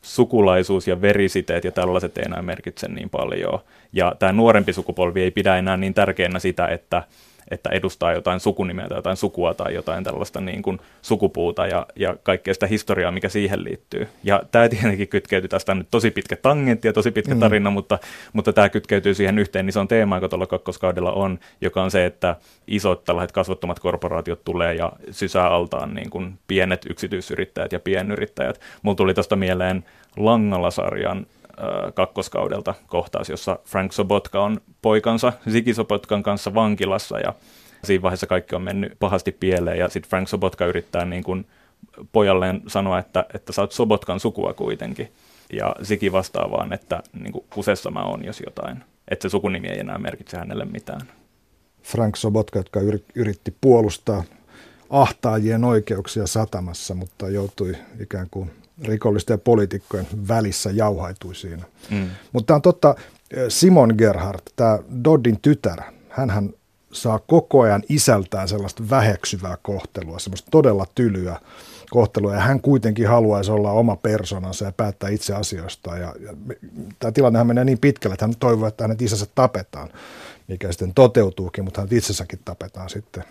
sukulaisuus 0.02 0.88
ja 0.88 1.02
verisiteet 1.02 1.64
ja 1.64 1.72
tällaiset 1.72 2.18
ei 2.18 2.24
enää 2.26 2.42
merkitse 2.42 2.88
niin 2.88 3.10
paljon. 3.10 3.60
Ja 3.94 4.16
tämä 4.20 4.32
nuorempi 4.32 4.74
sukupolvi 4.74 5.22
ei 5.22 5.32
pidä 5.32 5.58
enää 5.58 5.78
niin 5.78 5.94
tärkeänä 5.94 6.40
sitä, 6.40 6.68
että 6.68 7.04
että 7.52 7.70
edustaa 7.70 8.14
jotain 8.14 8.40
sukunimeä 8.40 8.88
tai 8.88 8.98
jotain 8.98 9.18
sukua 9.18 9.54
tai 9.54 9.74
jotain 9.74 10.04
tällaista 10.04 10.42
niin 10.42 10.62
kuin 10.62 10.80
sukupuuta 11.02 11.68
ja, 11.68 11.86
ja 11.96 12.16
kaikkea 12.24 12.54
sitä 12.54 12.68
historiaa, 12.68 13.12
mikä 13.12 13.30
siihen 13.30 13.64
liittyy. 13.64 14.08
Ja 14.24 14.44
tämä 14.52 14.70
tietenkin 14.70 15.08
kytkeytyy, 15.08 15.48
tästä 15.48 15.76
nyt 15.76 15.88
tosi 15.92 16.12
pitkä 16.12 16.36
tangentti 16.36 16.88
ja 16.88 16.94
tosi 16.94 17.12
pitkä 17.12 17.34
mm. 17.34 17.40
tarina, 17.40 17.70
mm. 17.70 17.74
mutta, 17.74 18.00
mutta 18.34 18.54
tämä 18.54 18.70
kytkeytyy 18.70 19.14
siihen 19.14 19.40
yhteen 19.40 19.70
isoon 19.70 19.88
teemaan, 19.88 20.18
joka 20.18 20.30
tuolla 20.30 20.48
kakkoskaudella 20.48 21.12
on, 21.12 21.40
joka 21.62 21.84
on 21.84 21.92
se, 21.92 22.06
että 22.06 22.36
isot 22.68 23.04
tällaiset 23.04 23.32
kasvottomat 23.32 23.80
korporaatiot 23.80 24.44
tulee 24.44 24.74
ja 24.74 24.92
sysää 25.12 25.48
altaan 25.48 25.94
niin 25.94 26.10
kuin 26.10 26.40
pienet 26.48 26.86
yksityisyrittäjät 26.90 27.72
ja 27.72 27.80
pienyrittäjät. 27.80 28.62
Mulla 28.82 28.96
tuli 28.96 29.14
tuosta 29.14 29.36
mieleen 29.36 29.86
Langala-sarjan 30.18 31.26
kakkoskaudelta 31.94 32.74
kohtaus, 32.88 33.30
jossa 33.30 33.60
Frank 33.66 33.92
Sobotka 33.94 34.44
on 34.44 34.62
poikansa 34.82 35.34
Ziggy 35.52 35.74
Sobotkan 35.74 36.24
kanssa 36.24 36.54
vankilassa 36.54 37.20
ja 37.20 37.34
siinä 37.84 38.02
vaiheessa 38.02 38.28
kaikki 38.28 38.56
on 38.56 38.62
mennyt 38.62 38.94
pahasti 39.00 39.32
pieleen 39.32 39.80
ja 39.80 39.90
sitten 39.90 40.10
Frank 40.10 40.28
Sobotka 40.28 40.66
yrittää 40.66 41.06
niin 41.06 41.24
kuin 41.24 41.46
pojalleen 42.12 42.62
sanoa, 42.68 43.00
että, 43.00 43.26
että 43.34 43.54
sä 43.54 43.62
oot 43.62 43.72
Sobotkan 43.72 44.20
sukua 44.20 44.54
kuitenkin. 44.54 45.12
Ja 45.54 45.76
Ziggy 45.84 46.12
vastaa 46.12 46.52
vaan, 46.52 46.74
että 46.74 47.04
niin 47.14 47.32
kuin 47.32 47.46
kusessa 47.54 47.92
mä 47.92 48.04
oon, 48.04 48.26
jos 48.26 48.42
jotain. 48.46 48.84
Että 49.08 49.22
se 49.24 49.30
sukunimi 49.32 49.68
ei 49.68 49.80
enää 49.80 49.98
merkitse 49.98 50.38
hänelle 50.38 50.66
mitään. 50.66 51.02
Frank 51.84 52.16
Sobotka, 52.16 52.60
jotka 52.60 52.80
yritti 53.16 53.56
puolustaa 53.62 54.24
ahtaajien 54.92 55.64
oikeuksia 55.64 56.28
satamassa, 56.28 56.94
mutta 56.94 57.30
joutui 57.30 57.76
ikään 58.00 58.28
kuin 58.32 58.52
rikollisten 58.84 59.34
ja 59.34 59.38
poliitikkojen 59.38 60.08
välissä 60.28 60.72
jauhaitui 60.72 61.36
siinä. 61.36 61.64
Mm. 61.90 62.10
Mutta 62.32 62.56
on 62.56 62.62
totta, 62.62 62.96
Simon 63.50 63.94
Gerhardt, 63.98 64.46
tämä 64.56 64.80
Doddin 65.04 65.40
tytär, 65.42 65.82
hän 66.10 66.50
saa 66.92 67.20
koko 67.20 67.62
ajan 67.62 67.84
isältään 67.90 68.48
sellaista 68.48 68.84
väheksyvää 68.90 69.58
kohtelua, 69.62 70.20
semmoista 70.20 70.52
todella 70.52 70.86
tylyä 70.96 71.40
kohtelua, 71.90 72.34
ja 72.34 72.40
hän 72.40 72.62
kuitenkin 72.62 73.08
haluaisi 73.08 73.52
olla 73.52 73.72
oma 73.72 73.96
persoonansa 73.96 74.66
ja 74.66 74.72
päättää 74.72 75.10
itse 75.10 75.34
asioista. 75.34 75.98
Ja, 75.98 76.16
ja 76.20 76.34
tämä 77.00 77.12
tilannehan 77.12 77.48
menee 77.48 77.66
niin 77.66 77.80
pitkälle, 77.80 78.14
että 78.14 78.26
hän 78.26 78.36
toivoo, 78.36 78.68
että 78.68 78.84
hänet 78.84 79.02
isänsä 79.02 79.26
tapetaan, 79.36 79.90
mikä 80.48 80.72
sitten 80.72 80.94
toteutuukin, 80.94 81.64
mutta 81.64 81.82
hänet 81.82 81.94
itsessäkin 81.94 82.40
tapetaan 82.46 82.90
sitten. 82.90 83.24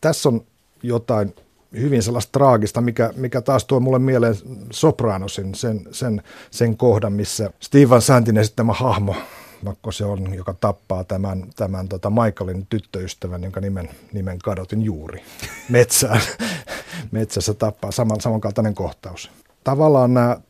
Tässä 0.00 0.28
on 0.28 0.44
jotain 0.86 1.34
hyvin 1.80 2.02
sellaista 2.02 2.32
traagista, 2.32 2.80
mikä, 2.80 3.12
mikä 3.16 3.40
taas 3.40 3.64
tuo 3.64 3.80
mulle 3.80 3.98
mieleen 3.98 4.34
Sopranosin, 4.70 5.54
sen, 5.54 5.80
sen, 5.90 6.22
sen 6.50 6.76
kohdan, 6.76 7.12
missä 7.12 7.50
Steven 7.60 8.02
Santin 8.02 8.38
esittämä 8.38 8.72
hahmo, 8.72 9.16
vaikka 9.64 9.92
se 9.92 10.04
on, 10.04 10.34
joka 10.34 10.54
tappaa 10.54 11.04
tämän, 11.04 11.44
tämän 11.56 11.88
tota 11.88 12.10
Michaelin 12.10 12.66
tyttöystävän, 12.66 13.42
jonka 13.42 13.60
nimen, 13.60 13.88
nimen 14.12 14.38
kadotin 14.38 14.82
juuri 14.82 15.22
metsään. 15.68 16.20
Metsässä 17.10 17.54
tappaa 17.54 17.90
saman, 17.90 18.20
samankaltainen 18.20 18.74
kohtaus. 18.74 19.30
Tavallaan 19.64 20.14
nämä 20.14 20.40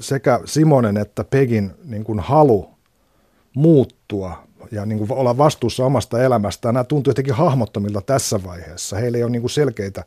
sekä 0.00 0.40
Simonen 0.44 0.96
että 0.96 1.24
Pegin 1.24 1.72
niin 1.84 2.04
kuin 2.04 2.20
halu 2.20 2.70
muuttua 3.54 4.42
ja 4.72 4.86
niin 4.86 4.98
kuin 4.98 5.12
olla 5.12 5.38
vastuussa 5.38 5.84
omasta 5.84 6.22
elämästään, 6.22 6.74
nämä 6.74 6.84
tuntuu 6.84 7.10
jotenkin 7.10 7.34
hahmottomilta 7.34 8.00
tässä 8.00 8.42
vaiheessa. 8.44 8.96
Heillä 8.96 9.18
ei 9.18 9.24
ole 9.24 9.32
niin 9.32 9.42
kuin 9.42 9.50
selkeitä 9.50 10.04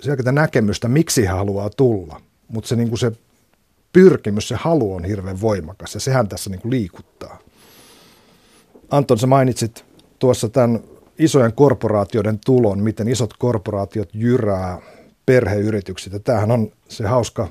selkeää 0.00 0.32
näkemystä, 0.32 0.88
miksi 0.88 1.22
he 1.22 1.28
haluaa 1.28 1.70
tulla, 1.70 2.20
mutta 2.48 2.68
se, 2.68 2.76
niin 2.76 2.88
kuin 2.88 2.98
se 2.98 3.12
pyrkimys, 3.92 4.48
se 4.48 4.56
halu 4.58 4.94
on 4.94 5.04
hirveän 5.04 5.40
voimakas 5.40 5.94
ja 5.94 6.00
sehän 6.00 6.28
tässä 6.28 6.50
niin 6.50 6.60
kuin 6.60 6.70
liikuttaa. 6.70 7.38
Anton, 8.90 9.18
sä 9.18 9.26
mainitsit 9.26 9.84
tuossa 10.18 10.48
tämän 10.48 10.80
isojen 11.18 11.52
korporaatioiden 11.52 12.38
tulon, 12.46 12.78
miten 12.78 13.08
isot 13.08 13.34
korporaatiot 13.38 14.08
jyrää 14.14 14.78
perheyritykset. 15.26 16.12
Ja 16.12 16.20
tämähän 16.20 16.50
on 16.50 16.72
se 16.88 17.06
hauska, 17.06 17.48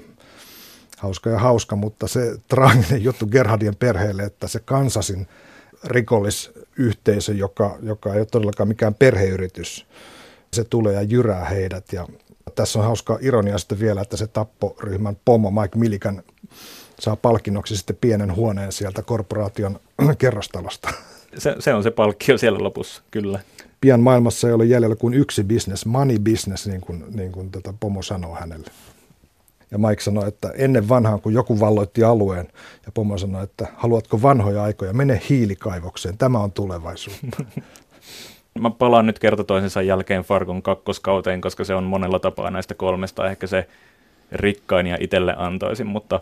hauska 0.97 1.29
ja 1.29 1.39
hauska, 1.39 1.75
mutta 1.75 2.07
se 2.07 2.37
traaginen 2.47 3.03
juttu 3.03 3.27
Gerhardien 3.27 3.75
perheelle, 3.75 4.23
että 4.23 4.47
se 4.47 4.59
kansasin 4.59 5.27
rikollisyhteisö, 5.85 7.33
joka, 7.33 7.77
joka 7.81 8.13
ei 8.13 8.19
ole 8.19 8.25
todellakaan 8.25 8.67
mikään 8.67 8.93
perheyritys, 8.93 9.85
se 10.53 10.63
tulee 10.63 10.93
ja 10.93 11.01
jyrää 11.01 11.45
heidät. 11.45 11.93
Ja 11.93 12.07
tässä 12.55 12.79
on 12.79 12.85
hauska 12.85 13.17
ironia 13.21 13.57
sitten 13.57 13.79
vielä, 13.79 14.01
että 14.01 14.17
se 14.17 14.27
tapporyhmän 14.27 15.17
pomo 15.25 15.51
Mike 15.51 15.79
Millikan 15.79 16.23
saa 16.99 17.15
palkinnoksi 17.15 17.77
sitten 17.77 17.97
pienen 18.01 18.35
huoneen 18.35 18.71
sieltä 18.71 19.01
korporaation 19.01 19.79
kerrostalosta. 20.17 20.89
Se, 21.37 21.55
se 21.59 21.73
on 21.73 21.83
se 21.83 21.91
palkkio 21.91 22.37
siellä 22.37 22.59
lopussa, 22.59 23.01
kyllä. 23.11 23.39
Pian 23.81 23.99
maailmassa 23.99 24.47
ei 24.47 24.53
ole 24.53 24.65
jäljellä 24.65 24.95
kuin 24.95 25.13
yksi 25.13 25.43
business, 25.43 25.85
money 25.85 26.19
business, 26.19 26.67
niin 26.67 26.81
kuin, 26.81 27.03
niin 27.15 27.31
kuin 27.31 27.51
tätä 27.51 27.73
pomo 27.79 28.01
sanoo 28.01 28.35
hänelle. 28.35 28.67
Ja 29.71 29.77
Mike 29.77 30.01
sanoi, 30.01 30.27
että 30.27 30.51
ennen 30.55 30.89
vanhaan, 30.89 31.21
kun 31.21 31.33
joku 31.33 31.59
valloitti 31.59 32.03
alueen, 32.03 32.47
ja 32.85 32.91
pomo 32.93 33.17
sanoi, 33.17 33.43
että 33.43 33.67
haluatko 33.75 34.21
vanhoja 34.21 34.63
aikoja, 34.63 34.93
mene 34.93 35.21
hiilikaivokseen, 35.29 36.17
tämä 36.17 36.39
on 36.39 36.51
tulevaisuutta. 36.51 37.43
Mä 38.59 38.69
palaan 38.69 39.05
nyt 39.05 39.19
kerta 39.19 39.43
toisensa 39.43 39.81
jälkeen 39.81 40.23
Fargon 40.23 40.61
kakkoskauteen, 40.61 41.41
koska 41.41 41.63
se 41.63 41.75
on 41.75 41.83
monella 41.83 42.19
tapaa 42.19 42.51
näistä 42.51 42.73
kolmesta 42.73 43.29
ehkä 43.29 43.47
se 43.47 43.67
rikkain 44.31 44.87
ja 44.87 44.97
itselle 44.99 45.35
antoisin, 45.37 45.87
mutta 45.87 46.19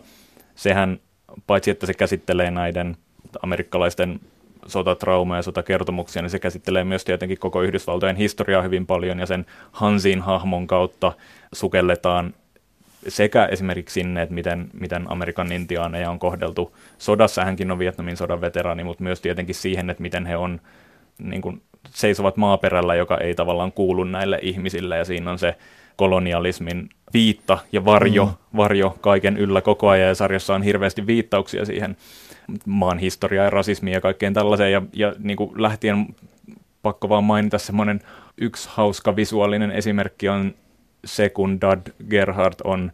sehän 0.54 1.00
paitsi 1.46 1.70
että 1.70 1.86
se 1.86 1.94
käsittelee 1.94 2.50
näiden 2.50 2.96
amerikkalaisten 3.42 4.20
sotatrauma 4.66 5.36
ja 5.36 5.42
sotakertomuksia, 5.42 6.22
niin 6.22 6.30
se 6.30 6.38
käsittelee 6.38 6.84
myös 6.84 7.04
tietenkin 7.04 7.38
koko 7.38 7.62
Yhdysvaltojen 7.62 8.16
historiaa 8.16 8.62
hyvin 8.62 8.86
paljon 8.86 9.18
ja 9.18 9.26
sen 9.26 9.46
Hansin 9.72 10.20
hahmon 10.20 10.66
kautta 10.66 11.12
sukelletaan 11.52 12.34
sekä 13.08 13.46
esimerkiksi 13.46 13.94
sinne, 13.94 14.22
että 14.22 14.34
miten, 14.34 14.70
miten 14.72 15.10
Amerikan 15.10 15.52
intiaaneja 15.52 16.10
on 16.10 16.18
kohdeltu 16.18 16.76
sodassa, 16.98 17.44
hänkin 17.44 17.70
on 17.70 17.78
Vietnamin 17.78 18.16
sodan 18.16 18.40
veteraani, 18.40 18.84
mutta 18.84 19.02
myös 19.02 19.20
tietenkin 19.20 19.54
siihen, 19.54 19.90
että 19.90 20.02
miten 20.02 20.26
he 20.26 20.36
on 20.36 20.60
niin 21.18 21.42
kuin, 21.42 21.62
seisovat 21.90 22.36
maaperällä, 22.36 22.94
joka 22.94 23.18
ei 23.18 23.34
tavallaan 23.34 23.72
kuulu 23.72 24.04
näille 24.04 24.38
ihmisille, 24.42 24.96
ja 24.96 25.04
siinä 25.04 25.30
on 25.30 25.38
se 25.38 25.54
kolonialismin 25.96 26.88
viitta 27.14 27.58
ja 27.72 27.84
varjo, 27.84 28.24
mm. 28.24 28.32
varjo 28.56 28.96
kaiken 29.00 29.36
yllä 29.36 29.60
koko 29.60 29.88
ajan, 29.88 30.08
ja 30.08 30.14
sarjassa 30.14 30.54
on 30.54 30.62
hirveästi 30.62 31.06
viittauksia 31.06 31.64
siihen 31.64 31.96
maan 32.66 32.98
historiaan 32.98 33.44
ja 33.44 33.50
rasismiin 33.50 33.94
ja 33.94 34.00
kaikkeen 34.00 34.34
tällaiseen, 34.34 34.72
ja, 34.72 34.82
ja 34.92 35.14
niin 35.18 35.36
kuin 35.36 35.62
lähtien 35.62 36.06
pakko 36.82 37.08
vaan 37.08 37.24
mainita 37.24 37.58
semmoinen 37.58 38.00
yksi 38.38 38.68
hauska 38.72 39.16
visuaalinen 39.16 39.70
esimerkki 39.70 40.28
on 40.28 40.54
se, 41.04 41.28
kun 41.28 41.60
Dad 41.60 41.80
Gerhard 42.10 42.54
on 42.64 42.92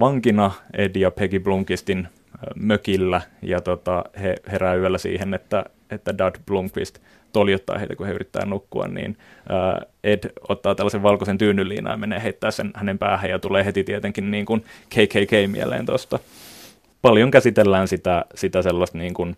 vankina 0.00 0.50
Ed 0.78 0.96
ja 0.96 1.10
Peggy 1.10 1.38
Blunkistin 1.38 2.08
mökillä, 2.56 3.20
ja 3.42 3.60
tota, 3.60 4.04
he 4.22 4.36
herää 4.52 4.74
yöllä 4.74 4.98
siihen, 4.98 5.34
että, 5.34 5.64
että 5.90 6.18
Dad 6.18 6.34
Blunkvist 6.46 6.98
toljottaa 7.32 7.78
heitä, 7.78 7.96
kun 7.96 8.06
he 8.06 8.12
yrittää 8.12 8.46
nukkua, 8.46 8.88
niin 8.88 9.16
Ed 10.04 10.30
ottaa 10.48 10.74
tällaisen 10.74 11.02
valkoisen 11.02 11.38
tyynnyliinan 11.38 11.90
ja 11.90 11.96
menee 11.96 12.22
heittää 12.22 12.50
sen 12.50 12.70
hänen 12.74 12.98
päähän, 12.98 13.30
ja 13.30 13.38
tulee 13.38 13.64
heti 13.64 13.84
tietenkin 13.84 14.30
niin 14.30 14.46
kuin 14.46 14.64
KKK 14.88 15.32
mieleen 15.46 15.86
tuosta. 15.86 16.18
Paljon 17.02 17.30
käsitellään 17.30 17.88
sitä, 17.88 18.24
sitä 18.34 18.62
sellaista 18.62 18.98
niin 18.98 19.14
kuin, 19.14 19.36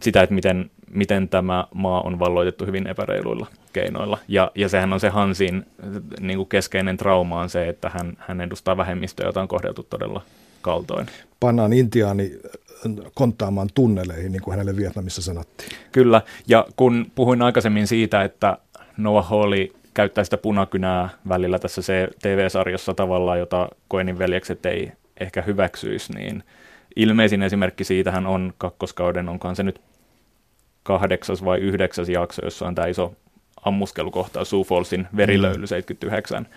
sitä, 0.00 0.22
että 0.22 0.34
miten, 0.34 0.70
miten 0.90 1.28
tämä 1.28 1.66
maa 1.74 2.00
on 2.00 2.18
valloitettu 2.18 2.66
hyvin 2.66 2.86
epäreiluilla 2.86 3.46
keinoilla. 3.72 4.18
Ja, 4.28 4.50
ja 4.54 4.68
sehän 4.68 4.92
on 4.92 5.00
se 5.00 5.08
Hansin 5.08 5.66
niin 6.20 6.36
kuin 6.36 6.48
keskeinen 6.48 6.96
trauma 6.96 7.40
on 7.40 7.50
se, 7.50 7.68
että 7.68 7.90
hän, 7.94 8.16
hän 8.18 8.40
edustaa 8.40 8.76
vähemmistöä, 8.76 9.26
jota 9.26 9.40
on 9.40 9.48
kohdeltu 9.48 9.82
todella 9.82 10.22
kaltoin. 10.62 11.06
Pannaan 11.40 11.72
intiaani 11.72 12.32
konttaamaan 13.14 13.68
tunneleihin, 13.74 14.32
niin 14.32 14.42
kuin 14.42 14.52
hänelle 14.52 14.76
Vietnamissa 14.76 15.22
sanottiin. 15.22 15.70
Kyllä, 15.92 16.22
ja 16.48 16.66
kun 16.76 17.06
puhuin 17.14 17.42
aikaisemmin 17.42 17.86
siitä, 17.86 18.22
että 18.22 18.58
Noah 18.96 19.28
Hawley 19.28 19.68
käyttää 19.94 20.24
sitä 20.24 20.36
punakynää 20.36 21.08
välillä 21.28 21.58
tässä 21.58 21.82
se 21.82 22.08
TV-sarjassa 22.22 22.94
tavallaan, 22.94 23.38
jota 23.38 23.68
Koenin 23.88 24.18
veljekset 24.18 24.66
ei 24.66 24.92
ehkä 25.20 25.42
hyväksyisi, 25.42 26.12
niin 26.12 26.42
ilmeisin 26.96 27.42
esimerkki 27.42 27.84
siitähän 27.84 28.26
on 28.26 28.54
kakkoskauden, 28.58 29.28
onkaan 29.28 29.56
se 29.56 29.62
nyt 29.62 29.80
kahdeksas 30.82 31.44
vai 31.44 31.58
yhdeksäs 31.58 32.08
jakso, 32.08 32.44
jossa 32.44 32.66
on 32.66 32.74
tämä 32.74 32.88
iso 32.88 33.14
ammuskelukohtaus 33.64 34.50
Sioux 34.50 34.68
Fallsin 34.68 35.06
verilöyly 35.16 35.66
79. 35.66 36.42
Mm. 36.42 36.48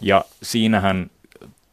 Ja 0.00 0.24
siinähän 0.42 1.10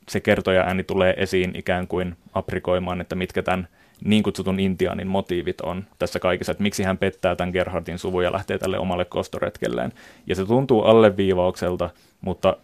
se 0.10 0.20
kertoja 0.20 0.62
ääni 0.62 0.84
tulee 0.84 1.14
esiin 1.18 1.52
ikään 1.56 1.88
kuin 1.88 2.16
aprikoimaan, 2.34 3.02
että 3.02 3.16
mitkä 3.16 3.44
tämän 3.44 3.68
niin 4.06 4.24
kutsutun 4.24 4.60
Intianin 4.60 5.08
motiivit 5.08 5.62
on 5.62 5.86
tässä 6.00 6.20
kaikessa, 6.20 6.52
että 6.52 6.64
miksi 6.64 6.84
hän 6.84 6.98
pettää 6.98 7.36
tämän 7.36 7.52
Gerhardin 7.54 8.00
suvun 8.00 8.24
ja 8.24 8.32
lähtee 8.32 8.58
tälle 8.58 8.80
omalle 8.80 9.06
kostoretkelleen. 9.06 9.92
Ja 10.28 10.36
se 10.36 10.46
tuntuu 10.46 10.84
alleviivaukselta, 10.84 11.90
mutta 12.22 12.58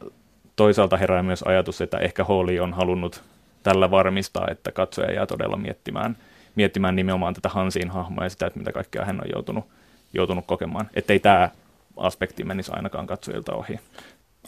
toisaalta 0.56 0.98
herää 0.98 1.24
myös 1.24 1.44
ajatus, 1.44 1.82
että 1.82 1.98
ehkä 1.98 2.24
Holly 2.24 2.60
on 2.60 2.74
halunnut 2.74 3.24
tällä 3.64 3.92
varmistaa, 3.92 4.48
että 4.52 4.72
katsoja 4.72 5.12
jää 5.12 5.26
todella 5.26 5.58
miettimään, 5.58 6.18
miettimään 6.56 6.96
nimenomaan 6.96 7.34
tätä 7.34 7.50
Hansin 7.50 7.90
hahmoa 7.90 8.24
ja 8.24 8.30
sitä, 8.30 8.48
että 8.48 8.60
mitä 8.60 8.72
kaikkea 8.72 9.06
hän 9.06 9.22
on 9.22 9.30
joutunut, 9.34 9.66
joutunut 10.14 10.46
kokemaan. 10.46 10.90
Että 10.94 11.14
ei 11.14 11.20
tämä 11.20 11.50
aspekti 11.98 12.44
menisi 12.44 12.72
ainakaan 12.74 13.08
katsojilta 13.08 13.56
ohi. 13.56 13.80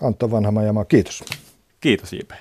Antto 0.03 0.31
Vanhamajama, 0.31 0.85
kiitos. 0.85 1.23
Kiitos 1.81 2.13
JP. 2.13 2.31